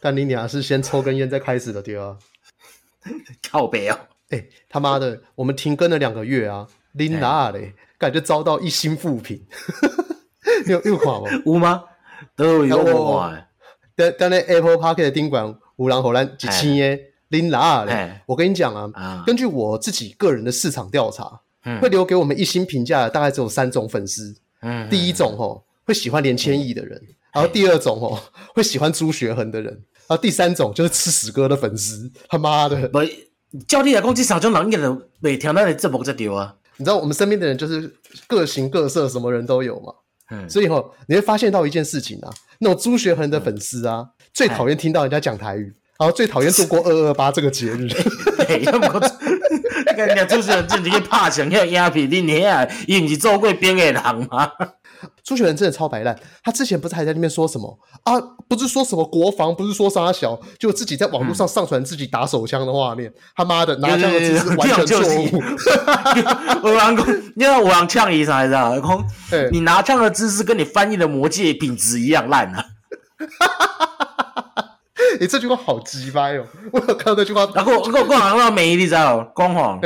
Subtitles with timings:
[0.00, 2.16] 干你俩是先抽根烟再开始的，对啊。
[3.50, 3.98] 靠北哦！
[4.30, 9.44] 哎、欸，他妈的，我们停更了两个月啊，琳达嘞，感觉遭到一星负评。
[10.66, 11.42] 你有有看吗？
[11.44, 11.84] 有吗？
[12.36, 13.48] 都有我看。
[13.96, 18.20] 但但那 Apple Park 的宾馆五郎荷兰几千耶，琳达嘞。
[18.26, 24.34] 我跟你讲啊，啊，根据我自己个人的市场调查，嗯、会留给我们一星评价的大概只有三种粉丝。
[24.62, 28.20] 嗯，第一种吼，会喜欢连千亿的人、嗯；然后第二种哦，
[28.54, 32.10] 会喜欢朱学恒的人；然后第三种就是吃屎哥的粉丝。
[32.28, 32.90] 他妈的！
[33.66, 36.54] 叫你来讲，这三种人应该都每天都来节目才对啊！
[36.76, 37.92] 你知道我们身边的人就是
[38.28, 39.92] 各形各色，什么人都有嘛。
[40.30, 42.30] 嗯，所以吼，你会发现到一件事情啊，
[42.60, 47.88] 那种朱学恒的粉丝啊，嗯、最讨厌听到人家讲台语，然后最讨厌度过二二八这个节日。
[49.96, 53.94] 人家朱学恒正经拍墙要鸦片，你你啊，伊不是做过兵的人
[54.30, 54.52] 吗？
[55.22, 58.14] 朱雪人真的超白烂，他之前不是还在那边说什么啊？
[58.48, 63.08] 不是说什么国防，不是说杀小，就自己在网络上上传自己打手枪的画面。
[63.10, 65.42] 嗯、他妈的，拿枪的姿势完全错误。
[66.62, 66.94] 我讲，
[67.34, 68.78] 你知道我讲呛意思还是啥？
[68.80, 69.04] 空，
[69.52, 72.64] 你拿枪的姿势跟你翻译的魔戒品质一样烂啊！
[75.20, 76.44] 你这句话好鸡掰哦！
[76.72, 77.48] 我有看到这句话。
[77.54, 79.24] 然后我我讲那美，你知道？
[79.34, 79.80] 光黄，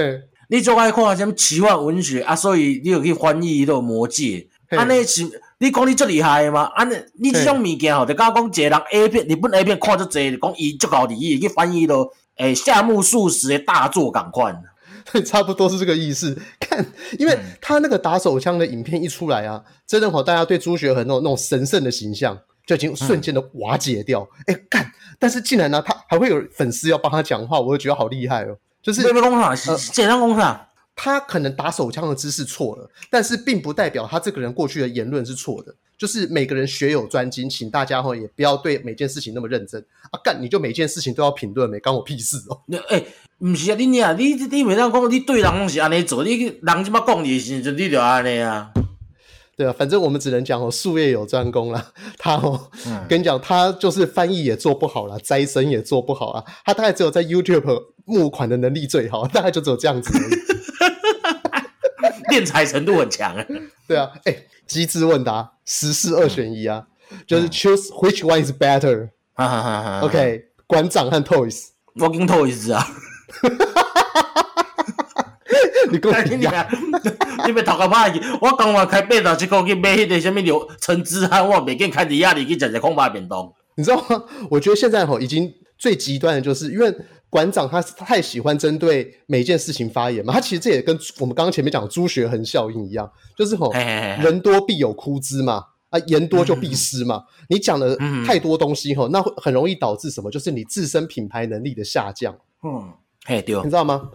[0.48, 2.36] 你最爱看什么奇幻文学啊？
[2.36, 4.48] 所以你有去翻译一个魔戒。
[4.76, 6.70] 安尼是，你讲你最厉害吗？
[6.74, 12.08] 安尼，你这种物件吼，就刚刚讲一个人 A 片，日本 A 片看这济，讲伊足够厉害，去翻译到。
[12.36, 14.52] 诶，夏目漱石的大作赶快，
[15.12, 16.36] 对， 差不多是这个意思。
[16.58, 16.84] 看，
[17.16, 22.36] 因为他那个打手枪的影片一出来啊，嗯、真的吼，大家对朱学恒那种那种神圣的形象
[22.66, 24.28] 就已经瞬间的瓦解掉。
[24.48, 28.56] 诶、嗯，干、欸，但是竟然呢，他还会有粉丝要帮他讲话，我就觉得好厉害哦。
[28.82, 29.56] 就是没没工厂，
[29.92, 30.60] 简单工厂。
[30.96, 35.74] 他可能打手枪的姿势错了，但是并不代表他这个人过去的言论是错的。
[35.96, 39.80] 就是每个人学有专精，请大家哈也不要对每件事情那么认真
[40.10, 40.18] 啊！
[40.24, 42.60] 干你就每件事情都要评论，没关我屁事哦。
[42.88, 43.06] 诶、欸，
[43.38, 48.72] 不是啊，你你啊，你你每当讲你对人拢是安尼做，你人怎么讲你的时阵，你就安尼啊。
[49.56, 51.92] 对啊，反正我们只能讲哦，术业有专攻啦。
[52.18, 56.44] 他哦，嗯、跟你讲，他就是翻译也做不好啦，栽生也做不好啊。
[56.64, 60.53] 他大概只有在 YouTube 募款的能力最好，大概就只有这样子而已。
[62.34, 63.46] 敛财程度很强啊！
[63.86, 69.10] 对啊，哎、欸，机智问答，十四二选一啊，嗯、就是 choose which one is better。
[69.34, 71.66] 哈哈哈哈 OK，馆长和 Toys。
[71.96, 72.86] Walking Toys 啊。
[75.90, 76.66] 你跟我一样，
[77.46, 78.20] 你别 头壳歹去。
[78.40, 83.52] 我刚话开八十七块去买迄个什么牛橙汁啊，我袂见开迪亚里去食食空巴便当。
[83.76, 84.24] 你知道吗？
[84.50, 86.94] 我觉得现在吼已经最极端的就是因为。
[87.34, 97.16] 馆长他太喜欢针对每件事情发言嘛，他其实这也跟我们刚刚前面讲朱学恒效应一样，就是吼人多必有枯枝嘛，啊言多就必失嘛。
[97.16, 100.30] 嗯、你讲的太多东西吼，那会很容易导致什么？
[100.30, 102.32] 就是你自身品牌能力的下降。
[102.62, 102.92] 嗯，
[103.24, 104.10] 嘿对，你知道吗？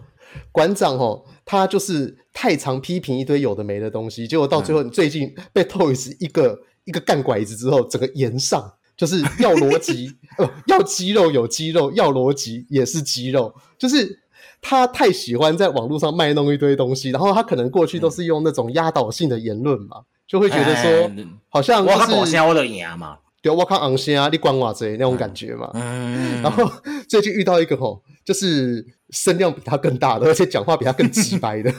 [0.50, 8.72] 馆长吼他就是太常批评一堆有的没的东西，结果到最后你最近被 Toys 一个一个干拐子之后，整个言上。
[9.00, 13.54] 就是要逻辑， 呃，要肌肉有肌肉，要逻辑也是肌肉。
[13.78, 14.20] 就是
[14.60, 21.10] 他太喜欢在网络上卖弄一堆东西，然后他可能过去都是用那种压倒性的言论嘛，就会觉得说，
[21.48, 25.70] 好像就是我先我的赢嘛，对，我看昂先啊，你管我这那种感觉嘛。
[25.72, 26.70] 嗯，然后
[27.08, 31.72] 最近遇到一个吼，就是声量比他更大的， 而且讲话比他更直白的，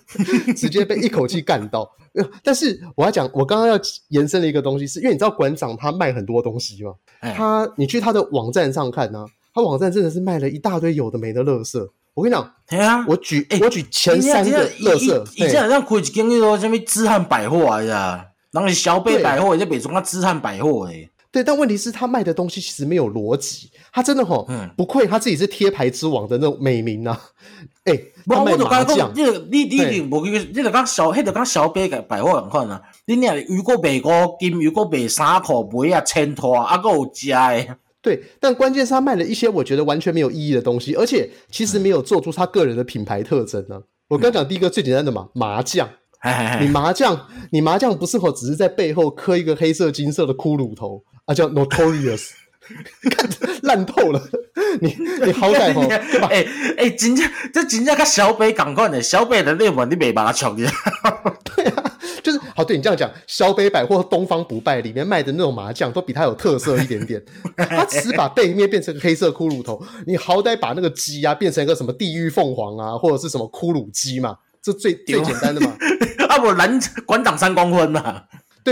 [0.56, 1.90] 直接被一口气干到。
[2.42, 3.78] 但是我要讲，我刚刚要
[4.08, 6.92] 延伸的一个东西是，是因为你知道馆长他卖很多东西吗？
[7.20, 11.88] 欸、他你去他的网站上看呢、啊，他网站真的是卖了一大堆有的没的垃圾。
[12.14, 21.08] 我跟你讲，啊、我举、欸、我举前三个垃圾，以前好像开一间那个什么资汉百货啊，是啊，然后小北百货也在北中啊，资汉百货诶。
[21.30, 23.70] 对，但问题是，他卖的东西其实没有逻辑。
[23.92, 27.20] 他真的吼，嗯、不愧他自己是贴牌之王的那种美名啊！
[27.84, 32.80] 哎、欸，他卖麻将，你你你你无去，你就讲小，迄就讲小北个百货咁款啊！
[33.06, 37.68] 你俩如果卖五金，如果卖衫裤，鞋啊衬托，啊够有食诶。
[38.00, 45.86] 对，但关键是他卖了一些我觉得完全没有意义的东西，而且其实没有做出他个人的品牌特征呢、我刚讲第一个最简单的嘛，麻将。
[46.60, 52.30] 你麻将，你麻将不是吼，只是在背后刻一个黑色、金色的骷髅头啊，叫 Notorious，
[53.10, 53.28] 看
[53.62, 54.20] 烂透了。
[54.80, 55.82] 你 你好歹吼，
[56.28, 56.46] 哎
[56.78, 60.68] 哎，真正这真正跟小北同款的，小北的那款你没麻将的。
[61.44, 67.22] 对啊，就是好对你这样讲，小北百货东方不败里面卖的那种麻将都比它有特色一点点。
[67.56, 74.36] 他只是把背面变成个黑色骷髅头，你好歹把那个鸡啊变成一个什么地狱凤凰啊，或者是什么骷髅鸡嘛。
[74.60, 75.74] 这最最简单的嘛，
[76.28, 78.24] 啊不，蓝馆长三公分呐，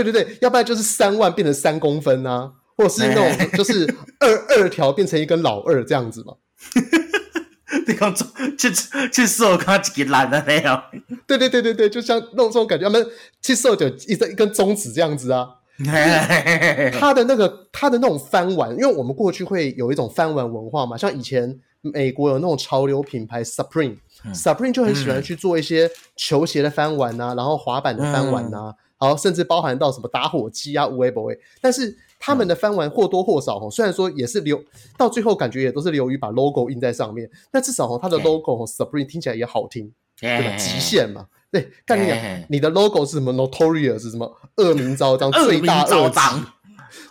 [0.03, 3.85] 对对对，要不然就是三万变成三公分啊，或者是那种就是
[4.19, 6.33] 二二条变成一根老二这样子嘛。
[7.85, 8.13] 你讲
[8.57, 8.71] 去
[9.11, 10.81] 去瘦，看几个烂的那样。
[11.25, 13.05] 对对对对对，就像那种这种感觉，他们
[13.41, 15.47] 去瘦就一根一根中指这样子啊。
[16.99, 34.63] 他的那个他的那种翻玩，因为我们过去会有一种翻玩文化嘛，像以前美国有那种潮流品牌 Supreme，Supreme、嗯、就很喜欢去做一些球鞋的翻玩啊，然后滑板的翻玩啊，然后甚至包含到什么打火机啊、无为不为，但是他们的翻玩或多或少，虽然说也是留
[34.97, 40.55] 到最后，感觉也都是留于把 logo 印在上面，但至少它的 logo Supreme 听起来也好听，对吧？
[40.57, 41.27] 极限嘛。
[41.49, 42.17] 对，但你讲，
[42.49, 44.35] 你的 logo 是什么？Notorious 是什么？
[44.57, 46.19] 恶名昭彰，罪大恶极。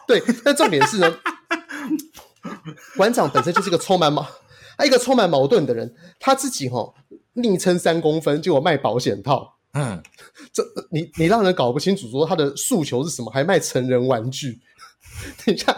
[0.07, 1.15] 对，但重点是呢，
[2.97, 4.27] 馆长本身就是一个充满矛，
[4.77, 5.95] 他一个充满矛盾的人。
[6.21, 6.95] 他自己哈、哦，
[7.33, 9.56] 昵称三公分，结果卖保险套。
[9.75, 10.03] 嗯，
[10.53, 13.31] 这你你让人搞不清楚，说他的诉求是什么？
[13.31, 14.59] 还卖成人玩具？
[15.45, 15.75] 等一下，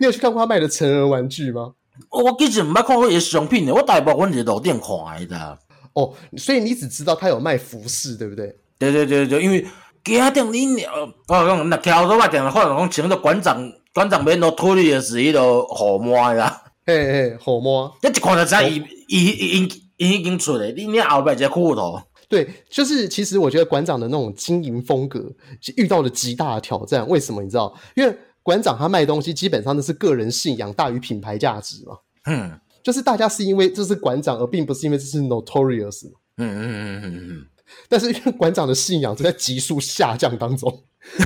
[0.00, 1.72] 你有去看过他卖的成人玩具吗？
[2.10, 5.58] 我其实唔捌看过伊商品的，我大部分是路店看的。
[5.94, 8.54] 哦，所以你只知道他有卖服饰，对不对？
[8.78, 9.66] 对对对对，因为
[10.04, 13.60] 家店你呃，我讲那跳蚤吧，店的话讲请个馆长，
[13.92, 22.00] 馆长免都脱离的是一个好摸呀，嘿嘿，好摸，一看就知道伊伊伊伊已经出来，你你后边这裤头。
[22.28, 25.32] 对，就是其实我觉得馆长的那种经营风格
[25.76, 27.74] 遇到了极大的挑战，为什么你知道？
[27.96, 31.96] 因为馆长他卖东西基本上都是个人信仰大于品牌价值嘛。
[32.26, 32.60] 嗯。
[32.80, 36.06] 就是大家是因为这是馆长，而并不是因为这是 notorious。
[36.36, 37.46] 嗯嗯嗯嗯嗯。
[37.88, 40.84] 但是因为馆长的信仰正在急速下降当中，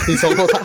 [0.08, 0.58] 你说过他？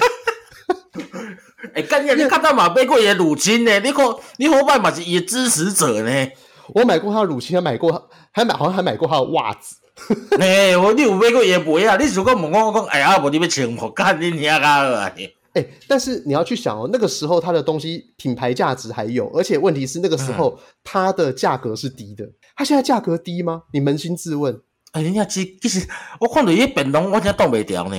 [1.74, 2.12] 哎、欸，干你！
[2.24, 3.80] 你看到马背过也乳清呢？
[3.82, 6.30] 你可你可拜马是也支持者呢？
[6.70, 9.76] 我买过他的乳清，还买过，还买好像还买过他的袜子。
[10.40, 11.98] 哎、欸，我你有买过也不会啊？
[11.98, 15.12] 你如果问我，我讲哎呀，我你要请我干你娘啊！
[15.54, 22.30] 哎、欸，但是你要去想哦，那个时候它的东西品牌价值还有，而且问题是那个时候它的价格是低的。
[22.56, 23.64] 它现在价格低吗？
[23.74, 24.54] 你扪心自问。
[24.92, 25.86] 哎、欸，人家其其实
[26.20, 27.96] 我看到一本龙，我真挡不掉呢。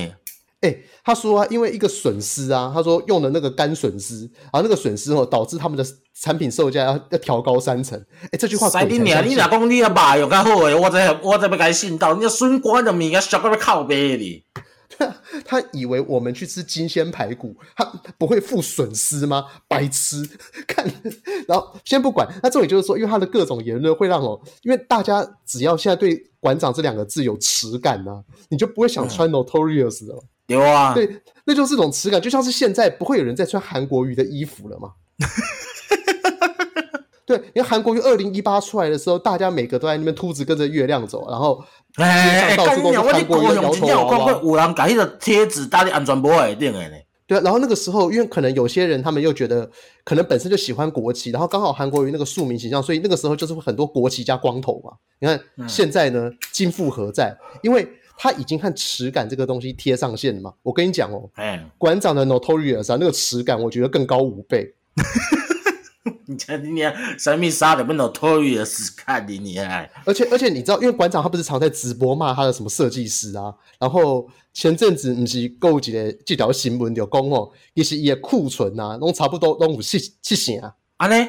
[0.61, 5.83] 哎、欸，他说啊，因为一个损失啊，他说用的那个干损失，然后那个损失哦，导致他们的
[6.21, 7.99] 产品售价要要调高三成。
[8.25, 8.69] 哎、欸，这句话。
[8.69, 9.27] 塞你娘！
[9.27, 14.43] 你哪讲你的肉用较好诶，我再我再要该信到，你要笋干的物件小个要靠背哩。
[15.45, 17.85] 他以为我们去吃金鲜排骨，他
[18.17, 19.45] 不会付损失吗？
[19.67, 20.23] 白痴！
[20.67, 20.85] 看，
[21.47, 30.23] 然后先不管，那这里就是说，因为他的各种言论会让我，因为大家只要现在对馆长这两个字有耻感呢、啊，你就不会想穿 Notorious 了。
[30.49, 34.91] 有啊，对，那就是这种耻感，就像是现在不会有人再穿韩国瑜的衣服了嘛。
[37.25, 41.63] 对，因为韩国瑜二零一八出来的时候，大家每个都在那边秃子跟着月亮走，然后
[41.95, 44.31] 街上到处都是韩国瑜摇头娃娃。
[44.41, 46.95] 有人把那个贴纸搭在安全帽会定的呢。
[47.27, 49.69] 对啊，然后那个时候，因为可能有些人他们又觉得，
[50.03, 54.93] 可能本身就喜欢国旗，然后刚好韩国瑜那个庶民形象，所以那个时候就是很多国旗加光头嘛。
[55.19, 57.37] 你看现在呢，金复何在？
[57.61, 57.87] 因为
[58.21, 60.53] 他已经和耻感这个东西贴上线了嘛。
[60.61, 61.29] 我跟你讲哦，
[61.77, 64.75] 馆长的 Notorious 啊，那个耻感我觉得更高五倍。
[66.27, 80.75] 你讲你啊，神秘杀的不能脱离的是看你你哎，而且而且你知道，因为馆长他不是常在直播骂他的什么设计师啊，然后前阵子不是勾几个这条新闻就讲哦，其实伊的库存啊，拢差不多拢有七七成啊。
[80.97, 81.25] 安尼？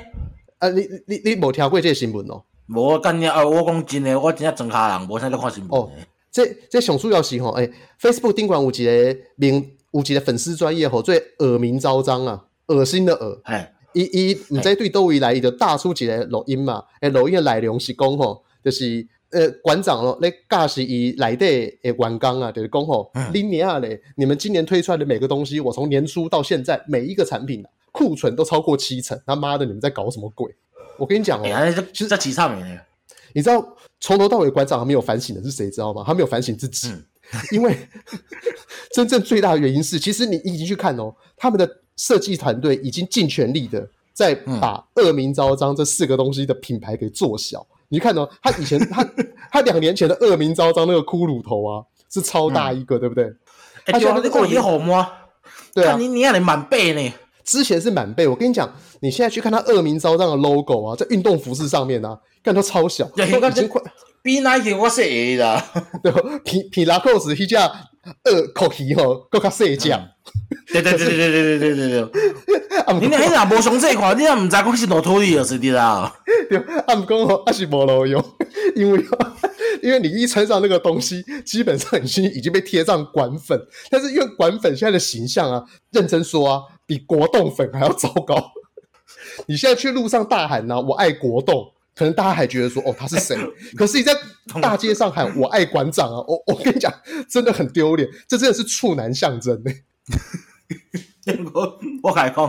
[0.59, 2.43] 啊，你你你无听过这个新闻哦？
[2.67, 3.47] 无，干你啊！
[3.47, 5.81] 我讲真的，我真正装下人，无啥在看新闻。
[5.81, 5.91] 哦，
[6.31, 7.71] 这这上主要是吼，诶
[8.01, 13.75] ，Facebook 顶管有一个名，有一个粉丝专业吼，最恶名昭彰啊，恶心的恶，哎。
[13.93, 16.81] 伊伊毋知对倒位来，伊就大出一个录音嘛。
[17.01, 21.45] 诶，录音的内容是讲吼，就是呃馆长咯，咧驾驶伊内底
[21.83, 30.55] 诶员工啊，就是讲吼，恁娘嘞，你们今年推出来的每个东西，我从年初到现在每一个产品库存都超过七成，他妈的，你们在搞什么鬼？
[30.97, 32.81] 我跟你讲哦、喔，欸、其实在几上面，
[33.35, 35.71] 你知道从头到尾馆长还没有反省的是谁？
[35.71, 36.03] 知道吗？
[36.07, 37.05] 他没有反省自己，嗯、
[37.53, 37.77] 因为
[38.93, 41.69] 真正最大的原因是，其实你已经去看哦、喔，他们的。
[41.97, 47.61] 设计团队已经尽全力的在把“恶名昭彰”这四个东西的品牌给做小。
[47.61, 49.07] 嗯、你看哦，他以前他
[49.53, 53.25] 他两年前的“恶名昭彰”那个骷髅头啊，是超大一个，嗯、对不对？
[53.85, 55.07] 哎、欸，你过也好摸？
[55.75, 57.13] 对啊，你你让你满背呢。
[57.51, 63.83] 之前是满背，我跟你讲，你现在去看他“恶名昭彰”的 logo 啊，在运动服饰上面啊，看都超小， 已经快
[64.23, 65.65] 比 Nike 我小的，
[66.01, 66.21] 对吧？
[66.45, 67.67] 比比拉克斯一架
[68.23, 69.91] 二口皮吼，更加细只。
[70.73, 72.95] 对对对对对对对对对对！
[73.01, 76.13] 你那迄个无上这款，你也唔知讲是哪土地的是滴啦。
[76.49, 78.25] 对，啊唔讲哦，还是无路用，
[78.77, 79.05] 因为
[79.83, 83.59] 因为你一穿上那个东西，基本上已经已经被贴上管粉。
[83.91, 88.51] 但是因为管粉现在的形象啊，认真说啊，比国栋粉还要糟糕。
[89.47, 93.37] 你现在去路上大喊呢、啊，我爱国栋，可能大家还觉得说，哦，他是谁？
[93.79, 94.13] 可是你在
[94.61, 96.93] 大街上喊我爱馆长啊，我我跟你讲，
[97.31, 99.71] 真的很丢脸，这真的是处男象征 呢。
[101.55, 102.45] 我我还讲，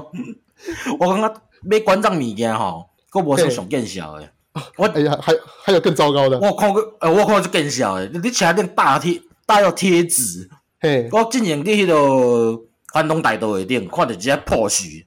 [1.00, 4.28] 我刚刚买馆长物件吼，佫无说上见效的。
[4.76, 5.32] 我哎呀，还
[5.64, 6.40] 还有更糟糕的。
[6.40, 8.08] 我看过，呃，我看过就更小的。
[8.08, 12.60] 你前面大贴大要贴纸，嘿，我之前在迄个
[12.92, 15.06] 环东大道的顶看到一只破絮，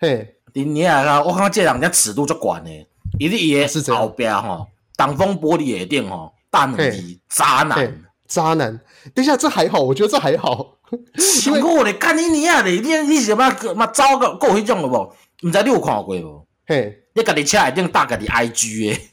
[0.00, 2.86] 嘿，你啊，我看这人家尺度足悬的，
[3.18, 4.66] 伊哩伊个后壁吼，
[4.96, 8.80] 挡风玻璃下顶吼，大两字渣男，渣男。
[9.14, 10.74] 等一下，这还好，我觉得这还好。
[11.46, 15.14] 因为我咧看你你啊咧，你你是嘛嘛糟个够迄种了无？
[15.46, 16.46] 毋知你有看过无？
[16.66, 17.04] 嘿。
[17.14, 19.08] 你家己车一定大家己 IG 诶。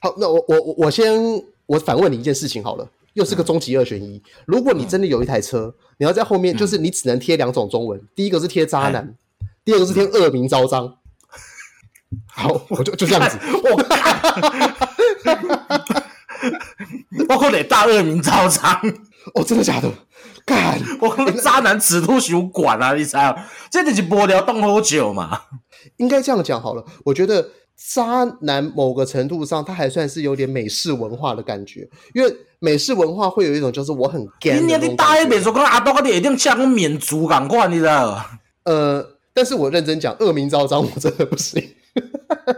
[0.00, 1.14] 好，那我我我先
[1.64, 2.86] 我反问你一件事情好了，
[3.16, 4.22] 又是个终极二选一。
[4.46, 9.16] 如果你真的有一台车，你要在后面，就是你只能贴两种中文，第一个是贴渣男，
[9.64, 10.98] 第二个是贴恶名昭彰。
[12.28, 13.36] 好，我就就这样子。
[13.64, 13.70] 我
[17.30, 18.78] 我可得大恶名昭彰。
[19.34, 19.90] 哦，真的假的？
[20.44, 22.94] 干，我渣男尺度熊管啊！
[22.94, 23.34] 你猜啊，
[23.70, 25.40] 这就是无聊冻多久嘛。
[25.96, 34.58] 应该这样讲好了，我觉得渣男某个程度上，他还算是有点美式文化的感觉，因为美式文化会有一种就是我很 gay。
[34.58, 38.24] 今年你大一点说，跟阿东你一定像缅族感觉，你知道？
[38.64, 41.62] 呃，但是我认真讲，恶名昭彰，我真的不行。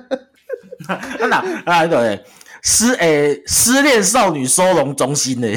[1.20, 2.24] 那啊对，
[2.62, 5.48] 失诶失恋少女收容中心呢？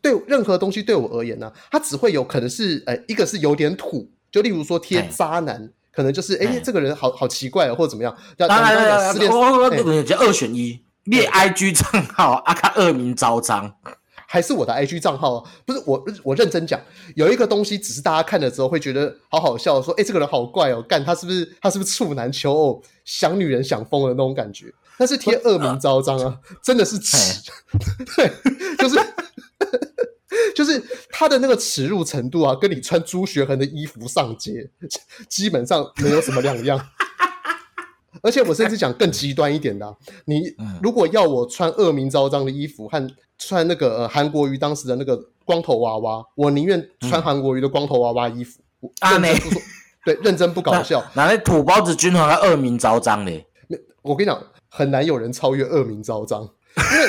[0.00, 5.70] 对任何东西对我而言呢、啊，它只会有可能是呃，一个是有点土，就例如说贴渣男。
[5.94, 8.16] 可能就是哎、欸，这个人好好奇怪哦，或者怎么样？
[8.38, 13.74] 当然了，我我我我叫二选一，列 IG 账号啊，看恶名昭彰，
[14.26, 15.46] 还是我的 IG 账号？
[15.66, 16.80] 不是我，我认真讲，
[17.16, 24.72] 有一个东西，只是大家看了之后会觉得好好笑，说哎、欸，这个人好怪哦，干他是不是他是不是处男求偶，想女人想疯了那种感觉？
[24.98, 27.42] 但是贴恶名昭彰啊，真的是耻，
[28.16, 28.30] 对，
[28.78, 28.98] 就是。
[30.56, 34.70] 就是他的那个耻辱程度啊，跟你穿朱学恒的衣服上街，
[35.28, 36.78] 基本上没有什么两样。
[38.20, 39.94] 而且我甚至讲更极端一点的、啊，
[40.26, 40.42] 你
[40.82, 48.60] 如果要我穿恶名昭彰的衣服和穿那个呃韩国瑜当时的那个光头娃娃，我宁愿穿韩国瑜的光头娃娃衣服。
[49.00, 49.34] 啊，没
[50.04, 51.02] 对，认真不搞笑。
[51.14, 53.46] 哪来土包子军团还恶名昭彰嘞？
[54.02, 56.42] 我跟你讲，很难有人超越恶名昭彰，
[56.76, 57.08] 因为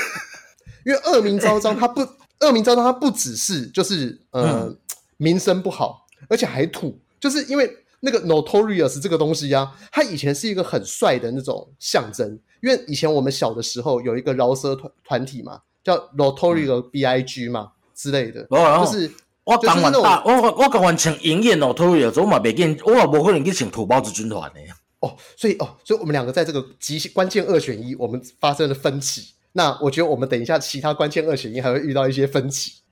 [0.86, 2.02] 因为恶名昭彰他不。
[2.40, 4.78] 恶名昭彰，他不只是就是呃、嗯、
[5.16, 7.74] 名声不好，而且还土，就是因为
[8.06, 12.38] 那个 notorious 这个东西啊，它以前是一个很帅的那种象征。
[12.62, 19.12] 因为以前我们小的时候有一个饶舌团团体嘛，叫 notorious big 嘛、嗯、之类的，哦、就是
[19.46, 24.60] 我刚完大，我我刚完请营业 notorious，我嘛别见，我也不可能去请土包子军团的
[25.00, 29.34] 哦，所以哦，所以我们两个在这个极关键二选一，我们发生了分歧。
[29.52, 32.83] 那我觉得我们等一下其他关键二选一还会遇到一些分歧。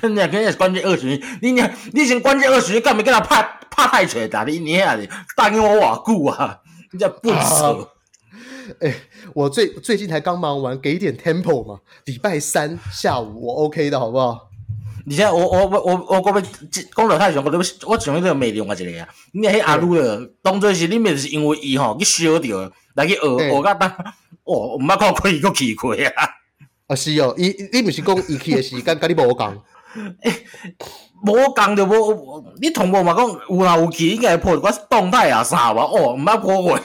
[0.00, 4.44] 跟你讲，跟你讲关键二选一，你你你先关键二选一，干嘛跟他拍拍太扯的？
[4.46, 4.96] 你你啊，
[5.36, 6.60] 答应我瓦固啊，
[6.92, 7.88] 你这不扯。
[8.80, 8.94] 哎、欸，
[9.34, 11.80] 我最最近才刚忙完，给一点 tempo 嘛。
[12.04, 14.48] 礼拜三下午我 OK 的好不好？
[15.06, 16.42] 你现在我我我我我我
[16.94, 19.08] 讲了太长，我都我讲那个美容啊之类啊。
[19.32, 23.90] 你迄阿鲁的当做是你们是因为伊吼去烧掉，来去学学个当。
[24.44, 26.28] 哦，毋捌看过伊个奇怪啊！
[26.88, 29.62] 啊是哦，伊你毋是讲伊去诶时间，甲你无共？
[30.22, 30.46] 诶，
[31.24, 35.82] 无共就无，你同步嘛讲有来有去，应该破我动态啊啥吧？
[35.82, 36.80] 哦，毋捌破过。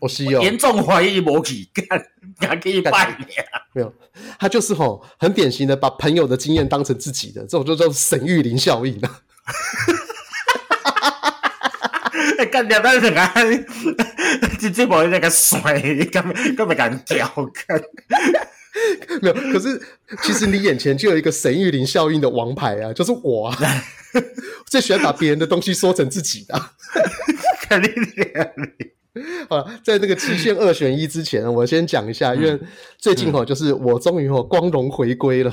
[0.00, 2.00] 我是哦，严重怀疑无去，干，
[2.48, 3.28] 还可以拜年？
[3.72, 3.92] 没有，
[4.38, 9.20] 他就是吼，很典型的把朋友的经验当成自己的，这种就叫沈玉琳效应啊！
[12.38, 13.32] 诶，干掉但是干。
[14.60, 17.80] 这这宝那个帅，你根本根本敢屌看？
[19.22, 19.80] 没有，可是
[20.22, 23.58] 其实你眼前就有一个沈玉林效应的王牌啊，就是我啊，
[24.66, 26.60] 最喜欢把别人的东西说成自己的。
[27.68, 28.52] 肯定的。
[29.48, 32.58] 啊， 在这个期限二选一之前，我先讲一下，因为
[32.98, 35.52] 最近哦，就是我终于哦光荣回归了。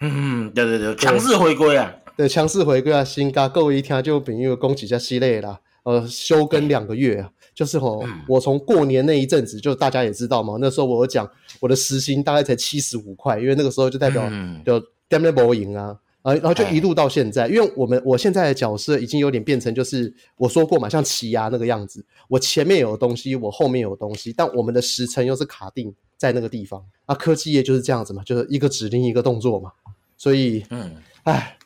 [0.00, 1.92] 嗯，对对对，强势回归啊！
[2.16, 3.04] 对，强势回归啊！
[3.04, 5.60] 新嘎各位一听就等于恭喜一下系列啦。
[5.84, 7.30] 呃，休更两个月啊。
[7.56, 11.26] 就是吼，我从过年那一阵子，就大家也知道嘛，那时候我有讲
[11.58, 14.28] 我的时薪大概才七十五块，因为那个时候就代表
[14.62, 29.72] 就 damn 不赢啊，啊，然后就一路到现在，因为我们我现在的角色已经有点变成就是我说过嘛，像奇牙那个样子，我前面有东西，我后面有东西，但我们的时程又是卡定在那个地方啊，科技业就是这样子嘛，就是一个指令一个动作嘛，
[30.18, 31.56] 所以，嗯，哎，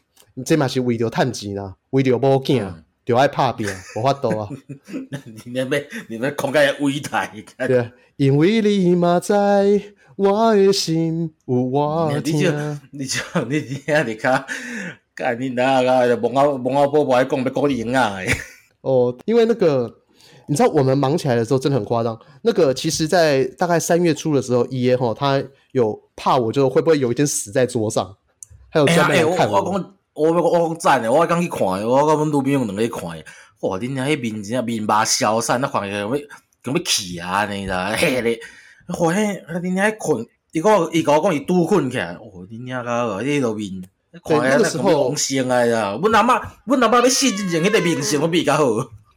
[0.46, 2.84] 这嘛是为了探钱啊，为了保险啊。
[3.04, 3.66] 就爱拍拼，
[3.96, 4.48] 无法度啊！
[5.44, 7.32] 你那边你那空间微台，
[7.66, 9.82] 对啊，因为你嘛在，
[10.16, 12.36] 我的心有我听。
[12.36, 12.50] 你就
[12.90, 14.44] 你就你听你看，
[15.14, 18.16] 干你那个蒙阿蒙阿波波还讲要讲赢啊！
[18.82, 19.92] 哦，因为那个
[20.46, 22.18] 你知道，我们忙起来的时候真的很夸张。
[22.42, 25.42] 那个其实，在大概三月初的时候，伊耶吼他
[25.72, 28.16] 有怕我，就会不会有一天死在桌上，
[28.68, 29.62] 还有专门来看我。
[29.62, 33.24] 我我我我讲赞诶，我刚去看诶，我甲阮女朋友两个去看诶。
[33.60, 38.38] 哇，恁遐迄面真啊面目消散，那看起来咁要咁要气啊，安尼啦，嘿咧。
[38.98, 42.12] 哇，迄恁遐困，伊讲伊甲我讲伊拄困起来。
[42.14, 43.82] 哇，恁遐个迄个面，
[44.24, 45.98] 看起来那个明星啊呀。
[46.02, 48.64] 阮阿嬷，阮阿嬷要死之前，迄个明星都比较好。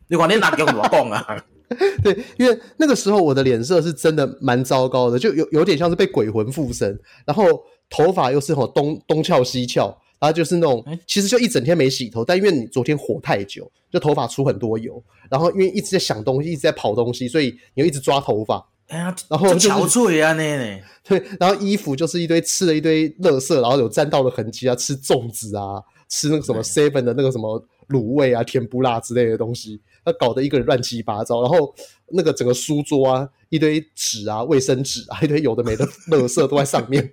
[0.09, 1.43] 你看恁哪叫我讲啊？
[2.03, 7.45] 对，因为那个时候我的脸色是真的蛮糟糕的，就有有点像是被鬼魂附身，然后
[7.89, 9.97] 头发又是吼东东翘西翘。
[10.23, 15.03] 然后就是那种，其实就一整天没洗头，但因为你昨天火太久，就头发出很多油。
[15.29, 18.65] 然后因为一直在想东西，一直在跑东西，所以你又一直抓头发。
[18.87, 20.79] 哎呀，然后就憔悴啊，那呢？
[21.03, 31.41] 对，然后衣服就是一堆吃了一堆垃圾，然后有沾到的痕迹啊，吃粽子啊，吃那个什么 seven 的那个什么卤味啊、甜不辣之类的东西，那搞得一个人乱七八糟。
[31.41, 31.75] 然后
[32.13, 37.11] 那个整个书桌啊，一堆纸啊、卫生纸啊，一堆有的没的垃圾都在上面。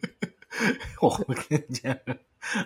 [1.00, 1.96] 我跟你讲。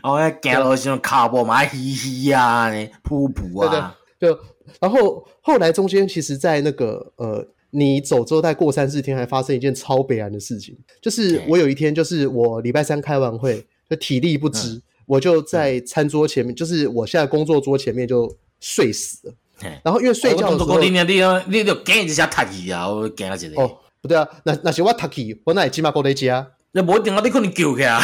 [0.03, 2.71] 哦，还走路像卡布嘛，嘻嘻呀，
[3.03, 4.41] 噗噗啊，对对，就
[4.81, 19.35] 然后后来中间其实，在那个呃，你走之后再过三四天，还发生一件超悲哀的事情，就是我有一天，就是我礼拜三开完会，就体力不支，嗯、我就在餐桌前面，就是我现在工作桌前面就睡死了。
[19.83, 23.49] 然后因为睡觉的时候，你你你你就惊一下瀧气啊，我惊一下。
[23.57, 26.47] 哦，不对啊，那那是我瀧气，我那起码过得家。
[26.77, 28.01] 那不一定啊，你可能救起来。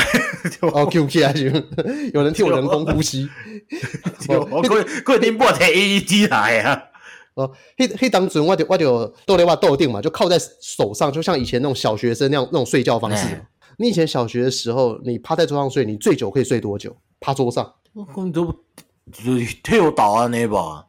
[0.61, 1.53] 哦，救起来行，
[2.15, 3.29] 有人替我人工呼吸。
[4.31, 6.81] 我可可以听不听 AED 来啊。
[7.35, 13.27] 哦，迄迄当阵我就我就倒在我桌顶嘛，就靠在手上，就像以前那种小学生那样那种睡觉方式。
[13.77, 16.97] 你以前小学的时候，你趴在桌上睡，你最久可以睡多久？
[17.19, 17.75] 趴桌上？
[17.93, 18.45] 我可能都
[19.13, 20.87] 就跳倒啊那吧，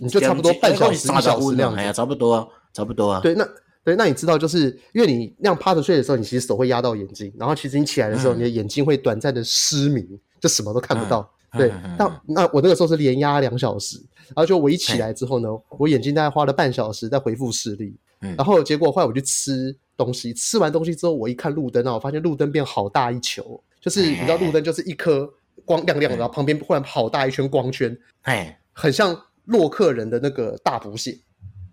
[0.00, 1.74] 你就差不多半小时一小时那样。
[1.74, 3.20] 哎呀，差不多啊，差不多啊。
[3.22, 3.48] 对，那。
[3.84, 10.06] 对，那你知道，就是因为你那样趴着睡的时候，你其实手会压到眼睛，然后其实你起来的时候，你的眼睛会短暂的失明，
[10.40, 11.28] 就什么都看不到。
[11.58, 25.28] 对，那那我那个时候是连压两小时，然后就我一起来之后呢，我眼睛大概花了半小时在恢复视力，然后结果后来我去吃东西，吃完东西之后，我一看路灯啊，我发现路灯变好大一球，就是你知道路灯就是一颗
[25.66, 29.14] 光亮亮的，然后旁边忽然好大一圈光圈，哎，很像
[29.44, 31.18] 洛克人的那个大补血。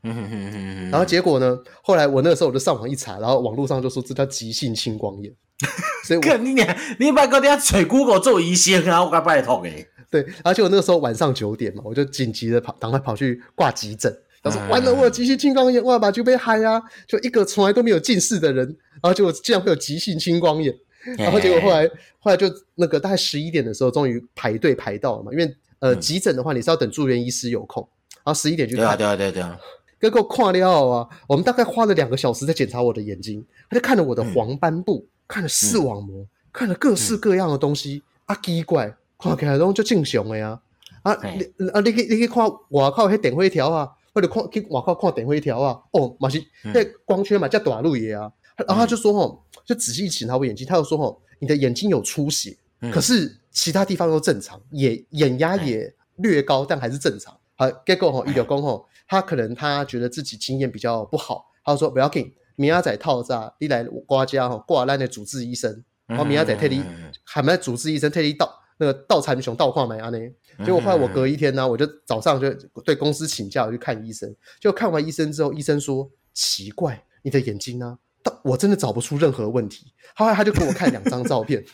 [0.02, 1.58] 然后结果呢？
[1.84, 5.34] 后来我那个时候我就上网一查，然后网络上就说这叫急性青光眼。
[6.06, 6.66] 所以我，你你
[7.00, 9.86] 你把嗰啲吹鼓狗做医生，然后我该拜托诶。
[10.10, 14.12] 对，而且我那个时候晚上九点嘛，我就紧急的跑，赶快跑去挂急诊。
[14.42, 16.82] 他说：“完了，我有急性青光眼，哇，把就被害啊！
[17.06, 18.66] 就一个从来都没有近视的人，
[19.02, 20.74] 然后结果竟然会有急性青光眼。
[21.18, 21.86] 然后结果后来
[22.20, 25.32] 后来就那个大概十一点的时候，终于排队排到了嘛。
[25.34, 27.86] 因为呃急诊的话，你是要等住院医师有空，
[28.24, 29.60] 然后十一点就对啊对啊对啊。
[30.00, 31.10] 哥哥看了啊！
[31.28, 38.40] 我们大概花了两个小时在检查我的眼睛，他就看了我的黄斑部，嗯、看了视网膜，嗯、看了各式各样的东西、嗯、啊！
[38.42, 40.58] 奇怪，看起来拢就正常的呀！
[41.04, 48.32] 啊，嘿你啊，你去你去看外口迄电灰条啊，或者看去外口看电灰条啊，哦，嘛是那光圈嘛叫短路也啊。
[48.56, 57.36] 然后他就说吼，就仔细检查我眼睛，他就说吼，你的眼睛有出血，嗯、可是其他地方都正常，眼眼压也略高，但还是正常。
[57.56, 58.86] 好，结果吼，医疗工吼。
[59.10, 66.86] 他可能他觉得自己经验比较不好，他就说不要紧，明仔载套扎，你来我家哈挂咱的主治医生，然后明仔载替你，
[67.24, 70.19] 还没主治医生替你到那个到残熊到矿买安呢。
[70.63, 72.54] 结果后来我隔一天呢，我就早上就
[72.86, 79.91] 对公司请假我去看医生，就看完医生之后，医生说奇怪，你的眼睛呢，到我真的找不出任何问题。
[80.15, 81.65] 后来他就给我看两张照片。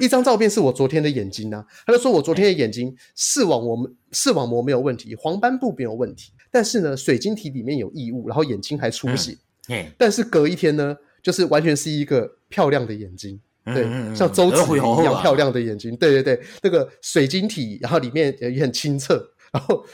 [0.00, 9.36] 一张照片是我昨天的眼睛啊，他就说我昨天的眼睛视网膜视网膜没有问题，黄斑部没有问题，但是呢水晶体里面有异物，然后眼睛还出血。
[9.68, 19.20] 嗯，但是隔一天呢，就是完全是一个漂亮的眼睛，对，像周子瑜一样漂亮的眼睛，对对对，那个水晶体，然后里面也很清澈，
[19.52, 19.84] 然后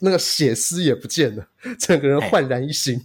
[0.00, 1.48] 那个血丝也不见了，
[1.80, 3.00] 整个人焕然一新。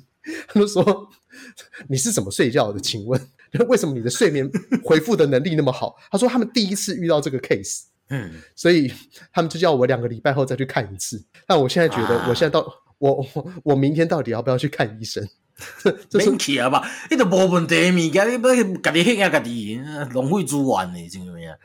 [0.48, 1.10] 他就说
[1.90, 2.80] 你是怎么睡觉的？
[2.80, 3.20] 请问？
[3.68, 4.50] 为什么你的睡眠
[4.84, 5.96] 恢复的能力那么好？
[6.12, 8.92] 他说他们第一次遇到这个 case，嗯，所以
[9.32, 11.24] 他们就叫我两个礼拜后再去看一次。
[11.46, 15.28] 但我现在觉得，我现在到、啊、我我我明天到底要不要去看医生？
[16.10, 19.76] 这是去啊吧，你都无问题，物件你不要搞你黑啊，搞你
[20.14, 21.56] 浪费资源呢，怎么样？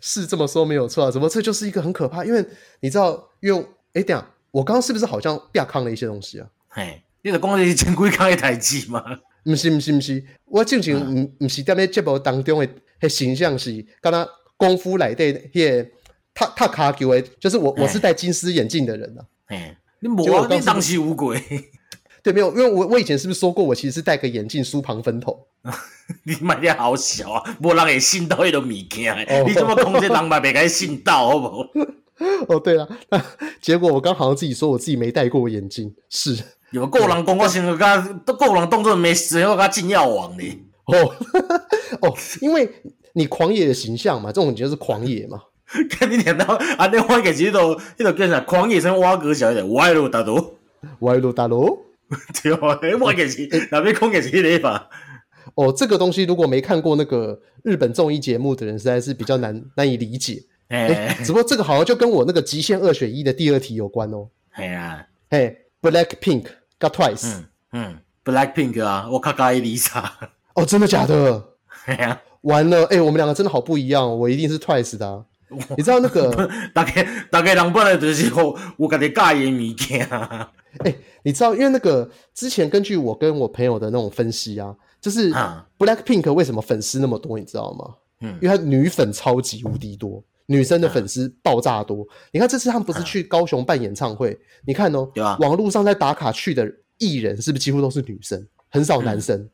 [0.00, 2.24] 是这么说没有错啊，怎么这就是一个很可怕？
[2.24, 2.44] 因为
[2.80, 3.62] 你知道，用
[3.92, 4.26] 哎这样。
[4.50, 6.48] 我刚刚是不是好像变康了一些东西啊？
[6.68, 9.04] 嘿，你的是前几康的代志吗？
[9.50, 12.68] 不是不是不是，我正经唔唔是在那节目当中的
[13.00, 15.90] 迄形象是，刚刚功夫来的迄个
[16.34, 19.22] 踏踏卡球的，就是我我是戴金丝眼镜的人呐。
[19.46, 20.46] 哎，你冇啊？
[20.50, 21.42] 你当时乌鬼？
[22.22, 25.46] 对，没有，因为我我以前是不是说过，我其实是戴个眼镜梳旁分头？
[26.24, 29.16] 你买的好小啊，无人会信到迄种物件。
[29.46, 30.38] 你怎么讲，这人嘛？
[30.40, 31.68] 别该信到，好不好？
[32.48, 33.24] 哦，对了，那
[33.62, 36.36] 结果我刚好像自己说我自己没戴过眼镜，是
[36.70, 40.44] 有个人讲我先个都个人动作没时候个禁药王呢。
[40.84, 41.14] 哦
[42.02, 42.70] 哦，因为
[43.12, 45.40] 你狂野的形象嘛，这种就是狂野嘛。
[45.90, 46.46] 看你念到
[46.78, 50.54] 啊，那我给其实都那种变成狂野生挖哥小一点，歪路大路，
[51.00, 51.84] 歪路大路。
[52.42, 54.88] 对啊，我给其哪边空给其的法。
[55.54, 60.42] 哦，这个东西如果没看过那个日本综艺节目的人，实在是比较难难以理解。
[60.68, 64.28] 哎，只不过这个好像就跟我那个极限二选一的第二题有关哦。
[64.56, 66.44] 系啊，嘿，Black Pink
[66.78, 67.26] got Twice。
[67.26, 70.04] 嗯嗯，Black Pink 啊，我卡卡伊 Lisa。
[70.54, 71.48] 哦，真的假的？
[72.42, 75.24] 完了，哎，我们两个真的好不一样，我一定是 Twice 的。
[75.76, 80.06] 你知道那个大概大概人本来就是我我感觉介意物件。
[80.84, 85.32] 哎，你知道，因为那个之前根据我跟我朋友的那种分析啊，就是
[85.78, 87.94] Black Pink 为什么粉丝那么多，你知道吗？
[88.20, 90.22] 嗯，因为他女粉超级无敌多。
[90.50, 94.38] 女生的粉丝爆炸多，你看这次他们不是去高雄办演唱会？
[94.66, 95.06] 你看哦，
[95.40, 99.46] 网络上在打卡去的艺人是不是几乎都是女生，很少男生？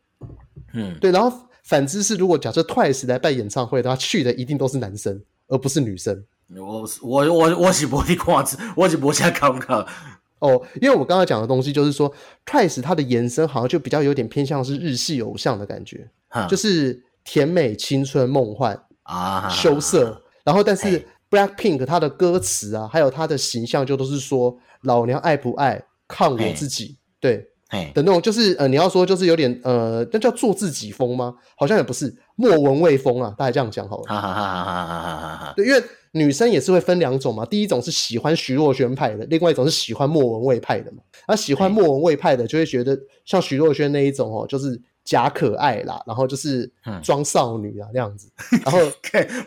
[0.73, 1.11] 嗯，对。
[1.11, 6.25] 然后反之是，如果假设 Twice 来办演唱会的话，去的一定都是男生，而不是女生。
[6.57, 8.45] 我我我我是不会看，
[8.77, 9.85] 我是不想看看。
[10.39, 12.09] 哦，因为我刚刚讲的东西就是说
[12.47, 16.09] ，Twice 它的延伸好像就比较有点偏向是日系偶像的感觉，
[16.49, 20.23] 就是甜美、青春、梦幻啊，羞涩。
[20.45, 27.39] 然后，但是 Blackpink 它的歌词啊，还有它的形象，就都是说老娘爱不爱看我自己，对，
[27.95, 31.35] 的那种，就是呃，你要说就是有点呃，那叫做自己风吗？
[31.57, 34.03] 好像也不是莫文蔚风啊，大概这样讲好了。
[34.07, 35.55] 哈哈哈哈哈哈！
[35.57, 40.99] 对，因为女生也是会分两种嘛，第一种是喜欢徐若瑄派的，另外一种是喜欢莫文蔚派的嘛。
[41.27, 44.81] 而喜欢莫文蔚派的，就会觉得像徐若瑄那一种哦，就是。
[45.05, 46.71] 假可爱啦，然后就是
[47.03, 48.29] 装少女啊那样子，
[48.65, 48.79] 然后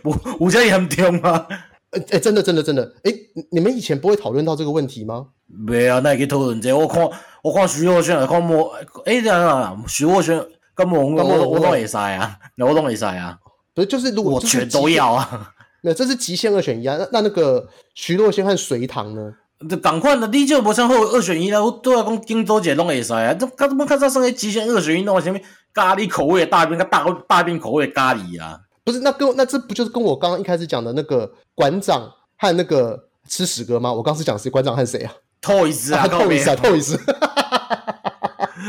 [0.03, 1.47] 我我家也很丢吗？
[1.91, 3.11] 哎哎，真的真的真的，哎，
[3.49, 5.27] 你们以前不会讨论到这个问题吗？
[5.47, 6.71] 没啊，那也可以讨论这。
[6.77, 7.09] 我看
[7.41, 13.39] 我看徐若瑄，看莫哎这样啊，徐若瑄跟莫文蔚，我我都会塞啊，那我都会塞啊。
[13.73, 16.97] 不是，就是如果我全都要啊，那这是极限二选一啊。
[16.97, 19.33] 那那那个徐若瑄和隋棠呢？
[19.69, 21.63] 就赶快的，你就无像好二选一啦。
[21.63, 23.33] 我都要讲荆州姐拢会使啊。
[23.33, 25.39] 这他怎么看到上个极限二选一弄什么
[25.73, 28.59] 咖喱口味的大便跟大大便口味的咖喱啊？
[28.83, 33.91] 不是，那跟那这不就是跟我刚刚一开始讲的那个馆长和那个吃屎哥吗？
[33.91, 34.49] 我刚是讲谁？
[34.49, 36.97] 馆长和谁啊？Toys 啊， Toys 啊，Toys。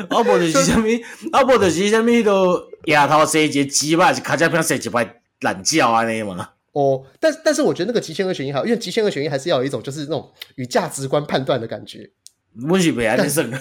[0.09, 0.88] 啊，不就是什么？
[1.33, 2.22] 啊，不就是什么？
[2.24, 6.48] 都牙头生一只鸡巴，是卡加片生一块懒觉啊，那嘛。
[6.72, 12.09] 哦，但但是我觉得那个极限二选一好，因为极限二选一还是要有一种就是那种与价值观判断的感觉。
[12.68, 13.52] 我是不爱的生。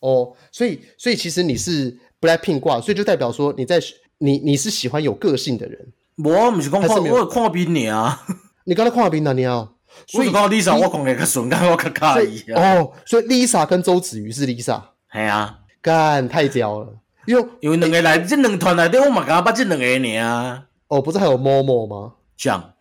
[0.00, 3.78] 哦，所以所以其实你是 Blackpink 挂，所以就代表说你在
[4.18, 5.92] 你你是喜欢有个性的人。
[6.16, 8.24] 我不是讲看，我看比你啊。
[8.64, 9.70] 你刚才看比你啊？
[10.06, 12.42] 所以刚刚 Lisa 我讲的较顺，刚刚我较卡伊。
[12.52, 14.80] 哦，所以 Lisa 跟周子瑜是 Lisa。
[15.12, 16.94] 系啊，干太屌了，
[17.26, 20.64] 因为因为两个来这两团来对我嘛刚刚捌这两个尔啊。
[20.88, 22.14] 哦，不是还有 Momo 吗？
[22.40, 22.72] 讲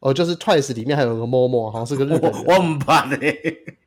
[0.00, 2.44] 哦，就是 Twice 里面还有个 Momo，好像是个日本人。
[2.44, 3.16] 我唔怕的。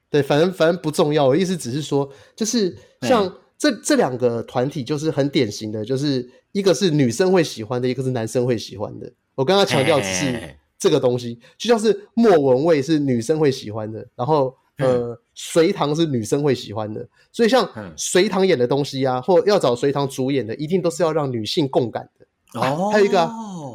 [0.10, 1.28] 对，反正反正不重要。
[1.28, 9.10] 我意思只是说，就是像这这两个团体，就是很典型的，就是一个是女生会喜欢的，一个是男生会喜欢的。
[9.36, 10.38] 我刚刚强调只是
[10.78, 17.08] 这个东西，就像是莫文蔚是女生会喜欢的，然后呃，隋唐是女生会喜欢的。
[17.32, 22.21] 所以像隋唐演的东西啊，或要找隋唐主演的，一定都是要让女性共感的。
[22.56, 23.32] 哦，还有一个、啊。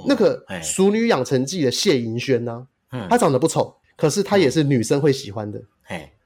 [0.08, 2.64] 那个《熟女养成记》的谢盈萱呢，
[3.10, 5.60] 她长得不丑，可是她也是女生会喜欢的。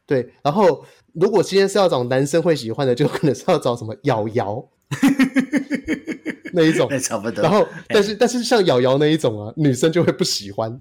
[0.04, 0.28] 对。
[0.42, 0.84] 然后
[1.14, 4.62] 如果今天是要找男生会喜欢的，就可能是要找什么瑶瑶
[6.52, 6.90] 那一种。
[6.98, 10.78] 差不多然后，但是但是像瑶瑶那一种啊，女生就会不喜欢。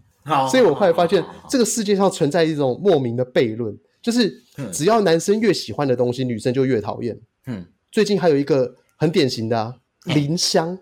[0.52, 7.18] 所以我后来发现，这个世界上存在一种莫名的悖论，就是只要男生越喜欢的东西，女生就越讨厌。
[7.46, 7.66] 嗯。
[7.92, 10.78] 最近还有一个很典型的林香。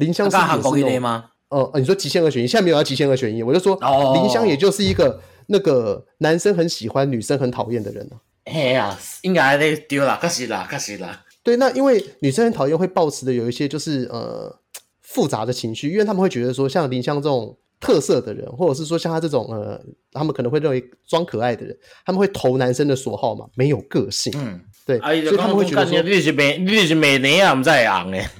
[0.00, 1.26] 林香是韩国的吗？
[1.50, 3.78] 哦，你说极限二选一，现在没有要极限二选一，我就说
[4.14, 8.16] 林香也就是一个那个男生很喜欢，女生很讨厌的人呢。
[8.44, 11.20] 哎呀，应该得丢了，可惜了，可惜了。
[11.42, 14.54] 对，那因为女生很讨厌，会抱持的有一些就是呃
[15.00, 19.80] 复杂的情绪，因为他们会觉得说，像林香这种特色的人，或者是说像他这种呃，
[20.12, 24.32] 他们可能会认为装可爱的人，他们会投男生的所好嘛，没有个性。
[24.36, 28.30] 嗯，对，所以他们会觉得说你是美，你是美男啊，我们在昂哎。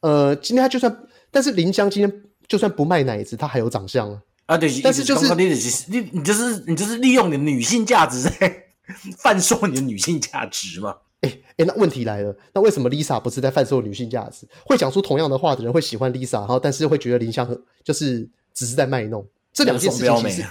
[0.00, 4.22] 呃，今天他就算，但是林香今天就算不卖奶子，他还有长相啊。
[4.46, 5.44] 啊，对，但是就是你
[5.88, 8.64] 你你就是你就是利用你的女性价值在
[9.22, 10.96] 贩售你的女性价值嘛。
[11.20, 14.48] 哎哎，那问题来了，那为什么 Lisa 不是在贩售女性价值？
[14.64, 20.42] 会讲出同样的话的人会喜欢 Lisa，然后但是会觉得林湘很就是只是在卖弄这两件事情其实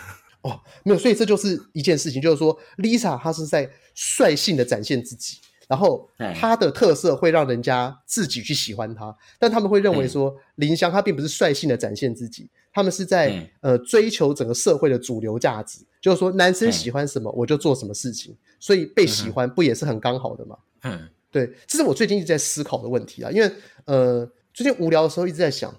[0.41, 12.49] 哦，没有，所以这就是一件事情，就是说 Lisa 她是在率性的展现自己，然后他的特色会让人家自己去喜欢他，但他们会认为说林湘她并不是率性的展现自己。
[12.73, 20.57] 他们是在、嗯、呃追求整个社会的主流价值，就是说男生喜欢什么我就做什么事情，所以被喜欢不也是很刚好的吗？
[20.81, 23.51] 嗯，对，这是我最近一直在思考的问题啊，因为
[23.85, 25.71] 呃最近无聊的时候一直在想，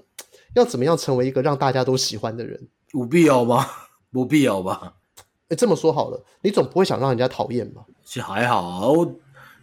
[0.55, 2.69] 要怎么样成为一个让大家都喜欢的人？
[2.93, 3.67] 有必要吗？
[4.13, 4.95] 不必要吧？
[5.51, 7.83] 哎，这么说好了，你总不会想让人家讨厌吧？
[8.05, 8.95] 其实还好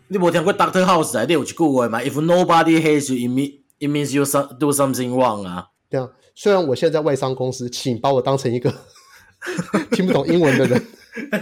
[0.10, 4.24] 你无听过 Doctor House 里有一句话嘛？If nobody hates you, it means it means you
[4.58, 6.10] do something wrong 啊，对啊。
[6.34, 8.74] 虽然我现在在外商公司，请把我当成一个
[9.91, 10.82] 听不懂英文的人。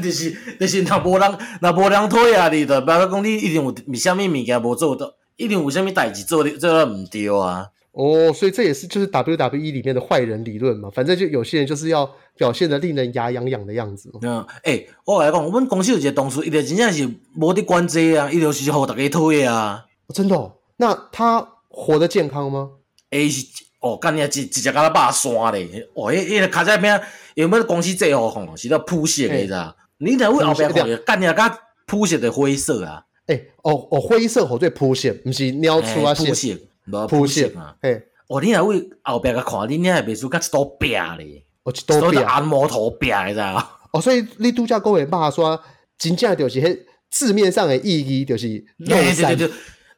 [0.02, 7.68] 就是就是，那无人那无人推啊，你的，不要讲你一定有什么物件无做到，一定有什么代志做的做的唔对啊。
[7.96, 10.90] 哦，所以这也是就是 WWE 里面的坏人理论嘛。
[10.94, 14.12] 反正就有些人就是要表现的令人牙痒痒的样子。
[14.22, 19.86] 嗯，诶、欸，我来讲，我们公司有一个同事，伊就真正是无得管这啊，伊就是互大家推啊。
[20.08, 20.54] 哦、真的、哦？
[20.78, 22.70] 那他活得健康吗？
[23.12, 23.46] 诶、欸，是。
[23.82, 25.88] 哦，干你啊，直直接甲他肉山咧！
[25.94, 27.00] 哦，迄迄个卡在边，
[27.36, 29.76] 有没有公司最后吼是叫铺色的，咋、欸？
[30.00, 31.56] 你为后边看，干你啊，甲
[31.86, 33.04] 铺色的灰色啊！
[33.28, 36.48] 诶、欸，哦哦，灰色好对铺色，不是尿出啊色，铺色，
[36.92, 37.76] 无铺色啊！
[37.82, 43.68] 嘿，哦，你若位后边甲看，你你还别说甲一刀柄咧，哦，一刀柄，按摩头柄，你知道吗？
[43.92, 45.60] 哦，所以你拄则讲的肉山，
[45.98, 49.38] 真正就是迄字面上的意义，就是肉山。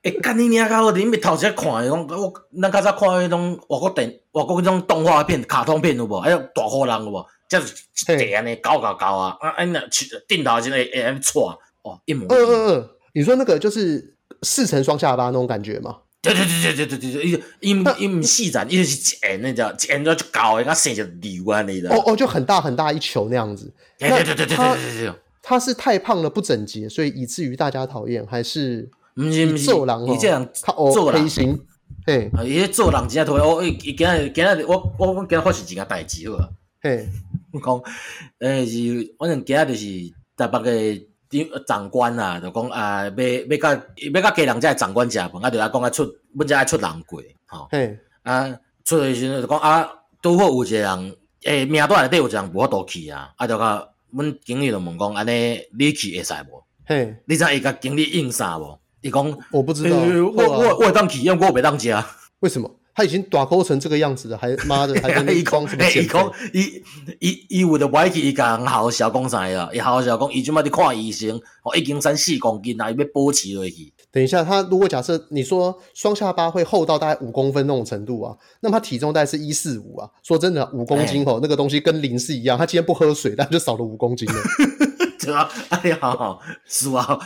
[0.04, 0.70] 哎，干你娘！
[0.70, 6.22] 搞我恁咪头先看迄种，我咱较早看迄种外国电、外国迄种动画片、卡通片有无？
[6.22, 7.26] 还有大好人有无？
[7.50, 7.74] 这样子
[8.14, 9.38] 一地安尼搞搞搞啊！
[9.42, 9.82] 啊，哎那
[10.28, 12.28] 顶头真会会安错哦，一模。
[12.28, 15.98] 嗯嗯嗯，你说那个就是四层双下巴那种感觉吗？
[16.20, 23.72] 对对对对对对对，伊伊唔伊唔细展，伊就是剪那叫剪到就搞一个生只瘤啊，你的哦哦，就很大很大一球那样子。
[24.00, 29.66] 对对对对对对对，他是太胖了不整洁，所以以至于大家讨厌，还是唔是唔是？
[29.66, 30.46] 做人你这样
[30.92, 31.60] 做人黑心，
[32.06, 33.48] 嘿，伊做人真正讨厌。
[33.48, 36.50] 我伊今日今日我我我今日发生一件代志，好啊。
[36.82, 37.08] 嘿，
[37.52, 37.82] 我讲，
[38.40, 41.08] 呃，是反正今日就是台北个。
[41.66, 48.50] 长官啊，就讲啊，要要甲要甲家人遮长官食饭，啊，就来讲啊出，阮遮爱出人过，吼，嘿，啊
[48.86, 49.90] 出诶时阵就讲啊，
[50.22, 56.64] 拄好有一个人，诶名单内底有一个人无法度去啊，啊就甲阮经理就问讲，安尼你去会使无？
[56.86, 58.80] 嘿，你知伊甲经理应啥无？
[59.02, 62.06] 伊讲我不知道，欸、我我我当去，因为，我袂当家。
[62.40, 62.70] 为什么？
[62.98, 65.86] 他已经打勾成这个样子了，还妈的还在那讲 什么？
[65.96, 66.84] 伊讲伊
[67.20, 73.94] 伊伊为了歪去伊讲好小公仔啊，伊好小公，伊就嘛在看医生，哦，已经三四公斤啊，伊要保持落去。
[74.12, 80.10] 等一下，他如果假设你说双下巴会厚到大概五公分那种程度啊，那么他体重大概是一四五啊。
[80.24, 82.58] 说真的，五公斤哦，欸、那个东西跟零是一样。
[82.58, 84.36] 他今天不喝水，但就少了五公斤了。
[85.22, 87.20] 对啊，哎呀，好好，是啊，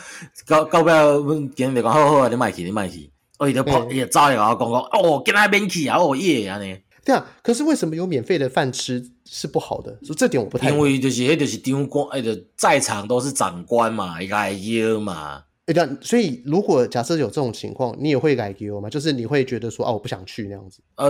[0.47, 3.11] 到到尾阮经理讲好好啊，你莫去，你莫去，
[3.41, 6.77] 哦，伊就跑，伊就走来甲我讲讲，哦，今仔免去啊，哦耶，安尼。
[7.04, 9.91] 对啊，可是为什么有免费的饭吃是不好的？
[10.04, 10.69] 所以这点我不太。
[10.69, 15.43] 因为就是，迄就是长官，哎，就在场都是长官嘛，伊该邀嘛。
[15.65, 18.88] 哎，对啊，所以如果假设有这种情况，你也会该邀吗？
[18.88, 20.80] 就是你会觉得说，哦，我不想去那样子。
[20.97, 21.10] 呃，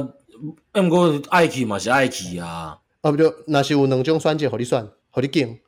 [0.72, 2.78] 不过爱去嘛是爱去啊。
[3.02, 5.60] 啊，不就那是有两种选择，互你选，互你拣。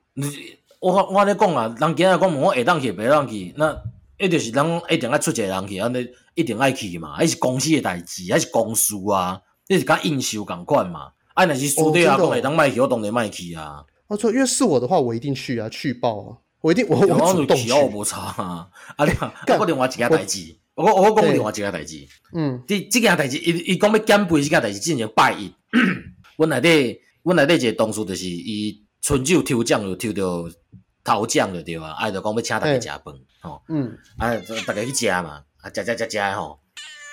[0.80, 3.76] 我我安尼讲啊，人今日讲问我会当去，袂当去，那
[4.23, 11.12] 一就是咱一定爱出一个人去，安尼一定爱去嘛，迄是公司的代志，还是公司啊，迄是甲应酬共款嘛。
[11.33, 13.83] 啊，若是私底下讲会当莫去，我当然莫去啊。
[14.07, 17.71] 我错，因为是我的话，我一定去啊，去报啊，我一定我我主动去。
[17.73, 19.12] 我无差啊，啊你
[19.45, 22.07] 讲我另外一件代志，我我讲另外一件代志。
[22.33, 25.51] 嗯，即即件代志，伊伊讲要减肥，即件代志进行拜一。
[26.38, 28.81] 阮内底，阮内底一个同事就是伊。
[29.05, 30.49] 春酒抽奖就抽到
[31.04, 34.32] 头奖就对啊，啊就讲要请大家食饭，吼，嗯，啊，
[34.66, 36.60] 大家去食嘛，啊，食食食食吼，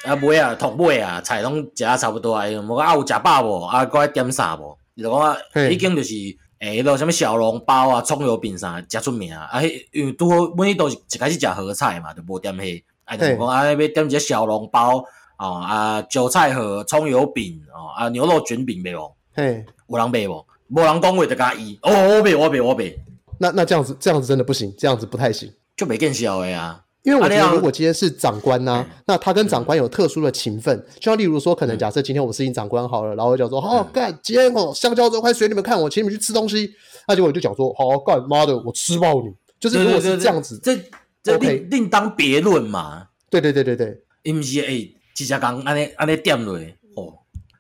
[0.05, 5.37] 啊，买啊，通买啊，菜拢食啊差不多啊，无讲啊有食饱无，啊，搁爱点啥无，伊就讲啊，
[5.71, 6.15] 已经就是
[6.61, 15.05] 诶，迄落啥物小笼包啊、葱油饼啥，诚出名啊，啊，迄因为拄好每日都是一开始食河菜嘛，就无点迄，啊，就讲啊，要点一个小笼包，
[15.39, 19.65] 哦，啊，韭菜盒、葱油饼，哦，啊，牛肉卷饼袂哦，嘿。
[19.89, 20.47] 有人买无？
[20.69, 22.95] 无人讲话就加伊，哦，我买，我买，我买。
[23.43, 26.85] 那那这样子，这样子真的不行，这样子不太行，就没见效的啊。
[27.03, 36.71] 因为我觉得，如果今天是长官呢、啊，啊、那他跟长官有特殊的情分，嗯、就像例如说，可能假设今天我是你长官好了，嗯、然后我讲说，好干、今天哦，香蕉这块随你们看，我请你们去吃东西，
[37.09, 40.91] 那结果我就讲说，好干，妈的，我吃爆你，就是如果是这样子，对对对
[41.23, 43.07] 这这另另当别论嘛。
[43.31, 46.59] 对对对对对，伊毋是诶，直接讲安尼安尼点落
[46.97, 47.15] 哦。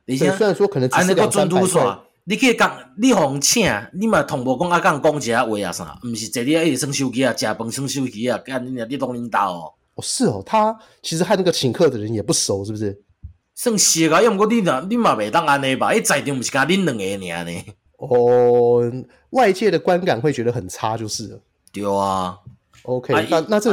[0.05, 1.99] 你虽然说可能只是两三百块。
[2.25, 9.73] 你可以讲，你互请，你嘛同无讲啊，讲讲一下话啊啥，毋是坐你一直耍手机啊，食饭耍手机啊，干你你当领导哦。
[9.95, 13.03] 哦，是哦，他其实和那个请客的人也不熟，是不是？
[13.55, 15.93] 算熟啊，要毋过你若你嘛袂当安尼吧？
[15.93, 17.65] 伊在场毋是甲恁两个尔呢？
[17.97, 18.93] 哦，
[19.31, 21.41] 外界的观感会觉得很差，就是了。
[21.73, 22.39] 对啊
[22.83, 23.73] ，OK，那那这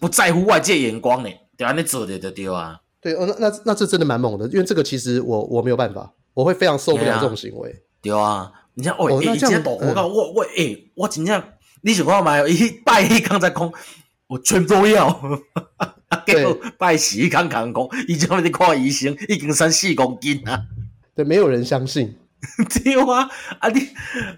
[0.00, 2.80] 不在乎外界眼光呢，对安尼做的就对啊。
[3.00, 6.12] 对哦，那那那这真的蛮猛的，因为这个其实我我没有办法。
[6.40, 7.82] 我会非常受不了这种行为。
[8.00, 11.42] 对啊，你像哦，那这样我讲我我诶，我真正
[11.82, 13.70] 你想看买一 拜一刚才讲，
[14.26, 15.20] 我全都要。
[16.26, 20.62] 对，拜喜刚刚讲，以前你看医生已经三四公斤啊。
[21.14, 22.16] 对，没有人相信。
[22.82, 23.28] 对啊，
[23.60, 23.86] 啊你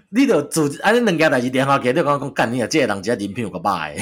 [0.09, 3.95] 你就做啊你两家代志电话给你讲讲干你啊，这个人家人品有个歹。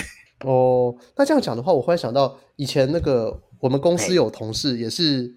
[0.43, 5.31] 哦，那这样讲的话，我忽然想到以前那个我们公司有同事也是，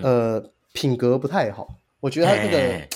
[0.00, 0.40] 呃，
[0.72, 1.66] 品格不太好。
[2.04, 2.86] 我觉得他那个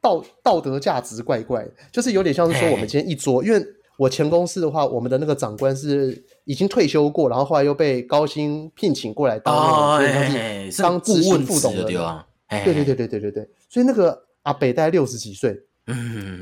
[0.00, 3.60] 道道德价值怪怪，就是有点像是说我们今天一桌，因为
[3.96, 9.52] 我前公司的话，我们的那个长官是已经退休过，然后后来又被高薪聘请过来当
[10.80, 12.24] 当顾问副总的，
[12.64, 15.60] 对对对对对对对，所以那个阿北大概六十几岁，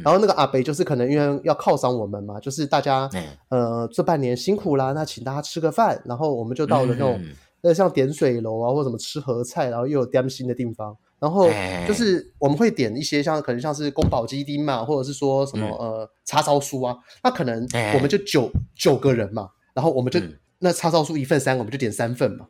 [0.04, 3.08] 然后那个阿北就是可能因为要犒赏我们嘛，就是大家
[3.48, 7.18] 呃这半年辛苦啦，那请大家吃个饭，然后我们就到了那种
[7.62, 10.94] 呃像点水楼啊或什么吃河菜，然后又有点心的地方。
[11.24, 11.48] 然后
[11.88, 20.20] 就是我们会点一些像可能像是宫保鸡丁嘛，或者是说什么呃叉烧酥啊，那可能我们就九九个人嘛，然后我们就
[20.58, 22.46] 那叉烧酥一份三，我们就点三份嘛。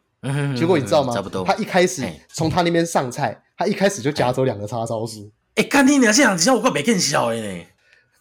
[0.56, 1.14] 结果你知道吗？
[1.46, 5.30] 他一开始从他那边上菜，他一开始就夹走两个叉烧酥。
[5.54, 6.12] 哎，干你娘！
[6.12, 7.64] 这样子我怪没更小的呢。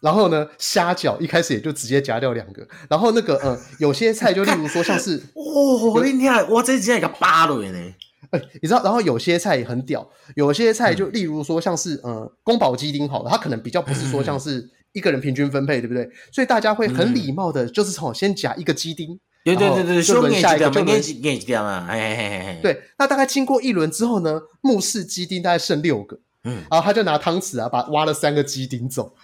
[0.00, 2.64] 然后呢，虾饺一开始也就直接夹掉两个。
[2.88, 7.94] 然后那个呃，有些菜就例如说像是哦，你看我这几个八了呢。
[8.30, 16.08] 哎，你知道，然后有些菜也很屌，有些菜就例如说像是呃宫保鸡丁好了，它可能比较不是说像是一个人平均分配，对不对？
[16.32, 29.14] 所以大家会很礼貌的，就是从先夹一个鸡丁，对对对对，就轮下一个就轮几几嘛，哎对，那大概经过一轮之后呢，木氏鸡丁大概剩六个，嗯，然后他就拿汤匙啊，把挖了三个鸡丁走。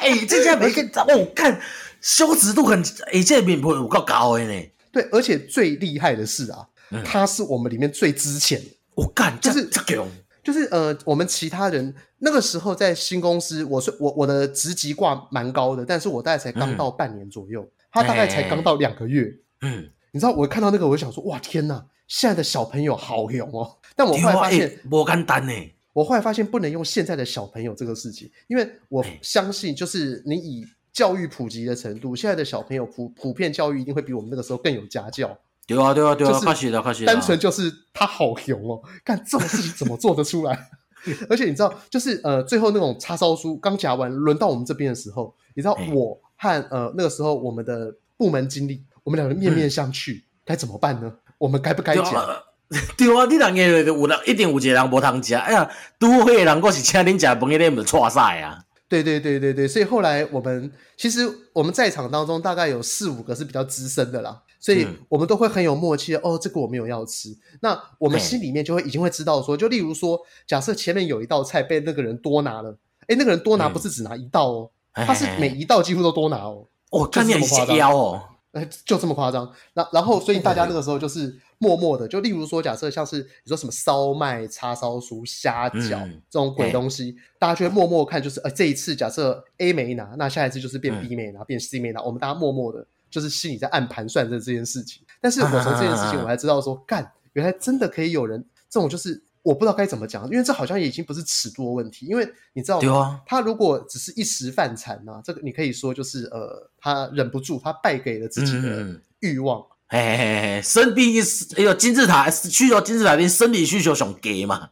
[0.00, 1.60] 哎，这家没跟哦，看
[2.00, 2.82] 羞耻度很，
[3.12, 4.70] 哎，这面不会有够高的呢。
[4.90, 6.66] 对，而且最厉害的是啊。
[7.04, 8.60] 他是我们里面最值钱，
[8.94, 10.06] 我干，就是这个，
[10.42, 25.52] 就是呃，我们其他人那个时候在新公司，我是我我的职级挂蛮高的，但是我大概才刚到半年左右，他大概才刚到两个月，嗯，你知道我看到那个，我就想说，哇天呐，现在的小朋友好勇哦，但我后来发现不简单呢，
[25.92, 35.38] 我后来发现不能用现在的小朋友这个事情，因为我相信就是你以教育普及的程度，现在的小朋友普普遍教育一定会比我们那个时候更有家教。
[35.68, 37.12] 对啊，对啊，对啊，可惜了，可惜了。
[37.12, 40.70] 单纯就是他好勇哦， 干这种事情怎么做得出来？
[41.28, 51.12] 而且你知道，就是呃，最后那种叉烧酥刚夹完，轮到我们这边的时候，你知道我和呃那个时候我们的部门经理，我们两个面面相觑，该怎么办呢？
[51.36, 52.04] 我们该不该讲？
[52.98, 58.64] 对啊，你两个有人一定有一个人无通夹，哎呀，拄好迄个人，我是请恁食饭，你们错晒啊！
[58.88, 61.20] 对对对对对，所以后来我们其实
[61.52, 64.42] 我们在场当中大概有四五个是比较资深的啦。
[64.60, 77.92] 所以我们都会很有默契的哦，这个我没有要吃，那我们心里面就会已经会知道说，就例如说，假设前面有一道菜被那个人多拿了，哎，那个人多拿不是只拿一道哦，他是每一道几乎都多拿哦，哦，就这么夸张。
[77.92, 78.22] 哦，
[78.52, 79.52] 诶，就这么夸张。
[79.74, 85.90] 那然后，所以大家那个时候就是默默的，就例如说，假设像是你说什么烧麦、叉烧酥、虾饺
[86.30, 92.86] 这种鬼东西，大家就会默默看，就是呃，这一次假设 A 没拿，那下一次就是变 B 没拿，变 C 没拿，我们大家默默的。
[93.10, 103.20] 就是心里在暗盘算着这件事情，但是我从这件事情我才知道说，干，原来真的可以有人这种，就是我不知道该怎么讲，因为这好像也已经不是尺度的问题，因为你知道吗？
[103.26, 111.20] 他如果只是一时犯馋呐，这个你可以说就是呃，他忍不住，他败给了自己的欲望，嘿嘿嘿，生病一
[111.56, 114.70] 哎呦金字塔需求金字塔的生理需求想给嘛，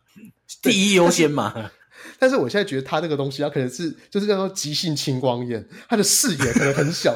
[0.61, 1.71] 第一优先嘛。
[2.19, 7.15] 但是我现在觉得他那个东西，他可能是就是叫做急性青光眼，他的视野可能很小。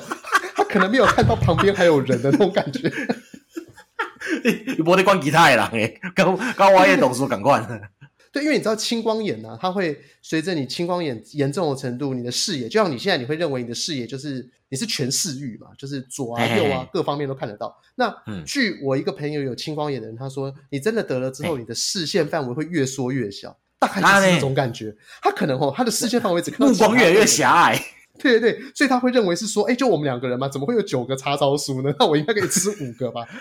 [0.68, 2.92] 可能没有看到旁边还有人的那种感觉。
[4.76, 7.61] 你不得关其他的人诶，刚刚我也懂说赶快。
[8.32, 17.76] 对，因为你知道青光眼呢、啊，它会随着你青光眼严重的程度，你的视野，就像你现在你会认为你的视野就是你是全视域嘛，就是左啊右啊各方面都看得到。
[17.96, 24.94] 那、嗯、据我一个朋友有青光眼的人，他说，你真的得了之后，你的视线范围会越缩越小，大概就是这种感觉。
[25.20, 27.76] 他可能哦，他的视线范围只看到 目光越来越狭隘。
[28.20, 31.94] 对对对，所以他会认为是说，哎，就我们两个人嘛，怎么会有九个叉烧酥呢？
[31.98, 33.26] 那我应该可以吃五个吧？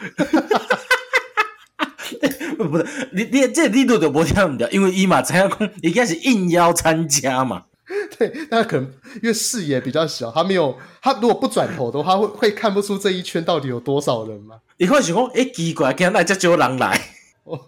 [2.57, 7.63] 不是，你你这力度就不听唔掉，因为伊嘛知影讲，伊开始应邀参加嘛。
[8.17, 8.85] 对，那可能
[9.21, 14.55] 因为视野比较小，他没有，他如果不转头的话，会会看不出这一圈到底有多少人嘛。
[14.77, 17.01] 你会想讲，哎，奇怪，今天来这么多人来，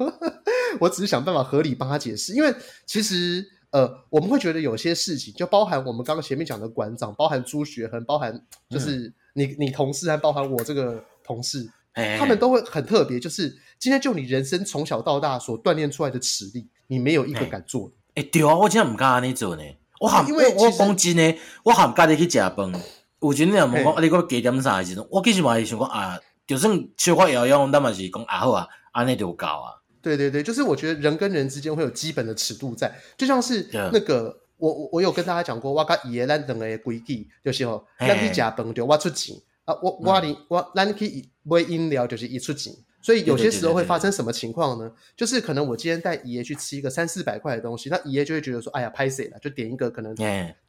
[0.79, 2.53] 我只是想办法合理帮他解释，因为
[2.85, 3.45] 其实。
[3.71, 13.19] 呃，我们会觉得有些事情，就包含我们刚刚前面讲的馆长，包含朱学恒，包含就是你、嗯、你同事，还包含我这个同事，欸、他们都会很特别。
[13.19, 13.49] 就是
[13.79, 17.95] 今天就你人生从小到大所锻炼出来的实力，你没有一个敢做的。
[18.15, 19.63] 哎、对啊，我今天唔敢安尼做呢。
[20.01, 22.73] 我喊，因为我讲真呢，我喊家己去食饭。
[23.21, 29.79] 有阵你若问讲，你讲加点啥的时阵，我其实嘛是想讲啊，就算小可摇摇，咱嘛是讲啊好啊，安尼就够啊。
[30.01, 39.35] 对对对，就是我觉得人跟人之间会有基本的尺度在，就像是那个.我我我有跟大家讲过，我跟爷咱两个的规矩就是吼，咱去吃饭就我出钱
[39.65, 42.71] 啊，我我你我咱去买饮料就是一出钱，
[43.01, 44.91] 所以有些时候会发生什么情况呢？
[45.17, 49.39] 就是可能我今天带爷爷去吃一个三四百块的东西，那爷爷就会觉得说，哎呀，拍谁了？
[49.39, 50.15] 就点一个可能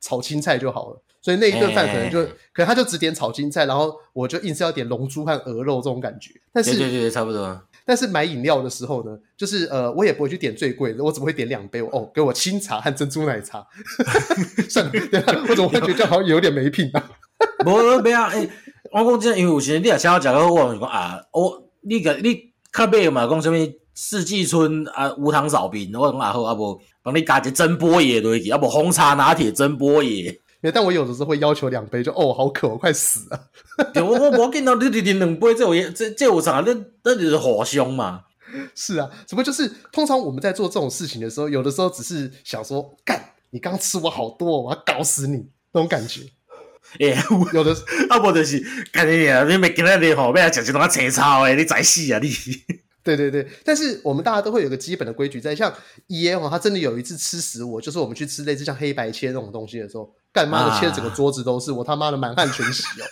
[0.00, 7.62] 炒青菜就好了，所以那一顿饭可能就可能他就只点炒青菜，然后我就硬是要点龙珠和鹅肉这种感觉，但是对对对，差不多。
[7.84, 11.80] 但是买饮料的时候呢，就是呃，我也不会去点最贵的，我怎么会点两杯？
[11.80, 13.66] 哦，给我清茶和珍珠奶茶，
[14.68, 14.92] 算了，
[15.48, 17.10] 我怎么会觉得好像有点没品啊？
[17.64, 17.72] 不，
[18.02, 18.48] 不要，哎，
[18.92, 23.58] 我讲真，因为有时你也想要讲个，我讲啊，我你个你较买嘛，讲什么
[23.94, 30.38] 四季春啊，无糖少冰，我讲啊好，啊不帮你加一珍波椰落去，啊不红茶拿铁珍波椰。
[30.70, 33.50] 但我有的时候会要求两杯，就哦，好渴，我快死了。
[33.96, 36.62] 我我我见到你你你两杯，这我这这我啥？
[36.64, 38.24] 那那就是互相嘛。
[38.74, 46.20] 是啊，只不过就是通常我们在做这种事情的时候，有的时候只是想说，干，你刚吃我好多，我要搞死你那种感觉。
[47.00, 47.74] 哎、欸，有的
[48.10, 52.28] 啊，不就是干你啊，你没跟他你好，不要讲这种青草诶，你再死啊你。
[53.02, 55.72] 对对对，但是我们大家都会有个基本的规矩在，像
[56.08, 63.04] 爷哦，他真的有一次吃死我，就是我们去吃类似像黑白切那种东西的时候，干妈的切的整个桌子都是，啊、我他妈的满汉全席哦。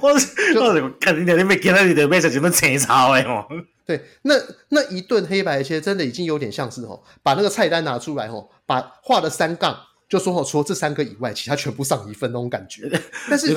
[0.02, 3.46] 我我看你娘，你没见到你的妹子怎么切炒哎哦？
[3.86, 4.34] 对，那
[4.68, 9.76] 那一顿黑白切真的已经有点像是哦，把那个菜单拿出来哦，把画了三杠，
[10.08, 12.90] 就说哦，除了这三个以外，其他全部上一份那种感觉。
[13.30, 13.54] 但是。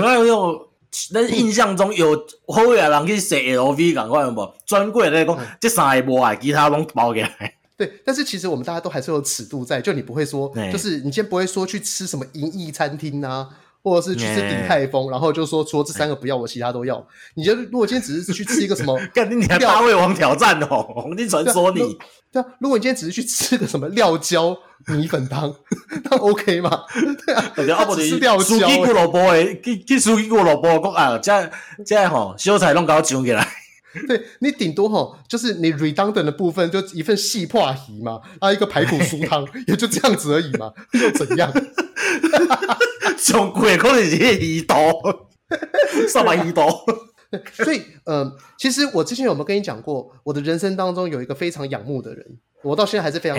[1.11, 2.15] 咱印象中有
[2.47, 4.55] 好个人去写 LV，赶快有无？
[4.65, 7.53] 专柜来讲，这三个无爱，其他拢包起来。
[7.78, 13.49] 对，但是其实我们大家都还是有尺度在，就你不会说，欸、就是你今天不会说去吃什么银翼餐厅啊，
[13.84, 17.05] 或者是去吃鼎泰丰，欸、然后就说除了这三个不要，我其他都要。
[17.36, 21.97] 你觉得如果今天只是去吃一个什么， 干你还大胃王挑战哦，黄金传说你。
[22.32, 24.57] 对啊，如果你今天只是去吃个什么料椒
[24.88, 25.53] 米粉汤，
[26.09, 26.84] 那 OK 吗？
[27.26, 28.43] 对啊，他只是料椒。
[28.43, 31.51] 苏记过萝卜诶，去去苏记过萝卜，讲啊，这
[31.86, 33.45] 这吼，小菜拢搞上起来。
[34.07, 41.51] 对你顶多哈，就是你 redundant 的部分，就一份细破鱼嘛，啊，一个排骨酥汤，也就这样子而已嘛，又怎样？
[43.17, 44.77] 上贵可能是鱼刀，
[46.07, 46.67] 上百鱼刀。
[47.53, 52.25] 所以，嗯、呃，其实我之前有没有跟你讲过，我的人生当中有一个非常仰慕的人，
[52.63, 53.37] 我到现在还是非常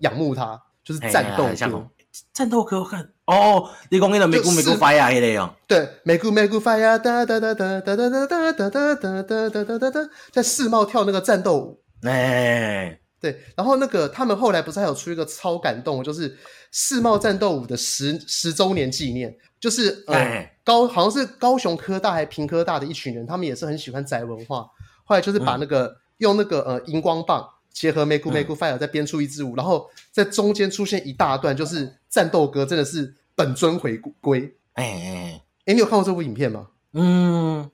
[0.00, 1.88] 仰慕他，欸、就是战斗哥。
[2.32, 16.36] 战斗歌，我看哦，你讲那个美国美国 fire 那个哦，对，美国美国 fire，哒哒哒哒哒哒哒哒哒哒哒哒哒哒哒，在世贸跳那个战斗舞，哎，对，然后那个他们后来不是还有出一个超感动，就是
[16.70, 19.36] 世贸战斗舞的十十周年纪念。
[19.60, 24.64] 就是呃高好像是高雄科大还是屏科大的一群人，他们也是很喜欢宅文化。
[25.02, 34.56] 后来就是把那个、嗯、用那个呃荧光棒结合 Make Make Fire 再编出一支舞，嗯、然后在中间出现一大段，就是战斗哥真的是本尊回归。
[34.74, 36.68] 哎哎哎，你有看过这部影片吗？
[36.92, 37.70] 嗯，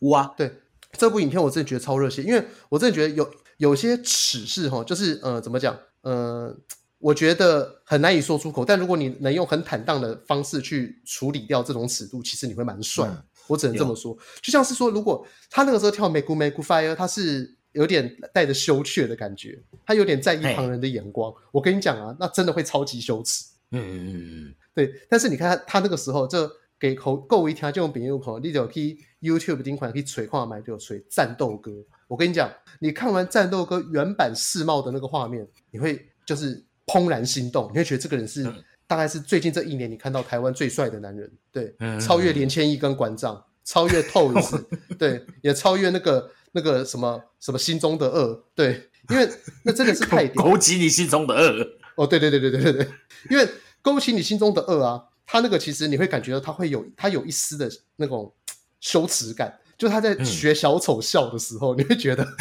[0.00, 0.52] 哇，对
[0.92, 6.56] 这部影片我真的觉得超热血，因为我真的觉得有有些耻事哈，就是呃怎么讲呃。
[6.98, 13.06] 我觉得很难以说出口，但如果你能用很坦荡的方式去处理掉这种尺度，其实你会蛮帅。
[13.06, 21.32] 嗯、我只能这么说，就像是说，如果他那个时候跳《Make Make Fire》，他是有点带着羞怯的感觉，他有点在意旁人的眼光。
[21.52, 23.44] 我跟你讲啊，那真的会超级羞耻。
[23.70, 24.14] 嗯嗯嗯
[24.48, 24.92] 嗯，对。
[25.08, 31.72] 但是你看他，他那个时候就给口够一条，就用别人口，你就可以 YouTube 顶款可以锤矿买就锤战斗歌，
[32.06, 32.50] 我跟你讲，
[32.80, 44.64] 你看完战斗哥原版世贸的那个画面，你会就是怦然心动，你会觉得这个人是、嗯、大概是最近这一年你看到台湾最帅的男人，对，嗯、超越连千亿跟馆长，超越 Toys，
[44.98, 49.28] 对，也超越那个那个什么什么心中的恶，对，因为
[49.64, 51.66] 那真的是太 勾起你心中的恶。
[51.96, 52.88] 哦，对对对对对对对，
[53.30, 53.46] 因为
[53.82, 58.32] 勾起你心中的恶啊，他那个其实你会感觉到他会有他有一丝的那种
[58.80, 59.58] 羞耻感。
[59.78, 62.24] 就他在学小丑笑的时候，嗯、你会觉得，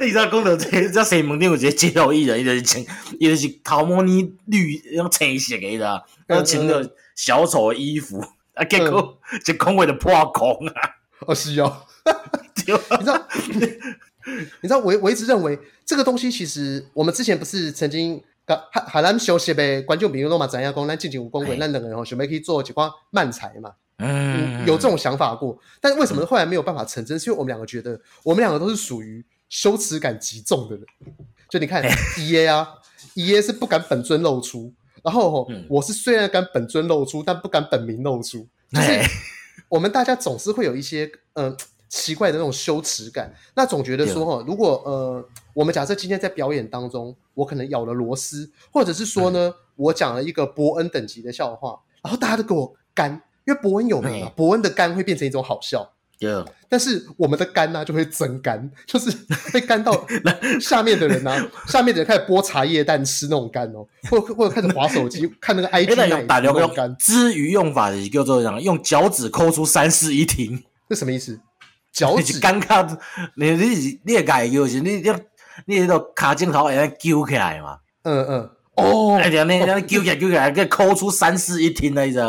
[0.00, 2.82] 你知道讲到这，这西门町有一个街头艺人，伊就是穿，
[3.20, 10.72] 伊就是头毛呢绿，那种青色的，你知道，然后穿着小丑的衣服，啊，结果就空位的破空啊，
[11.26, 11.82] 哦，是哦，
[12.56, 12.72] 你知
[13.04, 13.28] 道，
[14.62, 18.22] 你知道，我我一直认为这个东西，其实我们之前不是曾经。
[18.72, 27.18] 海海南休息呗，观众朋友都嘛知影讲，咱进前有讲过，咱两个人吼想要去做一寡漫才嘛，嗯，有这种想法过，但是为什么后来没有办法成真？
[27.18, 30.86] 嗯、是因为我们两个觉得，我们两个都是属于羞耻感极重的人。
[31.50, 31.84] 就你看
[32.20, 32.66] ，E A 啊
[33.12, 34.72] ，E A 是不敢本尊露出，
[35.04, 38.98] 然后我是虽然敢本尊露出，但不敢本名露出，就是
[39.68, 41.04] 我们大家总是会有一些
[41.34, 41.50] 嗯。
[41.50, 41.56] 呃
[41.88, 45.24] 奇怪的那种羞耻感，那总觉得说哈，如果呃，
[45.54, 53.10] 我们假设今天在表演当中，我可能咬了螺丝，或者是说呢，我讲了一个伯恩等级的笑话，然后大家都给我干，
[53.46, 56.44] 因为伯恩有名嘛，伯恩的干会变成一种好笑，对。
[56.68, 59.10] 但是我们的干呢，就会增干，就是
[59.54, 60.06] 被干到
[60.60, 61.34] 下面的人呢，
[61.66, 66.94] 下面的人开始剥茶叶蛋吃那种干哦，或或者开始划手机看那个 IG 那种干。
[66.98, 71.40] 之于用法的叫做这样，用脚趾抠出三室一厅，这什么意思？
[71.98, 72.88] 脚趾尴尬，
[73.34, 75.12] 你你是你也改就是你你
[75.66, 77.78] 你那个卡镜头会安揪起来嘛？
[78.04, 82.22] 嗯嗯，哦，哎呀，你你揪起来揪起来，可以抠出三室一厅那一种。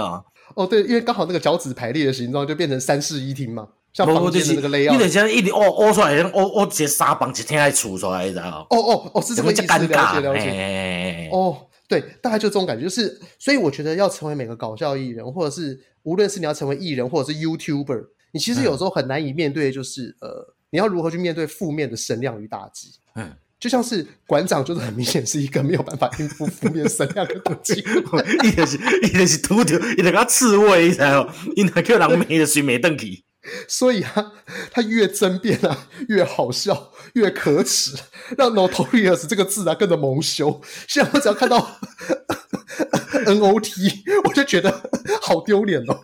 [0.56, 4.92] 哦，对，因为刚好那个脚趾排列的形状就变成三室一厅嘛，像房间的那个 layout。
[4.92, 11.56] 你得先一直哦哦出来，像哦哦直接沙房一厅来出出来，你知道哦哦哦，是这么尴尬，了解哦，
[11.88, 18.06] 对，大概就这种感觉，就是所以我觉得要成为每个搞笑艺人，或者是无论是你要成为艺人，或者是 YouTuber。
[18.32, 22.90] 你其实有时候很难以面对，就是、嗯、呃，你要如何去面对负面的声量与打击？
[23.16, 27.84] 嗯，就像是馆长，就是很明显是一个没有办法应付负面声量的打击，
[28.44, 33.24] 一点是，一点是秃头，一点他刺猬，然后一点叫人没的水没瞪起。
[33.68, 34.34] 所以啊，
[34.70, 37.98] 他越争辩啊，越好笑，越可耻，
[38.38, 40.62] 让 notorious 这个字啊更的蒙羞。
[40.88, 41.58] 现在我只要看到
[43.26, 44.90] N O T，我就觉得
[45.22, 46.00] 好丢脸哦。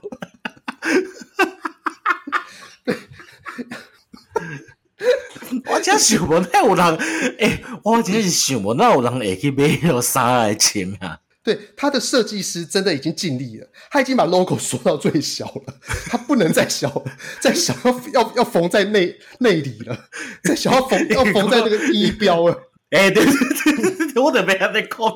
[5.70, 6.96] 我真想不到有人，
[7.40, 11.20] 诶、 欸，我真是想不到有人会去买迄个衫来穿啊！
[11.44, 15.76] 对，他的设计师真的已经尽力了，他已经把 logo 缩到最小了，
[16.10, 17.04] 他不能再小了，
[17.40, 20.06] 再小要要要缝在内内里了，
[20.44, 22.58] 再小要缝要缝在那个衣标了。
[22.92, 25.12] 诶、欸，对对对对，我得被他在控。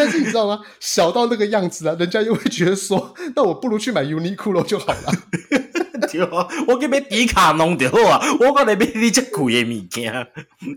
[0.00, 0.62] 但是你知道吗？
[0.80, 5.12] 小到那个样子啊，人家又会觉得说， 那我不如去买 Uniqlo 就好了。
[6.10, 10.26] 对啊，我给买迪卡侬就好啊，我讲来买你这贵的物件。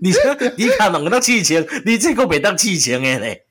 [0.02, 3.46] 你说迪卡侬当七千，你这个没当七千的嘞？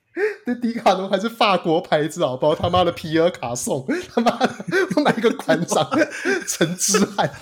[0.44, 4.54] 这迪卡侬还是法国牌子好不好他妈的皮尔卡送，他妈的
[4.94, 5.88] 我买一个馆长
[6.46, 7.32] 陈之汉。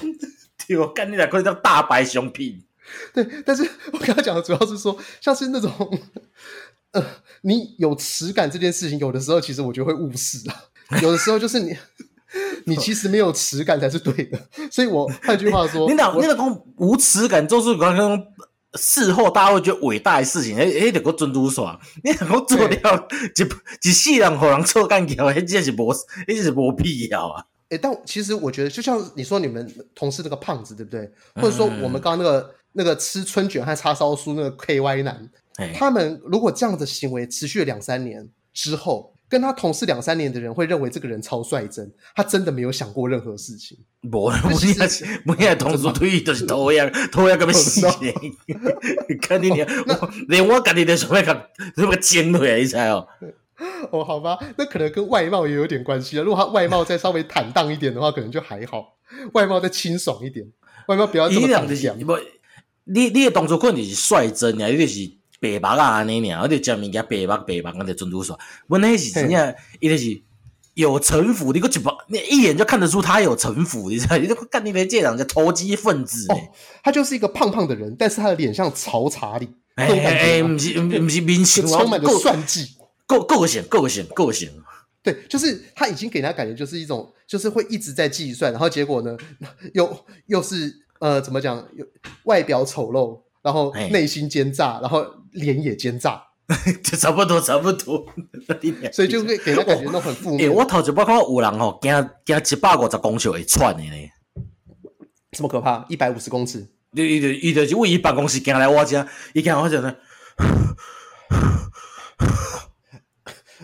[0.68, 2.62] 对，我干你俩可以叫大白熊品。
[3.12, 6.01] 对，但是我刚才讲的主要是说，像是那种。
[6.93, 7.05] 呃，
[7.43, 10.64] 你有耻感这件事情，有的时候其实我觉得会误事啊。
[11.03, 11.76] 有的时候就是你，
[12.66, 14.38] 你其实没有耻感才是对的。
[14.70, 18.20] 所以我换句话说， 你老你老公无耻感，就是刚刚
[18.74, 23.43] 事后大家会觉得伟大的事情，哎哎，得个尊嘟爽，你老公做掉一
[23.88, 25.95] 一世人和人臭干掉，哎，这是无，
[26.26, 27.45] 这是无必要啊。
[27.68, 31.09] 哎，但其实我觉得，就像你说，你们同事那个胖子，对不对？
[31.36, 35.30] 或者说我们刚刚那个那个吃春卷和叉烧酥那个 KY 男。
[35.74, 43.78] 他们如果这样的行为持续了两三年之后，跟他同事两三年的人会认为这个人超率真，他真的没有想过任何事情。
[44.11, 48.12] 不，不是，不是同事推都是同样，同样干嘛事情？
[49.22, 49.64] 看你脸，
[50.26, 51.46] 连我感觉都想要看
[51.76, 53.06] 这么尖锐，你猜哦？
[53.92, 56.22] 哦，好吧，那可能跟外貌也有点关系啊。
[56.22, 58.96] 如果他外貌再稍微坦荡一点的话，可能就还好。
[59.34, 60.44] 外貌再清爽一点，
[60.88, 61.96] 外貌不要这么讲。
[62.84, 65.19] 你你的动作可能是率真呀，你就是。
[65.41, 68.38] 白目啊，安尼尔，我就讲物件白目白目，我就准拄煞。
[68.68, 70.22] 问题是真正，伊就是
[70.74, 74.16] 有城府，你个一把，你一眼就看得出他有城府，你知道？
[74.18, 76.26] 你就干你的这两个投机分子。
[76.32, 76.38] 哦，
[76.82, 79.49] 他就是一个胖胖的人，但是他的脸像曹查理。
[79.76, 82.76] 哎哎，不是不是明星， 充满了算计，
[83.07, 84.51] 个个性个性个性。
[85.03, 89.16] 对，就是他已经给人家感觉就是一种，就是会一直在计算，然后结果呢，
[89.72, 91.66] 又又是呃，怎么讲？
[91.74, 91.86] 又
[92.24, 96.22] 外表丑陋，然后内心奸诈，然后脸也奸诈，
[96.82, 98.07] 就差不多，差不多。
[98.93, 100.41] 所以就会给人感觉都很负面。
[100.41, 104.11] 欸、我头一摆看到有人吼，惊惊一百五十公尺会喘的呢，
[105.32, 105.84] 这么可怕？
[105.88, 109.97] 一百五十公尺，伊伊就伊就是为伊办公室惊来我家，伊惊我讲呢。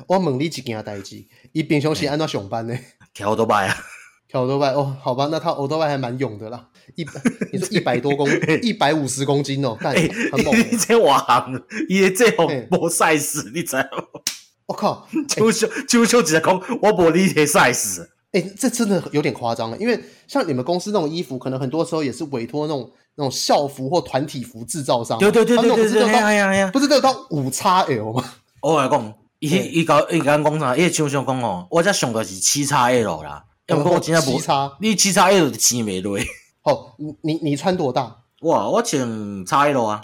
[0.07, 2.79] 我问你一件代志，伊平常时安怎上班呢？
[3.12, 3.77] 跳多摆啊，
[4.29, 6.68] 跳多摆哦，好吧，那他欧多摆还蛮勇的啦。
[6.95, 7.12] 一百，
[7.53, 8.28] 你说一百多公，
[8.62, 10.57] 一百五十公斤哦，干、欸、很猛。
[10.59, 11.47] 你这话，
[11.89, 14.05] 伊这种无 size，你知道吗？
[14.66, 18.07] 我靠， 秋秋秋秋只讲我无你这 size。
[18.32, 25.18] 哎，这真的有点夸张了，因为像你们公司那种衣服，可能很多时候也是委托那种那种校服或团体服制造商。
[25.18, 28.24] 对对对对对对，哎呀哎呀，不是都有到五叉 L 吗？
[28.61, 29.14] 我来讲。
[29.39, 30.74] 伊伊搞伊讲讲啥？
[30.74, 33.45] 伊像像讲哦，我才上的是七叉 L 啦。
[33.66, 36.18] 要不我真正无七叉，你七叉 L 就穿袂落。
[36.67, 38.25] 哦，你你你穿多大？
[38.43, 40.01] 哇，我穿叉 L 啊，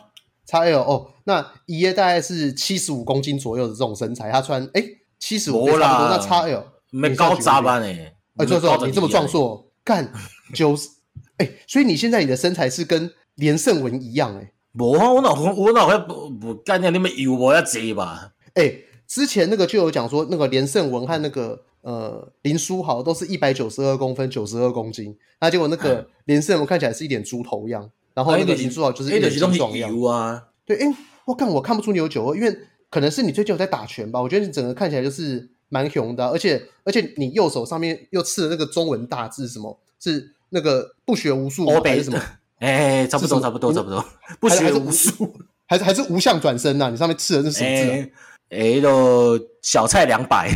[0.46, 1.10] 叉 L 哦。
[1.24, 4.82] 那伊大概是七十五公斤左右的这种身材，他穿哎
[5.18, 8.14] 七十五，啦那叉 L 没高扎班诶。
[8.36, 10.10] 哎，错错，你这么壮硕，干
[10.54, 10.88] 九十。
[11.36, 14.52] 哎，所以你现在你的身材是跟连胜文一样诶？
[14.72, 18.32] 无啊，我脑我脑还不不干你们油我要济吧？
[18.54, 18.72] 哎。
[19.08, 25.16] 之前那个就有讲说，那个连胜文和那个呃林书豪都是一百九十二公分，九十二公斤。
[25.40, 29.90] 那结果那个连胜文看起来是一点猪头一样，然后那个林书豪就是一点精壮一样。
[30.02, 30.94] 啊，对，哎，
[31.26, 32.56] 我看我看不出你有酒窝，因为
[32.90, 34.20] 可能是你最近有在打拳吧？
[34.20, 42.22] 我觉得你整个看起来就是蛮雄的，而且而且你右手上面又刺了那个中文大字，什么是那个不学无术还是什么？
[42.60, 44.04] 哎，差不多差不多差不多，
[44.38, 45.34] 不学无术
[45.66, 46.90] 还是还是无相转身呐？
[46.90, 48.10] 你上面刺的是什么字？
[48.50, 50.48] 哎，都小菜两百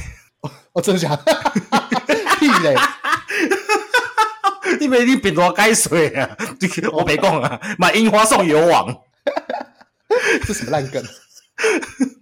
[0.76, 1.22] 哦，真的假的？
[2.38, 2.74] 屁嘞！
[4.78, 6.36] 你没你变多改水啊？
[6.92, 8.94] 我没讲啊，买樱花送油王，
[10.46, 11.02] 这什么烂梗？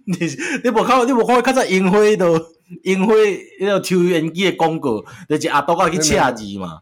[0.05, 0.15] 你
[0.63, 2.39] 你无看，你无看，看在樱花都
[2.83, 3.13] 樱花
[3.59, 6.79] 那个抽烟机的广告，就是阿多个去掐字嘛。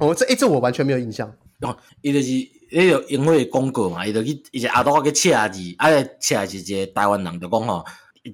[0.00, 1.30] 哦，这哎，这我完全没有印象。
[1.60, 7.84] 哦，伊就是迄个樱花的广告嘛，伊就去，伊是阿多个去掐字，啊，掐是一个台湾人就讲吼。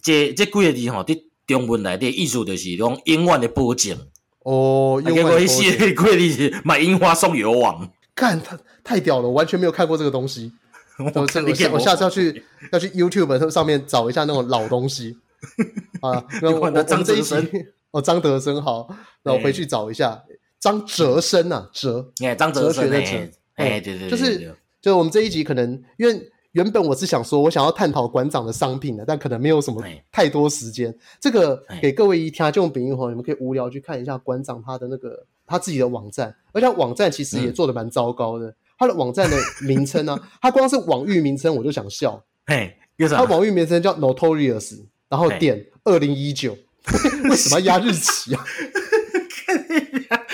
[0.05, 1.21] 这这几个字吼，伫
[1.55, 3.99] 中文内底意思就是种永远的保证。
[4.45, 5.03] 哦。
[5.05, 10.53] 结果伊写的几个字是买樱花送油王，看他太屌了，我完全没有看过这个东西。
[10.99, 15.17] 我我我下次要去要去 YouTube 上面找一下那种老东西。
[16.01, 16.25] 啊。
[16.41, 17.35] 那我们这一期
[17.91, 18.89] 哦，张德生好，
[19.23, 20.23] 那我回去找一下。
[20.59, 22.13] 张哲生啊，哲。
[22.23, 24.39] 哎，张哲生的哲，哎，对对，就是
[24.81, 26.31] 就是我们这一集可能因为。
[26.53, 30.93] 原本我是想说，我想要探讨馆长的商品的，但可能没有什么太多时间。
[31.21, 38.53] 这个给各位一听众朋友吼，你们可以无聊去看一下馆长他的那个他自己的网站，而且网站其实也做的蛮糟糕的。
[38.79, 39.37] 他的网站的
[39.67, 42.21] 名称呢， 他光是网域名称我就想笑。
[42.47, 42.77] 嘿，
[43.11, 46.57] 他网域名称叫 Notorious，然后点二零一九，
[47.31, 48.45] 为什么要压日期啊？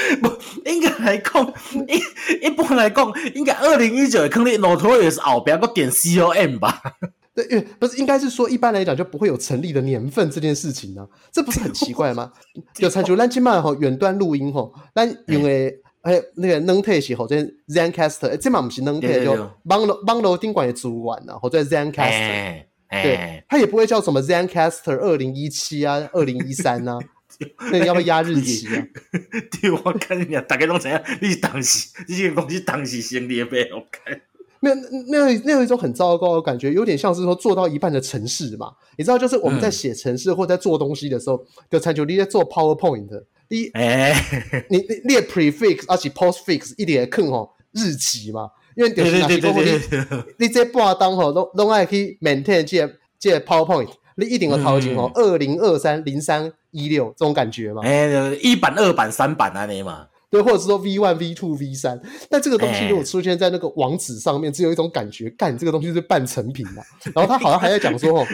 [0.23, 0.31] 不
[0.69, 1.55] 应该来讲，
[1.89, 6.81] 一一般来讲，应该二零一九可能 Notorious 后边个点 com 吧？
[7.35, 12.33] 对，因为不是应该是说，一般来讲就不会有成立的年份这件事情呢、啊，这不是很奇怪吗？
[12.75, 19.33] 就参照咱今嘛吼远端录音吼，咱因为哎那个软体是吼在 Zencastr，这嘛不是软体就
[19.65, 26.99] 网络网络顶管的主管呐，或者 Zencastr，对，它也不会叫什么 Zencastr 二零一七啊，二零一三呐。
[27.73, 28.87] 那你要不要压日期啊？
[29.61, 33.69] 对，我看你大概拢知影，你是当时，你这个公司当时成立的呗？
[33.73, 34.21] 我看，
[34.61, 34.75] 没有，
[35.11, 38.73] 那那有一种很糟糕的感觉，有点像是说做到一半的城市嘛。
[38.97, 43.09] 你知道，就是我们在写城市或在做东西的时候，嗯、就参照你在做 PowerPoint，
[43.49, 44.15] 你哎，
[44.71, 49.81] 你你列 prefix 而且 postfix 一点坑吼日期嘛，因为就是那时候你
[50.39, 53.91] 你这半当吼拢拢爱去 maintain 这这 PowerPoint。
[54.17, 57.83] 你一定要掏钱哦，二零二三零三一六这种感觉嘛？
[57.85, 60.07] 哎、欸，一版、二版、三版啊，你嘛？
[60.31, 62.01] 对，或者是说 V one、V two、V 三。
[62.31, 66.83] 但这个东西如果出现在那个网址上面，只有一种感觉，干这个东西是半成品嘛？
[67.15, 68.27] 然后他好像还在讲说，哦，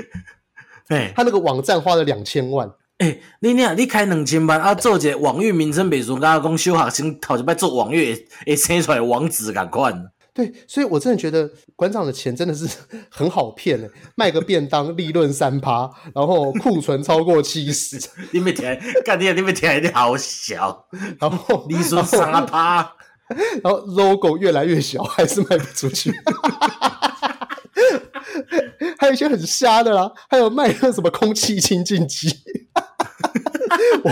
[0.88, 2.70] 哎，他那个网站花了两千万。
[2.98, 10.10] 哎、欸，你你你开两千万啊，做一个网域名称，比如说刚刚讲小学生头一摆做网域，会生出来网址咁款。
[10.34, 12.66] 对，所以我真的觉得馆长的钱真的是
[13.10, 18.00] 很好骗诶，卖个便当利润三趴，然后库存超过七十，
[18.32, 18.64] 你没听？
[19.04, 19.82] 干你你没听？
[19.82, 20.86] 你好小，
[21.20, 22.94] 然后利润三趴，
[23.62, 26.10] 然后 logo 越来越小，还是卖不出去。
[28.98, 32.28] 还有一些很瞎的啦，还有卖那什么空气清净机。
[34.02, 34.10] 我、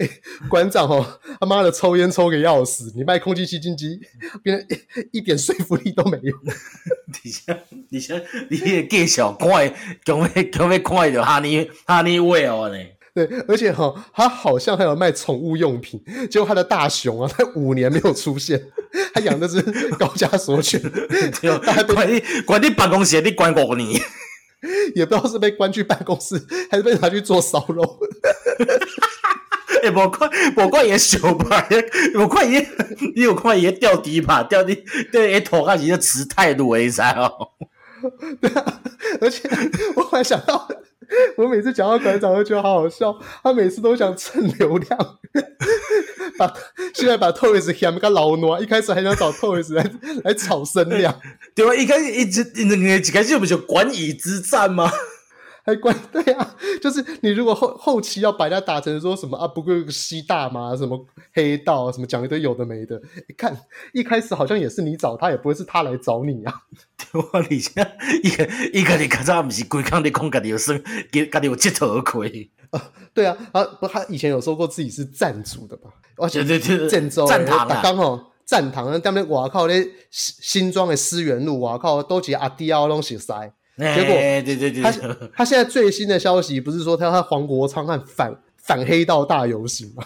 [0.00, 0.10] 欸、
[0.48, 4.00] 馆长哦，他妈的抽烟抽个要死，你卖空气吸净机，
[4.42, 4.78] 变成
[5.10, 6.34] 一,一点说服力都没有。
[7.24, 7.58] 你像
[7.90, 9.72] 你像你也介绍快，
[10.04, 12.76] 讲咩讲咩快的哈尼哈尼威哦呢？
[13.14, 18.58] 对，而且哈、哦，他好像还有卖宠物用品，结果他的大熊啊，他五年没有出现，
[19.12, 19.60] 他养的是
[20.00, 20.80] 高加索犬，
[21.94, 24.00] 管你管你办公室，你关五年，
[24.94, 27.98] 也不知道是被关去办公室，还是被拿去做烧肉。
[29.82, 31.68] 哎、欸，无怪无怪也小吧，
[32.14, 32.60] 无怪也
[33.14, 37.48] 你有看也掉低吧，掉低对，诶头开始就持态度诶噻哦。
[38.40, 38.80] 对啊，
[39.20, 39.48] 而且
[39.96, 40.68] 我还想到。
[41.36, 43.14] 我每次讲到馆长，都觉得好好笑。
[43.42, 44.98] 他每次都想蹭流量，
[46.38, 46.50] 把
[46.94, 49.84] 现在把 Toys 喊个老挪，一开始还想找 Toys 来
[50.24, 51.14] 来炒声量，
[51.54, 51.74] 对吧？
[51.74, 54.90] 一开始一直那个一开始不就馆乙之战吗？
[55.64, 63.56] 还关对啊， 就是你如果后后期要把人家打成说什么啊，不过吸大麻什么黑道什么讲一堆有的没的，一看
[63.92, 66.62] 一开始好像也是你找他，也不会是他来找你啊。
[67.12, 72.90] 对啊，你现在一个一个你看这不是规康的空格的有生给家里有铁头盔啊？
[73.14, 75.90] 对啊，啊不，他以前有说过自己是赞助的吧？
[76.16, 79.74] 而且对对对，赞助赞堂啊，刚好赞堂，那边我靠，那
[80.10, 83.32] 新庄的思源路，我靠，都是阿弟啊拢熟悉。
[83.94, 84.14] 结果，
[84.44, 84.92] 对对对，他
[85.36, 90.04] 他现在最新的消息不是说他要他黄国昌和反反黑道大游行吗？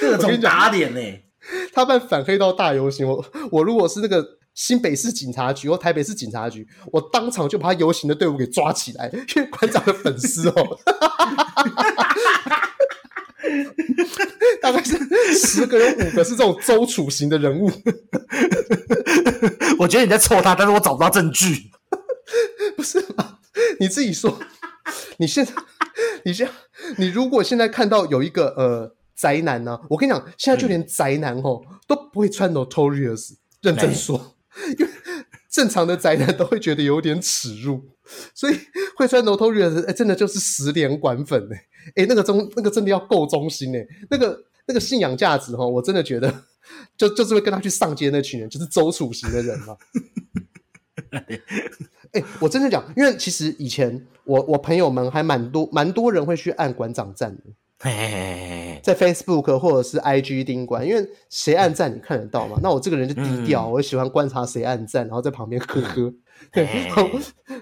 [0.00, 1.00] 各种打脸呢！
[1.72, 4.24] 他办反黑道大游行，我我如果是那个
[4.54, 10.78] 新北市警察局或台北市警察局，我当场就把他游行的队伍给抓起来，因为馆长的粉丝哦。
[14.60, 14.98] 大概是
[15.34, 17.70] 十个有五个是这种周楚型的人物，
[19.78, 21.70] 我觉得你在臭他，但是我找不到证据，
[22.76, 23.38] 不是吗？
[23.78, 24.38] 你自己说，
[25.18, 25.52] 你现在，
[26.24, 26.52] 你现在，
[26.96, 34.36] 你如果现在看到有一个呃宅男呢、啊，我跟你讲，现在就连宅男哦、嗯、都不会穿 Notorious，认真说，
[34.78, 34.92] 因为
[35.50, 37.90] 正常的宅男都会觉得有点耻辱，
[38.34, 38.58] 所以
[38.96, 41.66] 会穿 Notorious，哎、欸，真的就是十连管粉哎。
[41.88, 46.32] 哎、欸，那个中，那个真的要够忠心哎，那个那个信仰价值哈，我真的觉得，
[46.96, 49.76] 就就是会跟他去上街那群人，就是周楚型的人嘛。
[51.10, 51.38] 哎、
[52.12, 57.42] 欸，我真的讲，因为其实以前我我朋友们还蛮多蛮多人会去按馆长赞的，
[58.82, 62.58] 在 Facebook 或者是 IG 盯馆，因为谁按赞你看得到嘛。
[62.62, 66.14] 那我这个人就低调，我喜欢观察谁按赞，然后在旁边呵呵。
[66.50, 66.66] 对，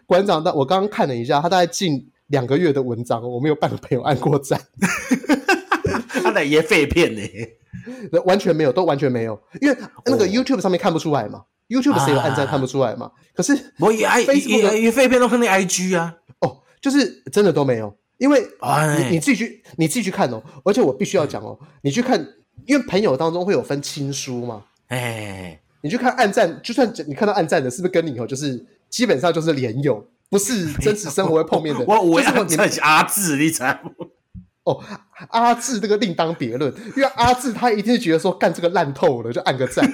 [0.07, 2.09] 馆长，但我刚刚看了一下，他大概进。
[2.33, 4.61] 两个月的文章，我没有半个朋友按过赞。
[6.24, 7.20] 他那也废片呢，
[8.24, 9.76] 完全没有，都完全没有，因为
[10.07, 11.41] 那个 YouTube 上面看不出来嘛。
[11.41, 13.07] 哦、YouTube 谁有按赞看不出来嘛？
[13.07, 16.16] 啊、可是我也爱也也废片都看那 IG 啊。
[16.41, 20.43] 哦，就是真的都没有，因为你哎你自己去你自己去看哦。
[20.64, 22.18] 而且我必须要讲哦，你去看，
[22.66, 24.64] 因为朋友当中会有分亲疏嘛。
[24.89, 30.07] 哎，你去看按赞，就算你看到按赞的，是不是跟你以后就是基本上就是连友？
[30.33, 33.83] 不是真实生活会碰面的，我我要你阿志，你猜
[34.64, 34.83] 哦，
[35.28, 39.87] 阿志这个另当别论，因为阿志他一定是觉得说干这个烂透了，就按个赞。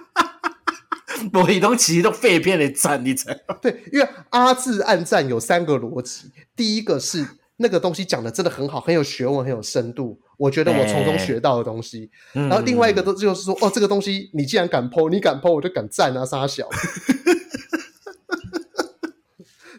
[1.32, 3.34] 我一东其实都废片的赞，你猜？
[3.62, 7.26] 对，因为阿志按赞有三个逻辑，第一个是
[7.56, 12.10] 那个东西讲的真的很好，很有学问，很有深度，我觉得我从中学到的东西。
[12.34, 16.68] 然后另外一个都就是说，哦，这个东西你既然敢 po，你敢 po，我就敢赞啊，杀小。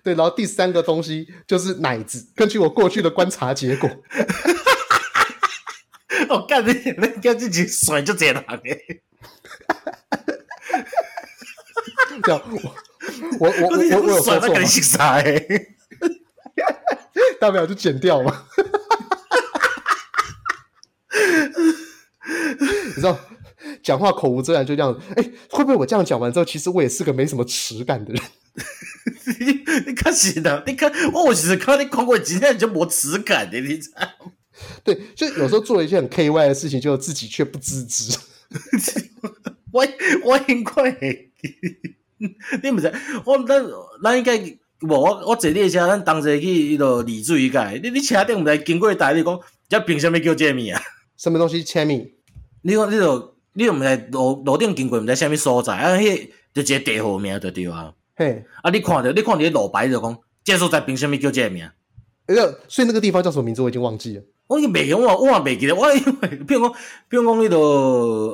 [0.07, 2.25] 对，然后第三个东西就是奶子。
[2.33, 3.89] 根据我过去的观察结果，
[6.29, 8.41] 我干你，你干自己甩就这样的。
[12.23, 12.39] 对，我
[13.41, 14.55] 我我我我有说错吗？
[17.41, 18.45] 大不了就剪掉嘛。
[22.87, 23.19] 你知道，
[23.83, 24.97] 讲话口无遮拦就这样。
[25.17, 28.23] 哎，会不会我这样讲完之后，其实我也是个没什么耻感的人？
[29.39, 34.07] 你 你看是的，你看我其实看你讲过几天就没质感的，你知道？
[34.83, 38.17] 对，就有时候做了一些很 K Y 的事情，就自己却不自知。
[39.71, 39.87] 我
[40.23, 40.97] 我应该，
[42.63, 42.97] 你不知道？
[43.25, 43.63] 我咱
[44.03, 44.37] 咱应该
[44.81, 47.79] 无我我坐列车，咱同齐去迄个丽水街。
[47.83, 49.39] 你你车顶不知经过台，你讲
[49.69, 50.81] 这凭什么叫这名啊？
[51.17, 52.09] 什么东西签名？
[52.63, 55.95] 你讲你都你都不知路路顶经过，不知什么所在啊？
[55.97, 57.93] 迄就一个地号名就对啊。
[58.17, 58.71] 嘿，啊！
[58.71, 61.69] 你看着，你看着路牌就讲，这所在凭什么叫这个名？
[62.25, 63.61] 哎呀，所以那个地方叫什么名字？
[63.61, 64.23] 我已经忘记了。
[64.47, 65.75] 我已经袂用我，我也袂记得。
[65.75, 66.73] 我因为，比如讲，
[67.07, 67.57] 比如讲，那个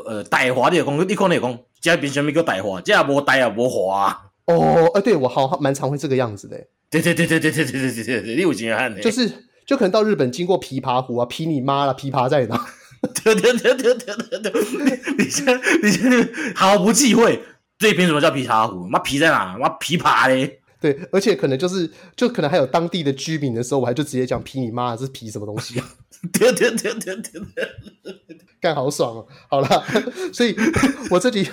[0.08, 2.80] 呃，大华，你就讲，你可能讲，这凭什么叫台华？
[2.80, 4.32] 这也无台也无华。
[4.46, 6.56] 哦，哎，对，我好蛮常会这个样子的。
[6.90, 9.30] 对对对对对对对对对对，你有经验就是
[9.66, 12.66] 就可能到日本经过琵琶湖啊，琵你妈了，琵琶在哪？
[13.22, 17.42] 对对对对对对对，你先你先毫不忌讳，
[17.78, 18.88] 这边什么叫琵琶湖？
[18.88, 19.58] 妈皮在哪？
[19.58, 20.60] 妈琵琶嘞？
[20.80, 25.90] 对，而且可能就是就可能还有当地的居民的时候，我还就直接讲皮你妈，这是皮什么东西啊？
[26.34, 27.42] 对对对对对
[28.04, 29.28] 对，干好爽哦！
[29.50, 29.84] 好了，
[30.34, 30.56] 所以
[31.10, 31.50] 我这里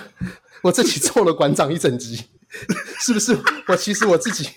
[0.61, 2.25] 我这里凑了馆长一整集，
[2.99, 3.37] 是不是？
[3.67, 4.49] 我其实我自己。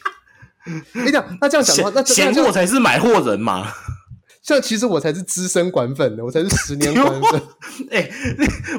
[0.66, 3.72] 哎，这样那这样讲的话，那闲货才是买货人嘛？
[4.44, 7.42] 这其实我才是资深管粉的，我才是十年管粉。
[7.90, 8.12] 哎、欸，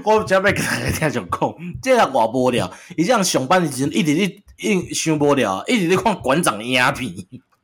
[0.06, 2.72] 我准备跟大家听上讲，这样我无聊。
[2.96, 7.12] 你这样上班的时候一直一一想无聊，一直在看馆长影片，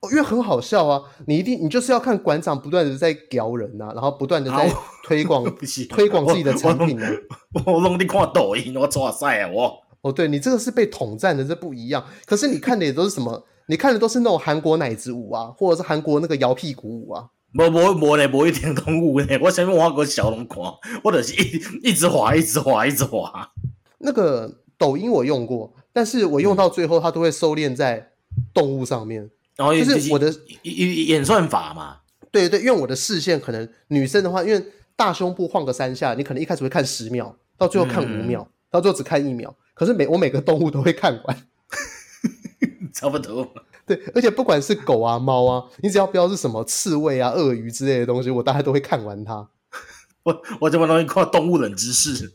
[0.10, 0.99] 因为很好笑啊！
[1.28, 4.74] 你一定你就是要看馆长不断的在屌人呐、啊，然后不断的在
[5.04, 5.43] 推广
[5.88, 7.62] 推广自己的产品呢、啊。
[7.68, 9.72] 我拢在看抖音，我抓晒啊我。
[10.02, 12.04] 哦，对你这个是被统战的，这不一样。
[12.26, 13.45] 可是你看的也都是什么？
[13.68, 17.26] 你看的都是那种韩国奶子舞啊，或者是韩国那个摇屁股舞啊。
[17.54, 19.38] 无无无咧，无一点动物咧。
[19.41, 20.58] 我前面我个小龙看，
[21.04, 23.52] 我就是一一直滑，一直滑，一直滑。
[23.99, 28.12] 那个抖音我用过，但是我用到最后，它都会收敛在
[28.54, 29.30] 动物上面。
[29.58, 30.34] 然后就是我的
[30.64, 31.97] 演演算法嘛。
[32.32, 39.54] 对对，因为我的视线可能女生的话，因为大胸部晃个三下，你可能一开始会看十秒，到最后看五秒，嗯、到最后只看一秒。
[39.74, 41.38] 可是每我每个动物都会看完。
[43.02, 43.52] 差不多，
[43.84, 49.49] 对，而且不管是狗啊、猫啊，你只要不要是什么刺猬啊、鳄鱼之类的东西，我大概都会看完它。
[50.22, 52.34] 我我这么容易看动物冷知识，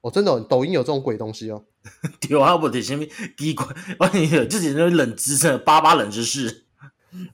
[0.00, 1.62] 我、哦、真的、哦，抖音有这种鬼东西哦。
[2.20, 3.04] 对啊，不得什么
[3.36, 3.64] 奇怪，
[4.00, 6.64] 我你自己那冷知识，八八冷知识。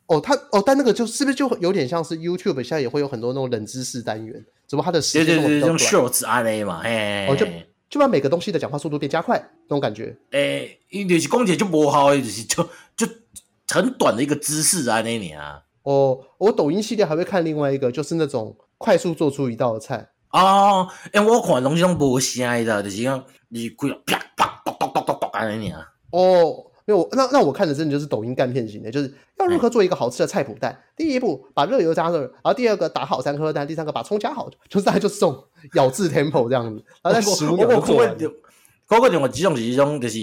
[0.07, 4.35] 哦，它哦，但那个就是不是就有点像是 YouTube，现在也会有很多那种冷知识单元，
[4.69, 5.79] 只不过它的时间比较短。
[5.79, 7.47] Shorts 啊那嘛，嘿，哦就。
[7.95, 10.07] 就把每个东西的讲话速度变加快，那种感觉。
[10.33, 13.07] 诶、欸，因为是讲起就不好，就是就就
[13.69, 15.63] 很短的一个姿势啊，那年啊。
[15.85, 20.09] 哦，我抖音系列还会看另外一个，就是那种快速做出一道菜。
[20.31, 25.87] 哦，诶、欸，我看东西都无声的，就是讲你规啪啪咚咚咚咚咚啊，那年啊。
[26.11, 26.73] 哦。
[26.87, 30.79] 因为我那那我看的真的就是抖音干片型的，就是要如何做一个好吃的菜脯蛋。
[30.97, 35.43] 第一步，把热油加热，然后第二个打好三颗蛋，第三个把葱加好，就是大概就是这种
[35.75, 36.85] 咬字 tempo 这样子。
[37.03, 38.17] 然后在十五秒就做完。
[38.87, 40.19] 嗰个种我几种是一种就是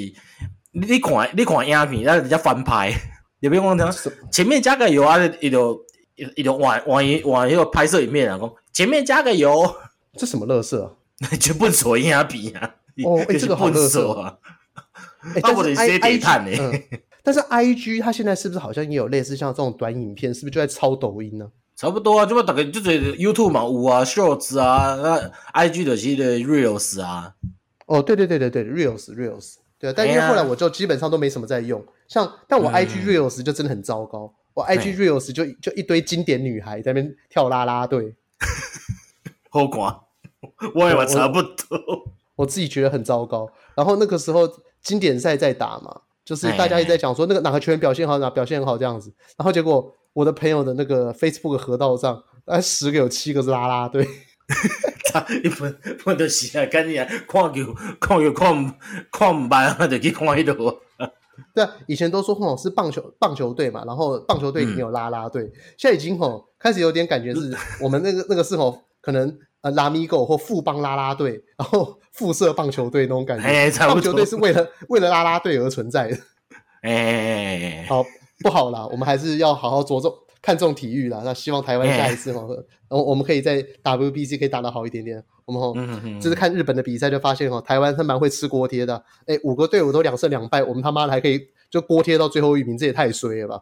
[0.72, 2.94] 你看你看影片，然后人家翻拍，
[3.40, 3.94] 有没有讲讲
[4.32, 5.18] 前面加个油啊？
[5.40, 5.80] 一种
[6.36, 9.76] 一种往往一往一个拍摄影片啊，讲前面加个油，
[10.14, 11.28] 这什么乐色啊？
[11.40, 12.76] 全部做影片啊！
[13.04, 14.38] 哦，哎、欸，这个好乐色啊！
[15.42, 16.84] 但是 I I G，、嗯、
[17.24, 21.50] 但是 I G 它现在是不是好像也有类似像这种短影片，是不是就在抄抖音呢？
[21.76, 27.34] 差不多啊，就大概就是 YouTube 嘛，有啊，Shorts 啊，那 I G 的是的 Reels 啊。
[27.88, 38.14] 哦，对对对对对，Reels Reels，对，但因为后来我就基本上都没什么在用，像但我 I G Reels 就真的很糟糕，嗯、我 I G Reels 就就一堆经典女孩在那边跳啦啦队，
[39.50, 40.02] 好寡，
[40.76, 41.78] 我也差不多。
[41.88, 44.48] 我，我自己觉得很糟糕，然后那个时候。
[44.82, 49.14] 经典赛在打嘛，就是大家一直在讲说那个哪个球员表现好，哪个表现很好这样子。
[49.38, 54.08] 然后结果我的朋友的那个 Facebook 河道上，大概十个有七个是拉拉队。
[55.06, 58.76] 差一分分都是啊，赶紧啊，看球看球看
[59.12, 60.78] 看唔完，就去看迄度。
[61.56, 69.38] 对啊，以前都说吼是棒球棒球队嘛，然后棒球队里面有拉拉队，嗯、现在已经吼开始有点感觉是 我们那个那个是吼可能。
[69.64, 73.48] 呃，拉米狗或富邦拉拉队，然后附设棒球队那种感觉。
[73.48, 76.18] 欸、棒球队是为了为了拉拉队而存在的。
[76.82, 78.06] 哎、欸，好
[78.40, 78.88] 不好啦？
[78.88, 81.22] 我们还是要好好着重看重体育啦。
[81.24, 85.24] 那希望台湾下一次哈，然后、欸、我们可以在 WBC 可以打得好一点点。
[85.46, 88.96] 我们哈，嗯哼哼就是看日本的比赛就发现哈，台湾是蛮会吃锅贴的。
[89.28, 93.62] 哎、欸，五个队伍都两胜两败，我们他妈的还可以就锅贴到最后一名，这也太衰了吧？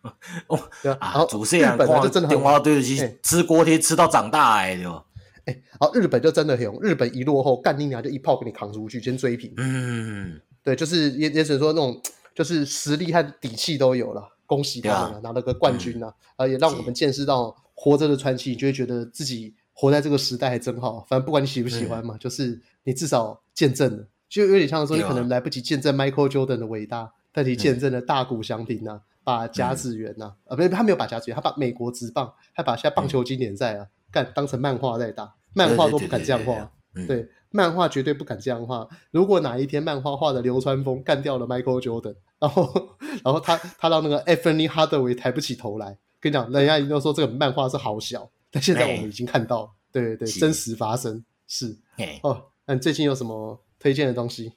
[0.46, 5.04] 哦，对啊，然后主持人本来就真的电话对得起，吃锅贴吃到长大哎，对吧？
[5.48, 6.78] 哎，好，日本就真的很勇。
[6.82, 9.52] 日本一落后，干你娘就一炮给你扛出去，先追平。
[9.56, 11.98] 嗯，对，就是也也只能说那种，
[12.34, 14.22] 就是实力和底气都有了。
[14.44, 21.04] 恭喜他们、啊、拿了个冠军啊、啊，嗯、也让我们见识到活着的传奇，就会觉得自己活在这个时代还真好。
[21.08, 35.34] 反正不管你喜不喜欢嘛，嗯、就是你至少见证了，就有点像说你可能来不及见证 Michael Jordan 的伟大，但你见证了大谷翔平呐、啊，把甲子园呐，啊，不是他没有把甲子园，他把美国职棒，他把现在棒球经典赛啊，干当成漫画在打。
[35.54, 36.70] 漫画都不敢这样画，
[37.06, 38.88] 对，漫画绝对不敢这样画。
[39.10, 42.72] 如果哪一天漫画画的流川枫干掉了 Michael Jordan， 然后，
[43.24, 51.76] 然后他他让那个 Anthony Hardaway 抬不起头来，跟你讲，人家一定都说这个漫画是好小，但现在我们已经看到，对对对，真实发生是。
[52.22, 54.52] 哦，那你最近有什么推荐的东西？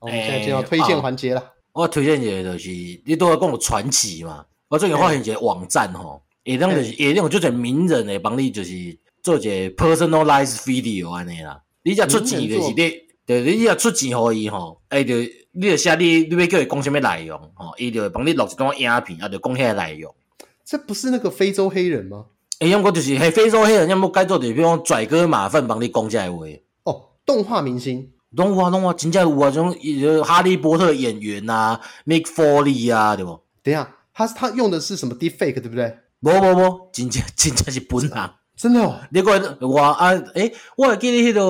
[0.00, 1.52] 我们现在进入推荐环节了。
[1.72, 2.70] 我推荐一个就是，
[3.04, 4.44] 你都要跟我传奇嘛。
[4.68, 8.72] 我最近发现一个网站吼，也当就是也那种就是名人诶，帮你就是
[9.22, 11.60] 做一个 personalized video 安尼啦。
[11.82, 12.74] 你只出钱就是你，
[13.26, 15.16] 对，你只出钱互伊吼，哎，就
[15.52, 20.14] 你就写你你要叫伊讲什么内容吼，伊就会帮你录一段影片，啊，就讲遐个内容。
[20.64, 22.26] 这不是那个非洲黑人吗？
[22.60, 26.46] 哎，用过就是嘿，非洲黑人要么该做的，比如讲拽哥马粪帮你讲这话。
[26.84, 28.10] 哦，动画明星。
[28.36, 29.74] 动画动画真正有啊，种
[30.22, 33.40] 哈利波特演员呐、啊，Make Foley 啊，对不？
[33.60, 35.96] 等一下，他他用的是什么 Deepfake，对不对？
[36.20, 38.10] 不不不，真正真正是本人，
[38.60, 39.00] 真的哦。
[39.10, 41.40] 你讲我啊，诶、欸，我还记得迄个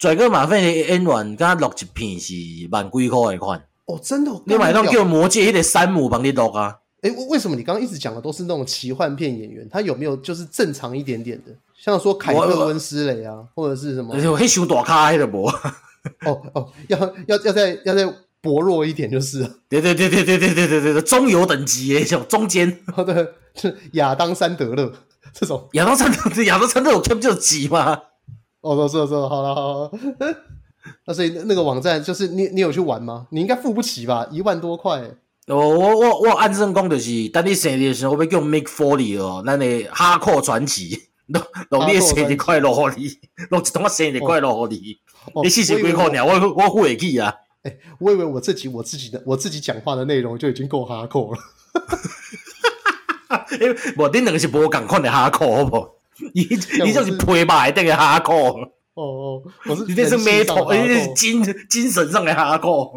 [0.00, 2.34] 跩个马粪的演员，刚录一片是
[2.70, 3.62] 万几块的款。
[3.84, 4.42] 哦，真的、哦？
[4.46, 6.78] 你买到叫魔戒迄个山姆帮你录啊？
[7.02, 9.68] 诶、欸，为什么你刚刚一直讲的都是那种奇幻片演员？
[9.70, 11.52] 他有没有就是正常一点点的？
[11.76, 14.14] 像说凯特温斯雷啊，或者是什么？
[14.34, 15.44] 黑熊大咖的不？
[16.24, 18.10] 哦哦，要要要再要再
[18.40, 19.50] 薄弱一点就是了。
[19.68, 22.78] 对对对对对对对对对，中游等级诶，这种中间。
[22.96, 24.90] 哦对，是亚当山德勒
[25.34, 25.68] 这种。
[25.72, 28.00] 亚当山德勒，亚当山德勒，我看不就急吗？
[28.62, 29.90] 哦，是是是，好了好了。
[31.06, 33.26] 那所以那个网站就是你你有去玩吗？
[33.30, 34.26] 你应该付不起吧？
[34.30, 35.00] 一万多块。
[35.46, 43.10] 哦，我我我按正讲就是，等你生日的时候，我要叫 Make Forty 哦，那你哈扣传奇， 弄弄你生日快乐给你，
[43.50, 44.96] 弄一段生日快乐给你。
[45.42, 47.34] 你四十几块鸟，我我付得起啊！
[47.62, 51.38] 哎、欸，我以为我自己我自己的我自己讲话的内容就已经够哈扣了。
[53.60, 55.94] 因为我恁两个是无共款的哈扣，好不好？
[56.32, 56.42] 你
[56.84, 58.58] 你就是配白等个哈扣。
[58.94, 62.92] 哦哦，我是你这是美头，你这是精精神上的哈扣。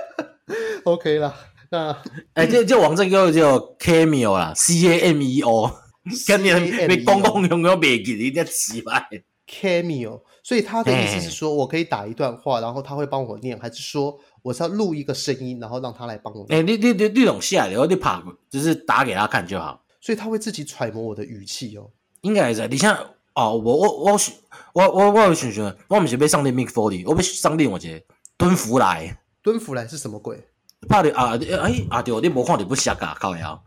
[0.84, 1.34] OK 啦，
[1.70, 1.90] 那
[2.32, 5.70] 哎、欸，这这网站叫叫 Cameo 啦，C A M E O。
[6.24, 9.06] 今年你公公用用别记，你点奇怪
[9.46, 10.22] ？Cameo。
[10.42, 16.50] 所以他的意思是说，我可以打一段话，然后他会帮我念，还是说我是要录一个声音，然后让他来帮我念？
[16.50, 19.82] 哎、欸，你你你你懂下来，然后你怕，就是打给他看就好。
[20.00, 21.90] 所以他会自己揣摩我的语气哦。
[22.22, 22.96] 应该是，你像
[23.34, 24.18] 哦，我我我
[24.72, 28.04] 我我我有想想，我不是要上帝 Make Forty，我要上帝我接
[28.36, 29.18] 蹲福来。
[29.42, 30.46] 蹲福来是什么鬼？
[30.88, 31.36] 怕你啊！
[31.62, 33.58] 哎啊对，你没看你不瞎搞靠呀？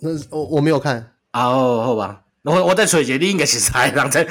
[0.00, 2.24] 那我我没有看啊，哦，好吧。
[2.42, 4.26] 我我再揣一下，你应该是才人在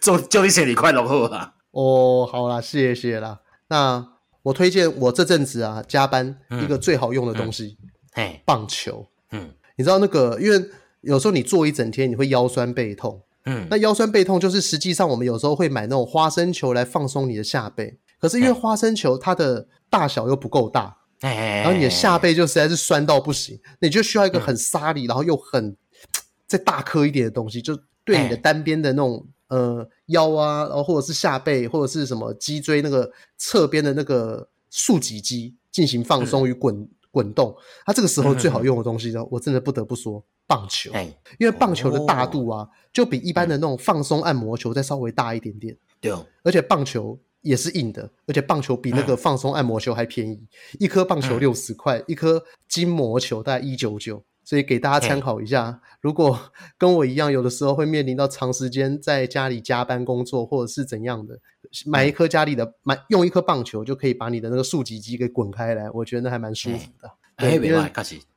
[0.00, 1.54] 做，祝你生日快乐好啊！
[1.72, 3.40] 哦，好啦，谢谢啦。
[3.68, 4.06] 那
[4.42, 7.76] 我推荐我这阵子啊加班一个最好用的东西，
[8.44, 9.06] 棒球。
[9.32, 10.64] 嗯，你知道那个，因为
[11.02, 13.22] 有时候你坐一整天，你会腰酸背痛。
[13.44, 25.76] 嗯，那腰酸背痛就是实际上我们有时候会买那种花生球来放松你的下背，可是因为花生球它的大小又不够大，然后你的下背就实在是酸到不行，你就需要一个很沙粒，然后又很。
[26.50, 37.54] 再大颗一点的东西，就对你的单边的那种呃腰啊，然后或者是下背，或者是什么脊椎那个侧边的那个竖脊肌进行放松与滚滚动。
[37.84, 40.90] 它这个时候最好用的东西呢，我真的不得不说棒球，
[41.38, 45.76] 因为棒球的大度啊，就比一般的那种放松按摩球再稍微大一点点。
[46.00, 50.40] 对，而且棒球也是硬的，而且棒球比那个放松按摩球还便宜，
[50.78, 54.22] 一颗棒球六十块，一颗筋膜球大概一九九。
[54.44, 56.38] 所以给大家参考一下，如果
[56.78, 61.38] 跟我一样，有的时候会面临到长时间在家里加班工作，或者是怎样的，
[61.86, 67.10] 买一颗家里的买用一颗棒球就可以把你的那个竖脊肌给滚开来，我觉得那还蛮舒服的。
[67.36, 67.92] 对，因为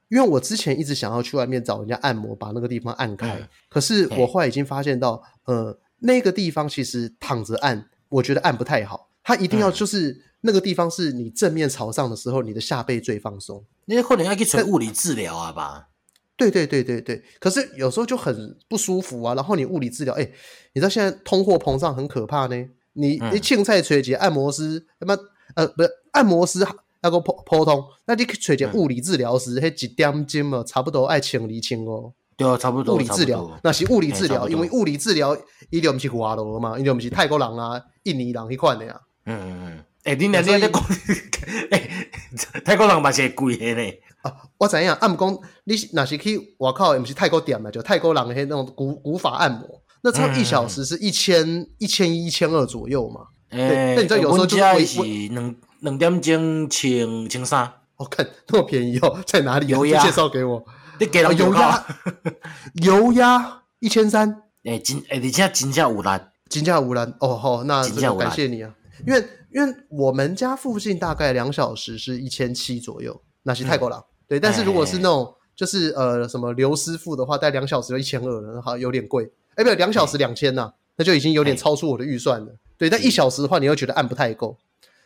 [0.09, 13.65] 因为我之前一直想要去外面找人家按摩，把那个地方按开，可是我后来已经发现到，呃，那个地方其实躺着按，我觉得按不太好，它一定要就是那个地方是你正面朝上的时候，你的下背最放松。
[13.85, 15.87] 你可能要去做物理治疗啊吧？
[16.36, 19.36] 对对对对对，可是有时候就很不舒服啊。
[19.36, 20.23] 然后你物理治疗，哎，
[20.73, 22.55] 你知道现在通货膨胀很可怕呢。
[22.93, 25.17] 你你凊彩找一个按摩师，他妈
[25.55, 26.59] 呃不是按摩师
[27.01, 32.13] 那个普普通，那你找一个物理治疗师，那一点钟嘛，差不多爱千二千哦。
[32.36, 32.95] 对啊，差不多。
[32.95, 35.38] 物理治疗那是物理治疗，因为物理治疗
[35.69, 38.99] 伊就不是华罗嘛，伊就不是泰国人啊、印尼人那款的呀。
[39.25, 39.84] 嗯嗯嗯。
[40.03, 40.71] 哎，你那你在讲，
[41.71, 41.89] 哎，
[42.65, 43.91] 泰国人嘛是贵的呢。
[44.24, 53.21] 啊，我知影，按摩讲你若是去外口，也不是泰国店嘛，就泰国人的那种古古法按摩，那差一小时是一千一千一千二左右嘛。
[53.49, 59.67] 哎，那你知道有时候就是两两点钟千千三，我看那么便宜哦，在哪里？
[59.67, 60.63] 有介绍给我，
[60.99, 61.86] 你给了油压，
[62.76, 68.74] 油压一千三，哎，真哎，你现在金价五兰，金价五兰哦，好，那这个感谢你啊，
[69.05, 69.19] 因为
[69.53, 73.99] 因为我们家附近大概两小时是一千七左右，那是泰国人。
[74.34, 79.31] 对，但是如果是那种就是呃什么刘师傅的话，带两小时就一千二了，好有点贵。
[79.53, 82.47] 哎，不对，两小时两千呐，那就已经有点超出我的预算了。
[82.75, 84.57] 对，但一小时的话，你又觉得按不太够。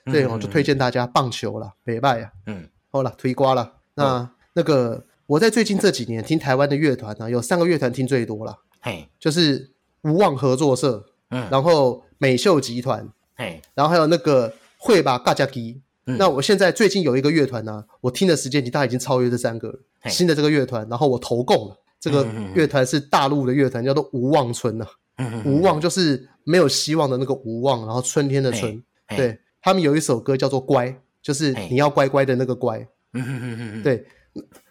[0.06, 2.32] 对，我就推荐大家棒球了，北拜啊。
[2.46, 3.74] 嗯，好了，推瓜了。
[3.96, 9.72] 那、嗯、那个我在最近这几年听台湾的乐团呢，有三个乐团听最多了，嘿，就是
[10.04, 15.82] 无望合作社，嗯，然后美秀集团，嘿，然后还有那个会吧嘎加基。
[16.08, 19.80] 嗯、那我现在最近有一个乐团呢，我听的时间已经大概已经超越这三个了。
[20.06, 21.78] 新的这个乐团，然后我投共了。
[22.00, 24.86] 这个乐团是大陆的乐团，叫做无望村呐。
[25.44, 28.82] 无望就是没有希望的那个无望，然后春天的春。
[29.10, 30.88] 对，他们有一首歌叫做《乖》，
[31.22, 32.88] 就是你要乖乖的那个乖。
[33.84, 34.06] 对，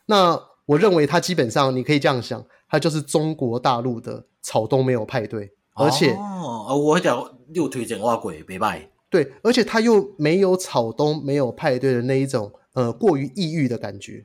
[0.06, 7.22] 那我认为他基本上你可以这样想，他就是中国大陆的草东没有派对，而且哦，我讲
[7.52, 8.88] 又推荐挖鬼别拜。
[9.16, 14.24] 对，而且他又没有草东没有派对的那一种呃过于抑郁的感觉。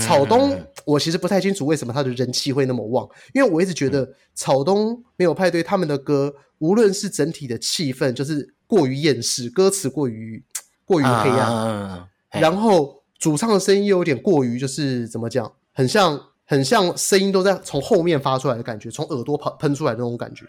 [0.00, 0.54] 草东，
[0.84, 10.42] 我其实不太清楚为什么他的人气会那么旺，因为我一直觉得草东没有派对他们的歌，无论是整体的气氛，就是过于厌世，歌词过于
[10.84, 20.44] 过于黑暗，然后主唱的声音又有点过于就是怎么讲，很像很像声音都在从后面发出来的感觉，从耳朵喷喷出来的那种感觉。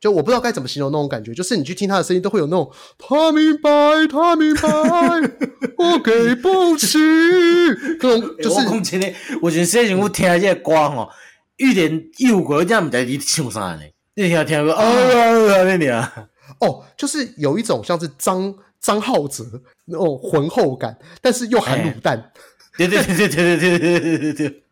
[0.00, 3.70] 就我不知道该怎么形容那种感觉，就是你去听他的声音，都会有那种他明白，
[4.08, 4.68] 他明白，
[5.76, 6.98] 我给不起。
[7.98, 11.08] 这种就是我讲真的，我觉得最近我听这个歌吼，
[11.56, 13.80] 一点异国，这样不知道你唱啥呢？
[14.14, 14.84] 你听听过啊？
[15.64, 16.28] 那里啊？
[16.60, 19.44] 哦，就是有一种像是张张浩哲
[19.86, 22.32] 那种浑厚感，但是又含卤蛋。
[22.76, 24.62] 对对对对对对对对对对。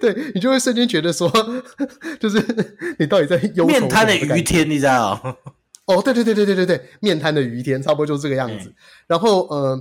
[0.00, 1.30] 对，你就会瞬间觉得说，
[2.20, 2.38] 就是
[2.98, 5.38] 你到底在忧愁面瘫的于天，你知道？
[5.86, 8.72] 哦，对对对对对对对，面瘫的于天，差不多就是这个样子。
[9.06, 9.78] 然后呃，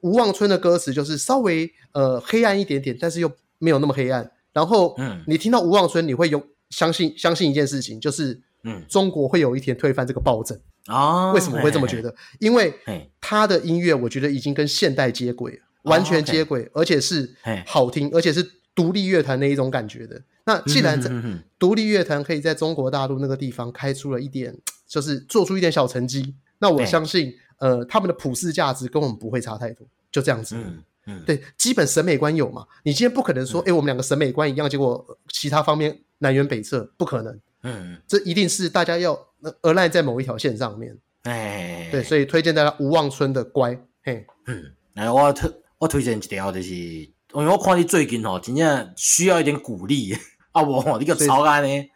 [0.00, 4.28] 无望春的歌词就是稍微呃黑暗一点点，但是又没有那么黑暗。
[4.52, 11.30] 然后嗯，你听到无望春，你会有相信相信一件事情，就是嗯，中国会有一天推翻这个暴政啊？
[11.32, 12.12] 为什么会这么觉得？
[12.40, 12.74] 因为
[13.20, 17.32] 他的音乐，我觉得已经跟现代接轨，完全接轨，而且是
[17.64, 18.44] 好听，而且是。
[18.74, 21.10] 独立乐团那一种感觉的，那既然在
[21.58, 24.56] 独立乐团可以在中国大陆那个地方开出了一点，
[24.88, 30.56] 就是做出一点小成绩，那我相信，呃，他们的普世价值跟我们不会差太多，就这样子。
[30.56, 32.66] 嗯嗯，对，基本审美观有嘛？
[32.82, 37.40] 你今天不可能说，哎，我们两个审美观一样，结果其他方面南辕北辙，不可能。
[37.62, 39.14] 嗯，这一定是大家要
[39.62, 40.96] align 在某一条线上面。
[41.22, 43.78] 哎，对，所以推荐大家无望村的乖。
[44.02, 47.13] 嘿，嗯，来，我推我推荐一条就是。
[47.34, 50.16] 因为我看你最近吼，真正需要一点鼓励
[50.52, 50.62] 啊！
[50.62, 51.90] 无吼，你个草案呢？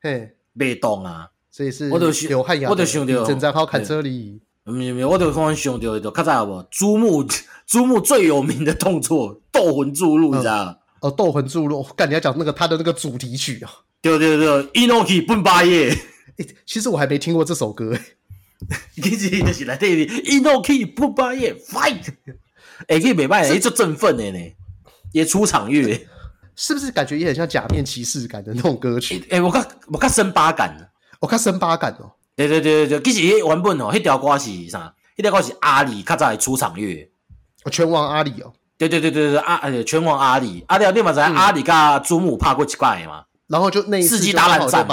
[0.00, 1.28] 嘿，被动啊！
[1.50, 4.40] 所以是，我就想，我就想到正在好看这里。
[4.64, 7.26] 没有没有，我就突然想到，就较早无珠穆
[7.66, 10.78] 珠穆最有名的动作“斗魂注入”，你知道？
[11.00, 13.70] 哦，斗魂注入，干你要讲那个他的那个主题曲啊？
[14.00, 15.90] 对对对，Inoki 奔八叶。
[15.90, 17.98] 诶，其实我还没听过这首歌。
[18.94, 22.08] 其实就是来对的，Inoki 奔八叶 fight。
[22.88, 24.38] 诶，可以袂歹，诶，足振奋的呢。
[25.12, 26.06] 也出场乐，
[26.56, 29.26] 是不是感觉也很像假面骑士感的那种歌曲？
[29.30, 30.74] 哎、我看我看森巴感，
[31.20, 32.12] 我看森巴感哦。
[32.36, 34.94] 对对对对对，其实原本哦，那条歌是啥？
[35.16, 37.10] 那条歌是阿里卡在的出场乐，
[37.70, 38.52] 拳王阿里哦。
[38.76, 43.24] 对对对对对，阿拳王阿里，阿里你嘛知阿里甲珠穆拍过几怪嘛？
[43.48, 44.86] 然后就那一次世纪大乱战，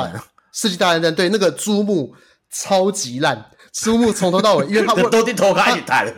[0.51, 2.15] 世纪大乱战对那个珠穆
[2.49, 6.11] 超级烂，珠穆从头到尾，因为他 都得头开始弹。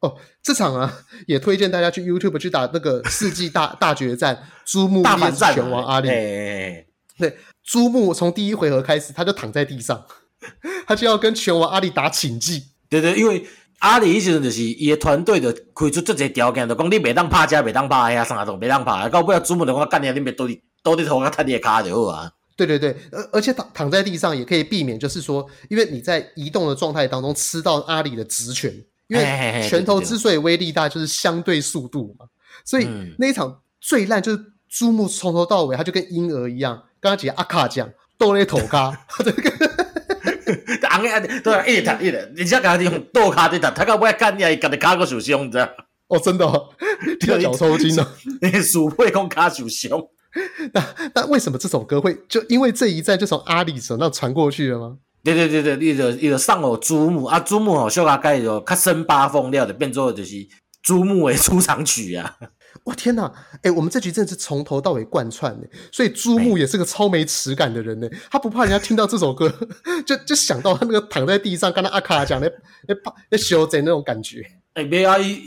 [0.00, 6.08] 哦，这场啊，也推荐大家去 YouTube 去打那个世纪大 大决战，珠穆大反战拳王阿里。
[6.08, 10.06] 对，珠穆从第一回合开始，他就躺在地上，
[10.86, 12.62] 他就要跟拳王阿里打请技。
[12.88, 13.44] 对对，因为
[13.80, 19.08] 阿里以前就是伊的团队的开出这些条件，就讲你袂当拍这，袂当拍遐啥种，袂当拍。
[19.08, 22.30] 到尾啊，珠穆就讲干你，你袂倒地倒地头，壳踢你的卡就好啊。
[22.56, 28.72] 对对对，而而且躺躺在地上也可以避免，就是说，因为你在移动的状态当中吃到阿里的直拳。
[29.08, 32.26] 因为拳头之所以威力大，就是相对速度嘛。
[32.64, 36.76] 所以那一场最烂就是珠穆从头到尾，他就跟婴儿一样。
[37.00, 39.50] 刚刚姐阿卡讲，斗那头咖， 这个，
[41.42, 45.68] 对，一直打一直，你只刚刚用斗咖在打，他刚不要干你，干的卡个受伤，你知道？
[46.08, 46.46] 哦，真的，
[47.20, 48.14] 听到脚抽筋了。
[48.40, 49.90] 你鼠会用卡受伤？
[50.74, 54.96] 那那为什么这首歌会就因为这一战就从阿里手那传过去了吗？
[55.24, 60.46] 对对对对，伊就伊就送我珠穆啊，珠穆吼小可改就较森巴风了，就变做就是
[60.82, 62.36] 珠穆的出场曲啊！
[62.84, 69.52] 哇天哪，哎、欸，我们这局真的是从头到尾贯穿呢，所以珠穆也是个超没齿感的人呢，他不怕人家听到这首歌，
[70.06, 72.48] 就就想到他那个躺在地上，跟他阿卡讲那
[72.86, 74.40] 那怕那修贼那种感觉。
[74.74, 75.42] 哎、欸，没啊，伊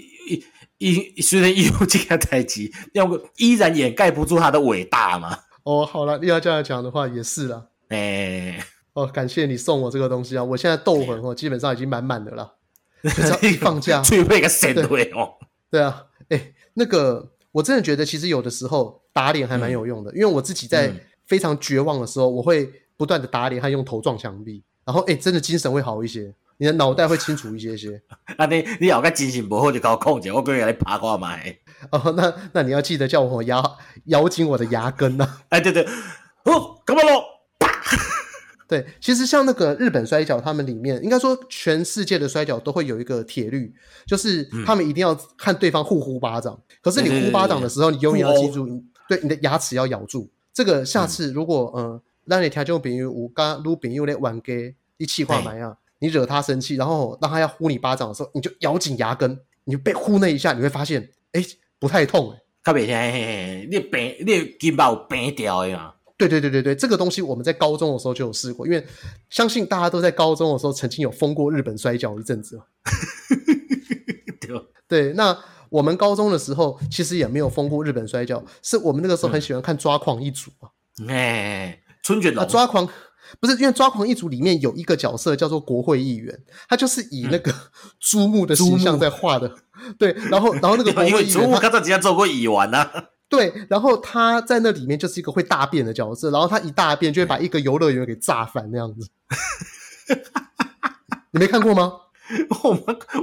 [0.79, 5.39] 伊伊虽然有这个代志，要不依然掩盖不住他的伟大嘛。
[5.63, 7.69] 哦，好了，你要这样讲的话也是了。
[7.87, 8.63] 哎、欸。
[8.93, 10.43] 哦，感谢你送我这个东西啊！
[10.43, 12.55] 我现在斗魂哦，基本上已经满满的了。
[13.03, 15.33] 只要一放假， 最配个神队哦。
[15.71, 20.93] 对啊，哎，那个我真的觉得，其实有的时候打脸还蛮有用的，嗯、因为我自己在
[21.25, 27.99] 非常绝望的时候，我会不断的打脸和用头撞墙壁，然后哎，真的精神会好一些，你的脑袋会清楚一些些。
[28.37, 31.57] 啊，你你要个精神不好就搞控制，我可以来爬挂买。
[31.91, 35.41] 哦，那那你要记得叫我咬咬紧我的牙根呐、啊。
[35.49, 35.83] 哎，对对，
[36.43, 37.23] 哦，干嘛咯？
[38.71, 43.75] 对，其实像那个日本摔跤，他们里面应该说全世界的摔跤都会有一个铁律，
[44.07, 46.53] 就是他们一定要看对方互呼巴掌。
[46.53, 50.29] 嗯、可是你呼巴掌的时候，你永远要记住，对你的牙齿要咬住。
[50.53, 61.43] 这个下次如果嗯，让你调就比如我刚撸饼有点晚给一气化埋啊，你惹他生气，然后让他要呼你巴掌的时候，你就咬紧牙根，你就被呼那一下，你会发现，哎，
[61.77, 62.37] 不太痛哎。
[62.63, 63.05] 特别像
[63.69, 65.93] 你病，你筋把有病掉呀。
[66.27, 68.85] 对对对对对，这个东西我们在高中的时候就有试过，因为
[69.29, 72.61] 相信大家都在高中的时候曾经有疯过日本摔跤一阵子。
[74.39, 75.35] 对，对，那
[75.69, 80.69] 我们高中的时候其实也没有疯过日本摔跤，是我们那个时候很喜欢看抓狂一族啊。
[81.07, 82.87] 哎、嗯，春卷啊，抓狂
[83.39, 86.37] 不是因为抓狂一族里面有一个角色叫做国会议员，
[86.69, 87.51] 他就是以那个
[87.99, 89.47] 朱木的形象在画的。
[89.83, 92.91] 嗯、对，然后然后那个国会议员，猪木刚才之前做过议员啊。
[93.31, 99.09] 对，然后他在那里面就是一个会大便的角色，然后他一大便就会把一个游乐园给炸翻那样子。
[101.31, 101.93] 你没看过吗？
[102.61, 102.69] 我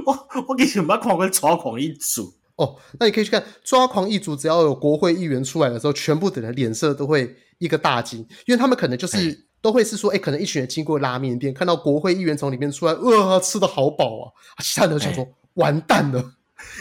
[0.05, 14.33] 我我给你们看过抓狂一族哦，那你可以去看抓狂一族，只要有国会议员出来的时候，全部的人脸色都会一个大惊，因为他们可能就是都会是说，哎，可能一群人经过拉面店，看到国会议员从里面出来，哇、呃，吃的好饱啊！
[14.63, 16.33] 其他人都想说完蛋了，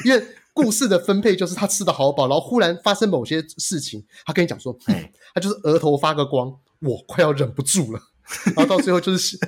[0.07, 0.27] 因为。
[0.61, 8.01] 故事的分配就是他吃的好饱，然后忽然发生某些事情，他跟你讲说，嗯，他就是额头发个光，我快要忍不住了，
[8.57, 9.39] 然后到最后就是，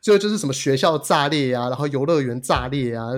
[0.00, 3.08] 最后就是什么学校炸裂啊，然后游乐园炸裂啊，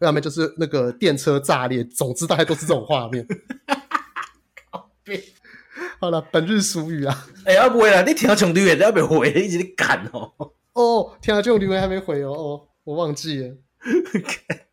[0.00, 3.26] 要么就是那个电车炸裂，总之大概都是这种画面。
[5.98, 10.30] 好了，本日俗语啊，哎呀，不会啦，你听到这种留言都要被回，一直在赶哦。
[10.74, 13.56] 哦，听到这种留言还没回哦，哦，我忘记了。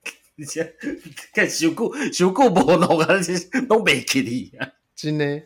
[0.37, 0.75] 而且
[1.33, 3.07] 看修久修久无弄啊，
[3.69, 4.67] 拢袂记哩啊！
[4.95, 5.41] 真的，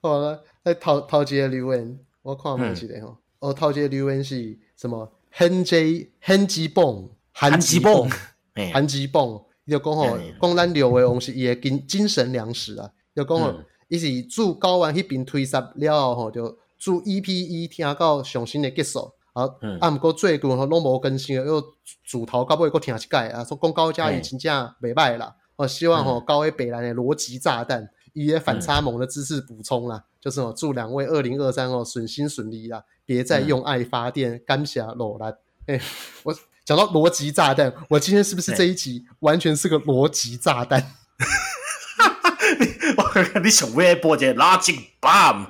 [0.00, 3.16] 好了，来头头一个留言，我看有几个吼。
[3.38, 8.10] 哦，头一个留言是什么？Henji Henji Bong Henji Bong
[8.54, 12.90] Henji Bong，伊就讲吼，讲咱六位王是伊的精精神粮食啊。
[13.14, 13.54] 就讲吼，
[13.88, 19.12] 伊是祝高玩迄边推杀了后吼，就祝 EPE 听到上新的结束。
[19.36, 19.44] 啊，
[19.82, 21.62] 啊，毋过最近吼拢无更新，又
[22.02, 25.34] 主头到尾搁听一届啊，说讲高嘉瑜真正袂歹啦。
[25.56, 35.36] 我，希望吼高 A 北兰的逻辑炸弹，伊个反差萌的知识补充啦，就是哦祝两位二零二三哦顺心顺利啦，别再用爱发电，感谢罗兰。
[35.66, 35.78] 哎，
[36.22, 36.34] 我
[36.64, 40.82] 讲到逻辑炸弹，我今天是不是这一集完全是个逻辑炸弹？
[42.96, 45.48] 我看看你想微博这垃圾 bomb，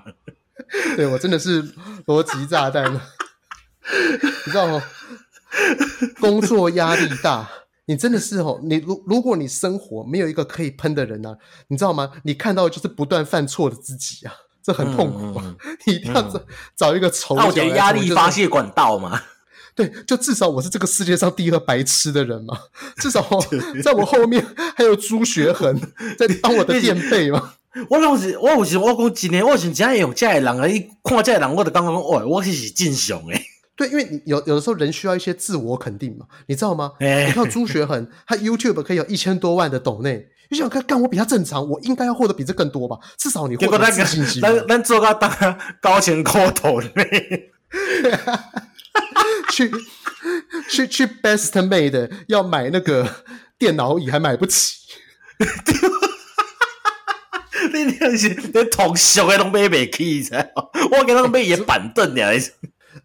[0.96, 1.72] 对我真的是
[2.04, 3.00] 逻辑炸弹。
[4.46, 4.82] 你知道吗？
[6.20, 7.48] 工作压力大，
[7.86, 8.60] 你真的是哦。
[8.62, 11.36] 你如如果你生活没有一个可以喷的人呢、啊，
[11.68, 12.10] 你知道吗？
[12.24, 14.32] 你看到的就是不断犯错的自己啊，
[14.62, 15.54] 这很痛苦啊。
[15.86, 16.46] 你一定要找、嗯、
[16.76, 19.22] 找一个丑角，压力发泄管道嘛。
[19.74, 22.58] 对，就至少我是这个世界上第一个白痴的人嘛。
[22.96, 23.22] 至少
[23.84, 24.44] 在我后面
[24.74, 25.78] 还有朱学恒
[26.18, 27.52] 在当我的垫背嘛。
[27.90, 33.46] 我有时我有时我讲真的，我是真用这样的人啊，你看这样的人，我就感觉讲，哦，我是是正常诶。
[33.77, 36.93] 对，因为你有有的时候人需要一些自我肯定嘛，你知道吗？
[36.98, 42.97] 你看朱学恒，他 YouTube 可以有一千多万的抖内，你想看，干我比他正常，我应该要获得比这更多吧？
[43.19, 44.40] 至少你获得自信心。
[44.40, 47.51] 咱咱做个当高钱高抖内，
[49.53, 49.70] 去
[50.70, 53.24] 去去 Best Made 要买那个
[53.59, 54.74] 电脑椅还买不起，
[57.74, 60.31] 你那是你同学的都买不起，
[60.93, 62.23] 我给他们买也板凳呢。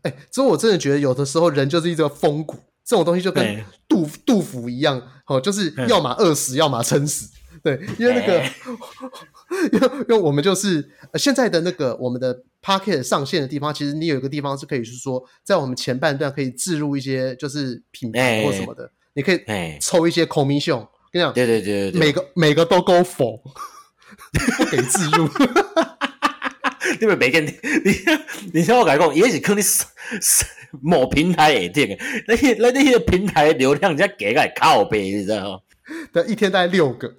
[0.03, 7.29] 哎、欸，所以我真的觉得有的时候人就是一个风骨，这种东西就跟杜杜甫一样，哦，就是要么饿死，要么撑死。
[7.63, 8.43] 对，因为那个，
[9.71, 19.39] 因为因为我们就是现在的那个我们的 Pocket 上线的地方，其实你有一个地方是可以是说，在我们前半段可以置入一些就是品牌或什么的，你可以
[19.79, 20.87] 抽一些 commission。
[21.11, 23.41] 跟你讲，对对对对，每个每个都 go for，
[24.57, 25.27] 不给置入。
[26.99, 27.53] 你咪袂见你，
[28.53, 29.63] 你听我讲，也是可能
[30.81, 31.97] 某平台也定，
[32.27, 35.59] 那些那那些平台流量人家给个靠背，你知道吗？
[36.11, 37.13] 对，一天大概六个，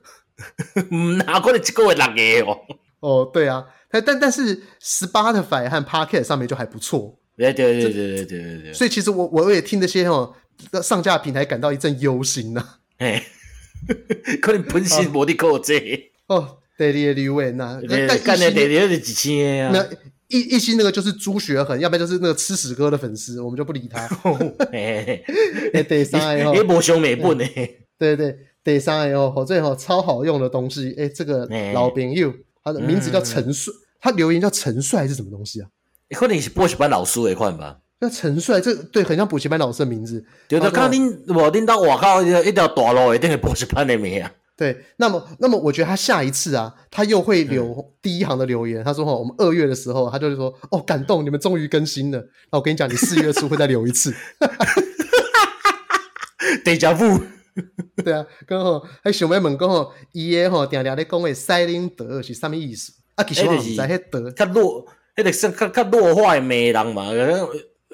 [1.26, 2.58] 哪可能一个月六个哦？
[3.00, 7.18] 哦，对啊，但但是 Spotify 和 parket 上面就还不错。
[7.36, 8.72] 对对对对对对对。
[8.72, 10.34] 所以其实我我也听那些哦
[10.82, 12.78] 上架平台感到一阵忧心呢、啊。
[12.98, 13.24] 哎，
[14.40, 16.58] 可能本身无的够这哦。
[16.90, 17.78] 第二个留言呐，
[18.24, 19.70] 干的第二是几千啊？
[19.74, 19.86] 那
[20.28, 24.08] 一一心那个就是朱学恒，要不然就是那个吃屎哥的粉丝，我们就不理他。
[24.72, 25.22] 哎，
[25.86, 27.44] 第三个哦， 也无上美本呢。
[27.98, 28.34] 对对，
[28.64, 30.94] 第三个哦，这吼超好用的东西。
[30.98, 32.32] 哎，这个老朋友，
[32.64, 35.68] 他的名字叫陈帅，他留言叫陈帅是什么东西啊？
[36.16, 37.78] 可能是补习班老师的款吧。
[38.00, 40.24] 那陈帅，这对，很像补习班老师的名字。
[40.48, 44.32] 对的，看恁我恁到外口一条大路，一定是补习班的名啊。
[44.62, 48.80] 对，那么，那么，我觉得他下一次啊，他又会留第一行的留言。
[48.80, 52.18] 嗯、他说：“哈，我们二月的时候，他就是说，哦，感动，你们终于更新了。
[52.52, 54.76] 那我跟你讲，你四月初会再留一次。”哈哈哈哈
[55.64, 55.72] 哈
[56.38, 56.62] 哈！
[56.64, 57.20] 得加付。
[58.04, 62.92] 对啊，刚好还想问问，刚好伊个吼，定定咧讲的赛琳德是啥物意思？
[63.16, 64.86] 啊，其实我唔知迄德，较弱，
[65.16, 67.08] 迄个算较较弱化的美人嘛。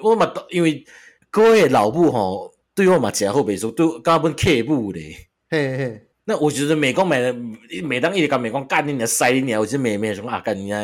[0.02, 0.84] 我嘛，因为
[1.30, 5.16] 各位老母吼，对我嘛真好，袂说对我加本客母咧。
[5.48, 6.07] 嘿嘿。
[6.28, 7.34] 那我觉得美工买的，
[7.82, 10.82] 每当一直讲美工干你的塞你啊，我就美美说啊干你啊，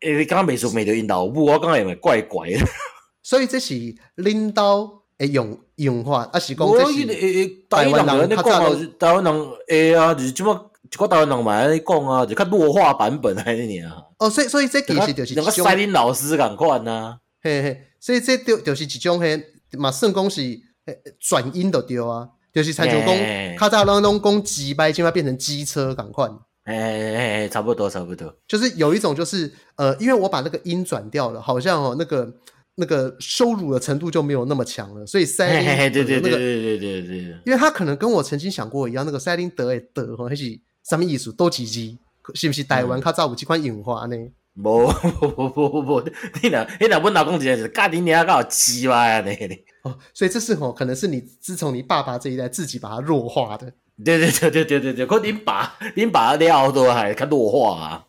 [0.00, 2.58] 诶，你刚刚美术美的引导，不，我刚刚也没怪怪的。
[3.22, 3.72] 所以这是
[4.16, 7.06] 领导诶用用法，啊是讲这是
[7.70, 8.28] 台湾人？
[8.28, 13.92] 台湾人，台湾人诶啊，就是这么一个台湾人嘛，你讲啊，就看弱化版本还是怎样？
[14.18, 19.40] 哦，所以所以这其实就是两个塞林老师咁款呐，嘿嘿，所以这就就是一种嘿，
[19.78, 22.30] 嘛算讲是诶转音都对啊。
[22.54, 26.30] 就是才就讲，卡扎朗东讲机掰，现在变成机车，赶快。
[26.62, 28.32] 哎哎哎，差不多差不多。
[28.46, 32.32] 就是有一种，就是呃，因为我把那个音转掉了，好像哦，那个
[32.76, 40.44] 那个羞辱的程度就没有那么强了，所以塞林德那个，对对对对对对，因为他可能跟我曾经想过一样，那个塞林德诶德吼，还是
[40.88, 41.32] 什么意思？
[41.32, 41.98] 多几级，
[42.34, 44.16] 是不是台湾卡扎有几款引化呢？
[44.54, 46.04] 无无无无，
[46.40, 49.48] 你呐你呐，阮老公真是家己娘搞鸡巴呀，那个。
[49.84, 53.72] 哦，所以这是吼，可能是你自从你爸爸这一代自己把它弱化的。
[54.04, 58.04] 对对对对对对对，可你爸你爸了都还看弱化啊。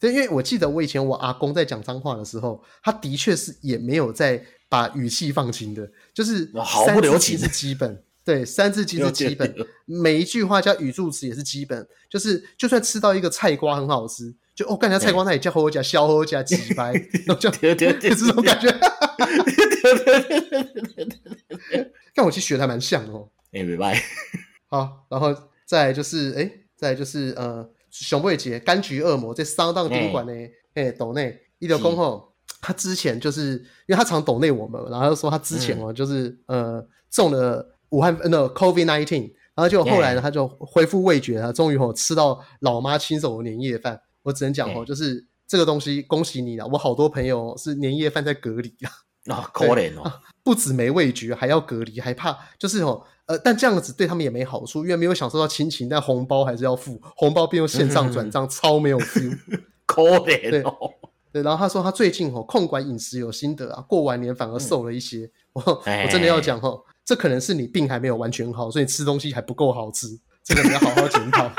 [0.00, 8.02] 对，因为我记得我以前我阿公在讲脏话的时候，他的确是也没有在把语气放轻的，就是毫不留情是基本。
[8.24, 9.54] 对，三字经是基本，
[9.86, 11.86] 每一句话加语助词也是基本。
[12.10, 16.92] 就是就算吃到一个菜瓜很好吃，就哦，干人家菜瓜那里叫好加消好加鸡掰，
[17.26, 18.68] 然后 就就 这种感觉。
[22.12, 23.28] 但我其实学的还蛮像哦。
[23.52, 24.02] 哎，拜拜。
[24.66, 25.32] 好，然后
[25.64, 30.32] 再来就是，哎，再来就是，呃，熊贝杰柑橘恶魔在上当宾馆呢，
[30.74, 33.52] 哎，斗内一流公后，他之前就是
[33.86, 44.00] 因为他常斗内我们，然后他就说他之前哦，就是呃中了武汉那 COVID nineteen，然后就后来呢，他就恢复味觉了，终于哦吃到老妈亲手的年夜饭。
[44.28, 48.92] 我只能讲哦，就是这个东西，恭喜你了，我好多朋友是年夜饭在隔离啊。
[49.34, 50.10] 啊，可怜哦！
[50.42, 59.38] 不止没味觉，还要隔离，还怕就是哦，呃，但这样子对他们也没好处，因为没有享受到亲情，但红包还是要付，红包变用线上转账，超没有 feel，
[59.84, 60.94] 可怜哦。
[61.30, 65.30] 对，然后他说他最近哦控管饮食有心得啊，过完年反而瘦了一些。
[65.52, 70.06] 我我真的要讲哦，这可能是你病还没有完全好，所以吃东西还不够好吃，
[70.42, 71.50] 这个你要好好检讨。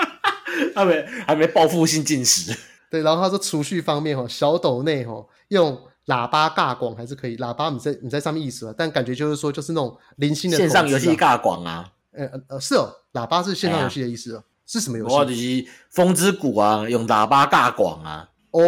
[0.75, 2.55] 还没还没报复性进食。
[2.89, 5.77] 对，然后他说储蓄方面哦，小斗内哦用。
[6.05, 15.13] 喇叭尬广还是可以，喇叭你在你在上面意思了，但感觉就是说就是那种零星的线上游戏尬广啊，呃呃是哦，喇叭是线上游戏的意思哦，是什么游戏？
[15.13, 18.59] 我就是风之谷啊，用喇叭尬广啊，哦，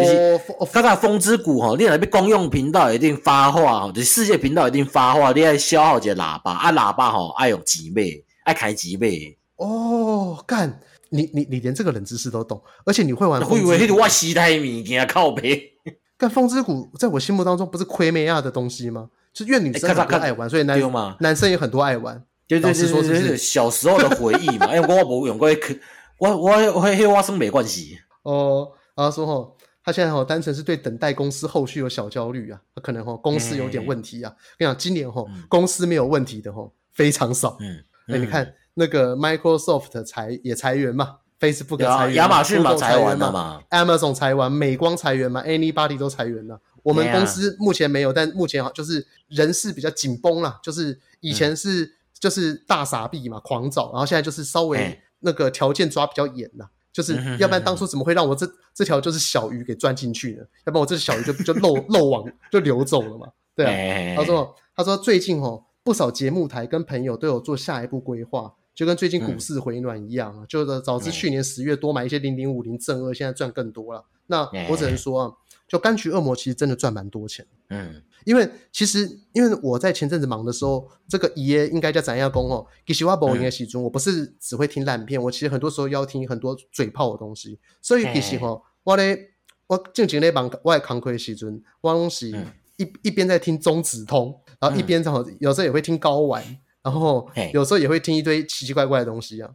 [0.71, 10.79] 刚才风之谷吼，你那边公用频道一定发话吼，就世界频道一定发话，你爱消耗一个喇叭啊，喇叭吼爱用几倍，爱开几倍，哦，干，
[11.09, 15.71] 你你你连这个冷知识都懂，而且你会玩，我以为那个我时代物件靠背。
[16.17, 19.09] 但风之谷在我心目当中不是亏美亚的东西吗？
[19.33, 20.79] 就因为女生很多爱玩，所以男
[21.19, 22.23] 男生也很多爱玩。
[22.47, 24.75] 对对对对对，小时候的回忆嘛。
[24.75, 25.47] 因为我我用过，
[26.19, 27.97] 我我我黑我生没关系。
[28.23, 34.31] 哦，然后说吼，他现在吼单纯是对等待公司后续有小焦虑啊，他可能吼公司有点问题啊。
[34.57, 37.57] 跟你讲，今年吼公司没有问题的吼非常少。
[37.61, 37.83] 嗯，
[38.13, 41.18] 哎你看那个 Microsoft 裁也裁员嘛。
[41.39, 46.61] Facebook 裁员，亚马逊嘛裁员嘛，Amazon 裁完，美光裁员嘛，Anybody 都裁员了。
[46.84, 50.60] 我们公司目前没有，但目前好就是人事比较紧绷啦。
[50.61, 56.69] 就是以前是就是大傻逼嘛，狂找，然后现在就是稍微那个条件抓比较严了。
[56.93, 60.43] 就是要不然当初怎么会让我这这条就是小鱼给钻进去呢？
[60.68, 63.27] 要不然我这小鱼就就漏 漏网就流走了嘛。
[63.56, 63.65] 对
[64.14, 68.53] 啊，他说他说最近哦不少节目台跟朋友都有做下一步规划。
[68.73, 74.06] 就跟最近股市回暖一样啊，嗯、就是早知去年十月多买一些零零五零正二，现在赚更多了。
[74.27, 75.34] 那我只能说啊，
[75.68, 77.45] 就柑橘恶魔其实真的赚蛮多钱。
[77.69, 87.60] 嗯，因为其实因为我在前阵子忙的时候，这个爷应该叫展亚工哦，其实我不应该喜中，我不是只会听烂片，我其实很多时候要听很多嘴炮的东西。
[87.81, 89.31] 所以其实吼，我咧
[89.68, 92.30] 我正经咧忙我扛亏的时阵，我拢是
[92.77, 96.41] 一一边在听中指通，然后一边正好有时候也会听睾丸。
[96.83, 99.49] 然后有时候也会听一堆奇奇怪怪的东西啊。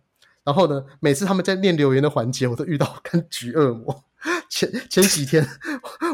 [0.44, 4.04] 然后呢，每次他们在念留言的环节，我都遇到柑橘 恶魔。
[4.48, 5.46] 前前几天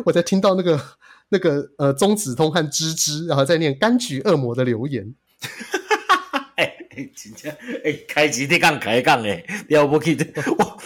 [0.04, 0.80] 我在听到那个
[1.28, 5.14] 那个呃中子通和芝芝，然后在念柑橘恶魔的留言。
[6.56, 7.50] 哎哎，真正
[7.84, 10.16] 哎，开机得讲开讲诶，要不去
[10.58, 10.82] 我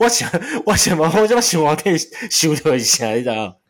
[0.00, 0.30] 我想
[0.66, 1.98] 我想嘛，我想想我可以
[2.30, 3.60] 收到一下，你知道？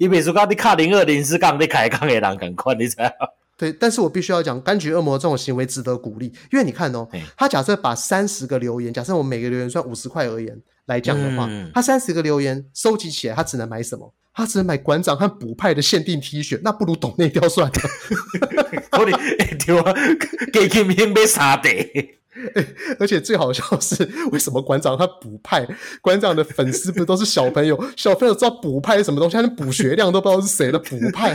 [0.00, 3.10] 伊 每次讲你卡零二零是讲你开讲的人赶快，你知道？
[3.56, 14.12] 对，但是我必须要讲，柑橘恶魔这种行为值得鼓励，因为你看哦，他假设把三十个留言，假设我们每个留言算五十块而言来讲的话，他三十个留言收集起来，他只能买什么？
[14.34, 17.74] 他只能买馆长和补派的限定 T 恤，那不如懂内掉算了。
[18.98, 19.18] 我的
[19.64, 19.94] 对啊，
[20.52, 21.70] 给给明被杀的！
[23.00, 25.66] 而且最好笑是，为什么馆长他补派？
[26.02, 27.82] 馆长的粉丝不都是小朋友？
[27.96, 31.34] 小朋友知道补派是什么东西，他连补血量都不知道是谁的补派。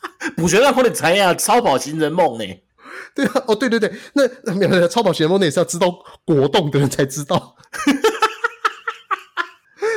[0.36, 2.44] 补血量可能才呀，超跑情人梦呢？
[3.14, 3.92] 对啊，哦，对对对，
[4.44, 5.90] 那没有超跑情人梦，那也是要知道
[6.24, 7.56] 果冻的人才知道。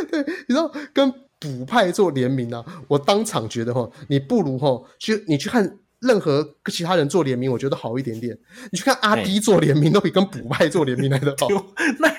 [0.10, 2.64] 对，你知道跟补派做联名啊？
[2.88, 8.38] 我当场觉得哈，你不如哈去你去看任何其他人做联名，我觉得好一点点。
[8.72, 11.48] 你去看阿 D 做联名，都比跟补派做联名来的好。
[12.00, 12.14] 那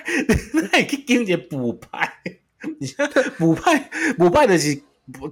[0.53, 2.21] 那也可以跟着补派，
[2.81, 4.83] 你看补派补派的是。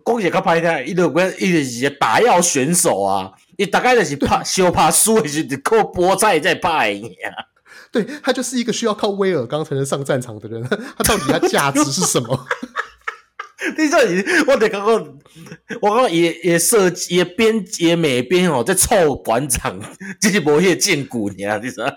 [0.05, 7.31] 讲起较歹听，伊就讲伊就是一个打药选手啊，伊大概就是怕小怕输，就是靠菠菜在拍赢啊。
[7.93, 10.63] 对，他就是一个需要靠威尔刚才能上战场的人，
[10.97, 12.47] 他到底他价值是什么？
[13.77, 15.19] 你说你，我得刚刚，
[15.83, 19.79] 我刚刚也也设计也编也美编哦，在凑馆长，
[20.21, 21.93] 这是无叶见骨你啊，你知道吗？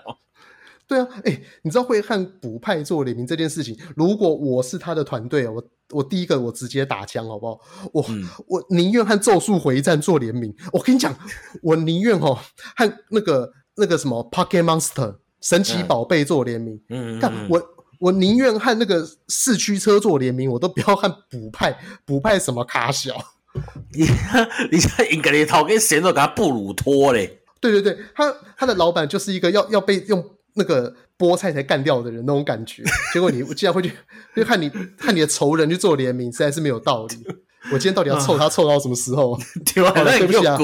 [0.86, 7.58] 对啊，哎，你知道会和补派做联名这件事情，如果我是他的团队，我我第一个我直接打枪好不好？
[7.92, 10.54] 我、嗯、我宁愿和咒术回战做联名。
[10.72, 11.16] 我跟你讲，
[11.62, 12.38] 我宁愿哦
[12.76, 16.78] 和那个那个什么 Pocket Monster 神奇宝贝做联名。
[16.90, 17.62] 嗯，看我
[17.98, 23.14] 我宁愿和那个四驱车做联名，我都不要和补派补派什么卡小。
[23.94, 24.04] 你
[24.70, 27.40] 你在英格里头跟谁都给他布鲁托嘞？
[27.60, 30.22] 对对对，他他的老板就是一个要要被用。
[30.54, 32.82] 那个菠菜才干掉的人那种感觉，
[33.12, 33.92] 结果你我竟然会去，
[34.34, 37.16] 就看你看你的仇人去做联名，实在是没有道理。
[37.72, 39.38] 我今天到底要凑他凑到什么时候？
[39.74, 39.82] 对
[40.26, 40.56] 不起啊，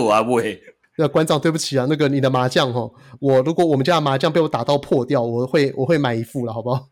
[0.99, 2.91] 那馆长对不起啊，那个你的麻将哈，
[3.21, 6.89] 我如果我们家的麻将被我打到破掉，我会我会买一副了，好不好？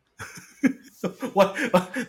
[1.34, 1.54] 我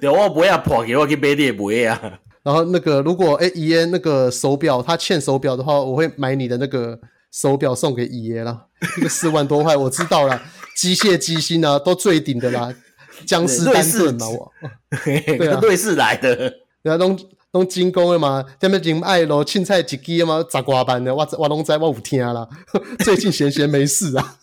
[0.03, 2.19] 我我不会破给我去买你不会啊。
[2.41, 6.97] 然后那个如果哎姨爷那个手表他欠手表的话，我会买你的那个
[7.31, 8.67] 手表送给姨爷了，
[8.97, 10.41] 一个四万多块我知道了。
[10.79, 12.73] 机械机芯啊，都最顶的啦，
[13.25, 14.53] 江诗丹顿嘛，我，
[15.03, 16.33] 对啊，瑞士来的，
[16.81, 17.19] 对啊，拢
[17.51, 22.47] 拢精工的嘛，下面金爱咯青菜一支嘛，杂瓜班的，我我拢知我有听啦，
[23.03, 24.37] 最近闲闲没事啊，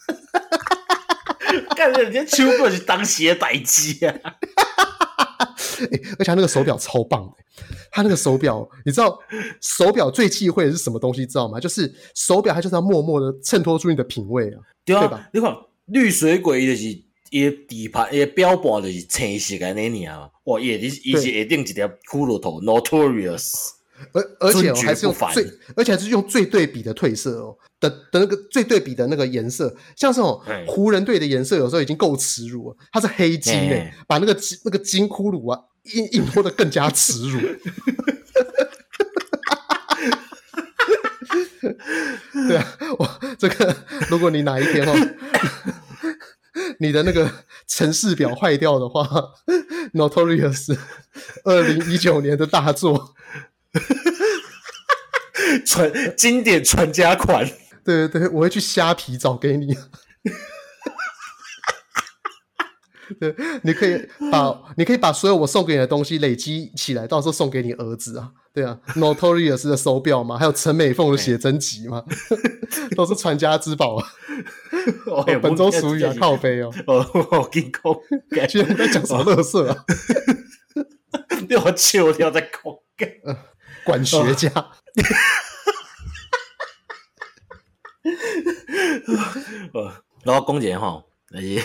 [1.75, 4.13] 干人家秋哥是当鞋代机啊，
[5.91, 9.19] 欸，而且他那个手表超棒的，他那个手表，你知道
[9.63, 11.59] 手表最忌讳的是什么东西，知道吗？
[11.59, 15.27] 就是手表，它就是要默默的衬托出你的品味啊，对啊，对吧？
[15.33, 15.57] 你看。
[15.87, 16.87] 绿水鬼就是
[17.31, 20.67] 伊底盘伊标榜就是青色的那年啊，哇，伊
[21.05, 23.71] 伊是一定一条骷髅头，Notorious，
[24.13, 35.61] 而而且还是用最，而且还是用最对比的褪色哦的的那个最对比的那个颜色，像这种湖人队的颜色有时候已经够耻辱了，它是黑金诶、欸，把那个金那个金骷髅啊
[35.95, 37.41] 印印拖得更加耻辱。
[42.49, 42.67] 对啊，
[42.99, 43.77] 我这个
[44.09, 44.95] 如果你哪一天哦，
[46.79, 47.31] 你的那个
[47.67, 49.07] 城市表坏掉的话
[49.95, 50.77] ，Notorious
[51.45, 53.15] 二零一九年的大作，
[55.65, 57.45] 传经典传家款，
[57.85, 59.77] 对对对，我会去虾皮找给你。
[63.21, 68.31] 对， 你可以把你可以把所有我送给你的东西累积起来，到时候送给你儿子啊。
[68.53, 72.03] 对啊，Notorious 的手表嘛，还有陈美凤的写真集嘛，
[72.97, 74.09] 都是传家之宝啊。
[75.07, 76.73] 哦，本周俗语啊，靠背哦。
[76.87, 77.71] 哦，我跟你
[78.35, 79.85] 讲，今天在讲什么乐色啊？
[81.49, 82.51] 你好糗，你要在讲。
[83.25, 83.37] 呃，
[83.85, 84.49] 管学家。
[89.75, 89.93] 呃，
[90.25, 91.63] 然后公姐哈，那些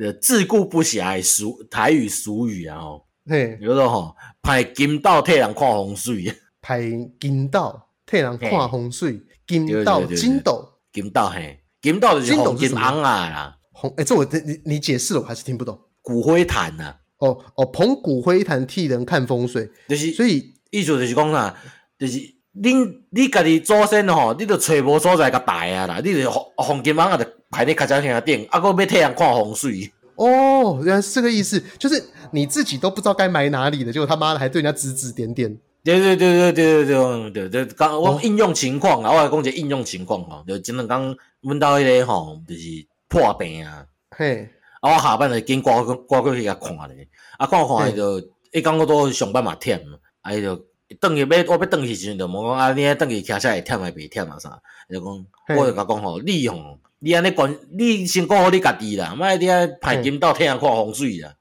[0.00, 6.32] 呃自顾不暇的俗台语俗语啊吼，嘿，比如说吼，派金刀替人看风水，
[6.62, 6.80] 派
[7.20, 15.78] 金刀替人看风水，金刀金斗，金刀嘿，金刀就是红金红啊啦，红哎，这我你你解释了，我还是听不懂。
[16.02, 21.54] 骨灰坛呐，哦哦，捧骨灰坛替人看风水，就是所以意思就是讲啥，
[21.98, 22.18] 就是
[22.54, 29.92] 恁你家己祖先吼，你都找无所在甲拜啊啦，你就红红金昂啊，就排伫脚脚顶，啊，阁要太阳看风水。
[30.16, 32.02] 哦，原来是这个意思，就是
[32.32, 35.56] 你自己都不知道该埋哪里的，结果他妈的还对人家指指点点。
[35.84, 42.60] 对对对对对对对对，刚我应用情况啊，我来讲一个应用情况吼，就前两工阮兜迄个吼，就是
[43.08, 44.48] 破病啊，嘿。
[44.80, 44.94] 啊！
[44.94, 47.08] 我下班就紧挂过挂过去甲看咧，
[47.38, 48.20] 啊看看伊就
[48.52, 49.80] 一讲我都上班嘛忝，
[50.20, 50.54] 啊伊就
[51.00, 54.60] 转去要我要转去时阵就问讲啊，你转去骑车会忝还袂忝啊啥？
[54.88, 61.34] 伊就讲我就甲讲吼，你吼，你安尼管，你先顾好你家己啦，莫伫遐排金刀替人看风水啦。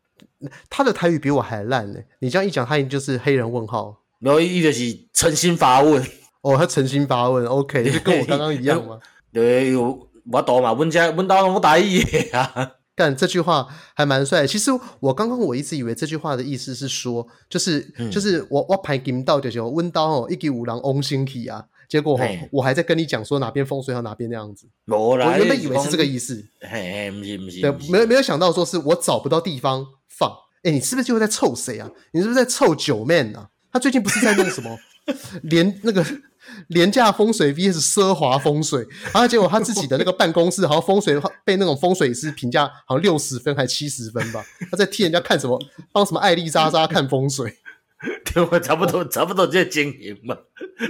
[0.70, 3.98] 他的台语比我还烂呢，你这样一讲，他已经就是黑人问号。
[4.20, 6.04] 然后伊就是诚心发问，
[6.42, 9.00] 哦，他诚心发问，OK， 就跟我刚刚一样嘛。
[9.32, 12.02] 对，有我懂嘛，问家阮兜拢有台语
[12.32, 12.72] 啊。
[12.96, 14.48] 干这句话还蛮帅。
[14.48, 14.72] 其实
[15.02, 21.66] 我刚刚我一直以为这句话的意思是说，就是、嗯、就是我我排金到就是问到哦，一给五郎翁星体啊。
[21.90, 22.20] 结果
[22.52, 24.68] 我还在跟你讲说哪边风水好哪边那样子。
[24.88, 26.44] 我原本以为是这个意思。
[26.62, 27.62] 嘿，不是不是。
[27.62, 30.32] 对，没有没有想到说是我找不到地方放。
[30.64, 31.90] 哎，你是不是就在臭谁啊？
[32.12, 33.50] 你是不是在臭九 man 啊？
[33.72, 34.78] 他最近不是在 那个什么
[35.44, 36.06] 廉那个。
[36.68, 44.46] 廉价风水 VS 奢华风水，然后结果他自己的那个办公室好像风水被那种风水师评价好像六十分还七十分吧？
[44.70, 45.60] 他在替人家看什么，
[45.92, 47.52] 帮什么艾丽莎莎看风水，
[48.26, 50.38] 对我差不多差不多这经营嘛。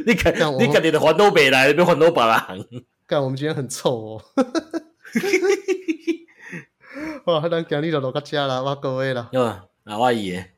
[0.05, 2.45] 你看，你看你的环都没来，别环都白来。
[3.07, 4.21] 干，我们今天很臭哦。
[7.25, 9.29] 哇，咱今日就落到这了，我各位了。
[9.33, 10.53] 哟，那我爷。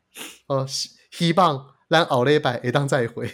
[0.48, 0.66] 哦，
[1.12, 3.30] 希望咱后礼拜会当再会。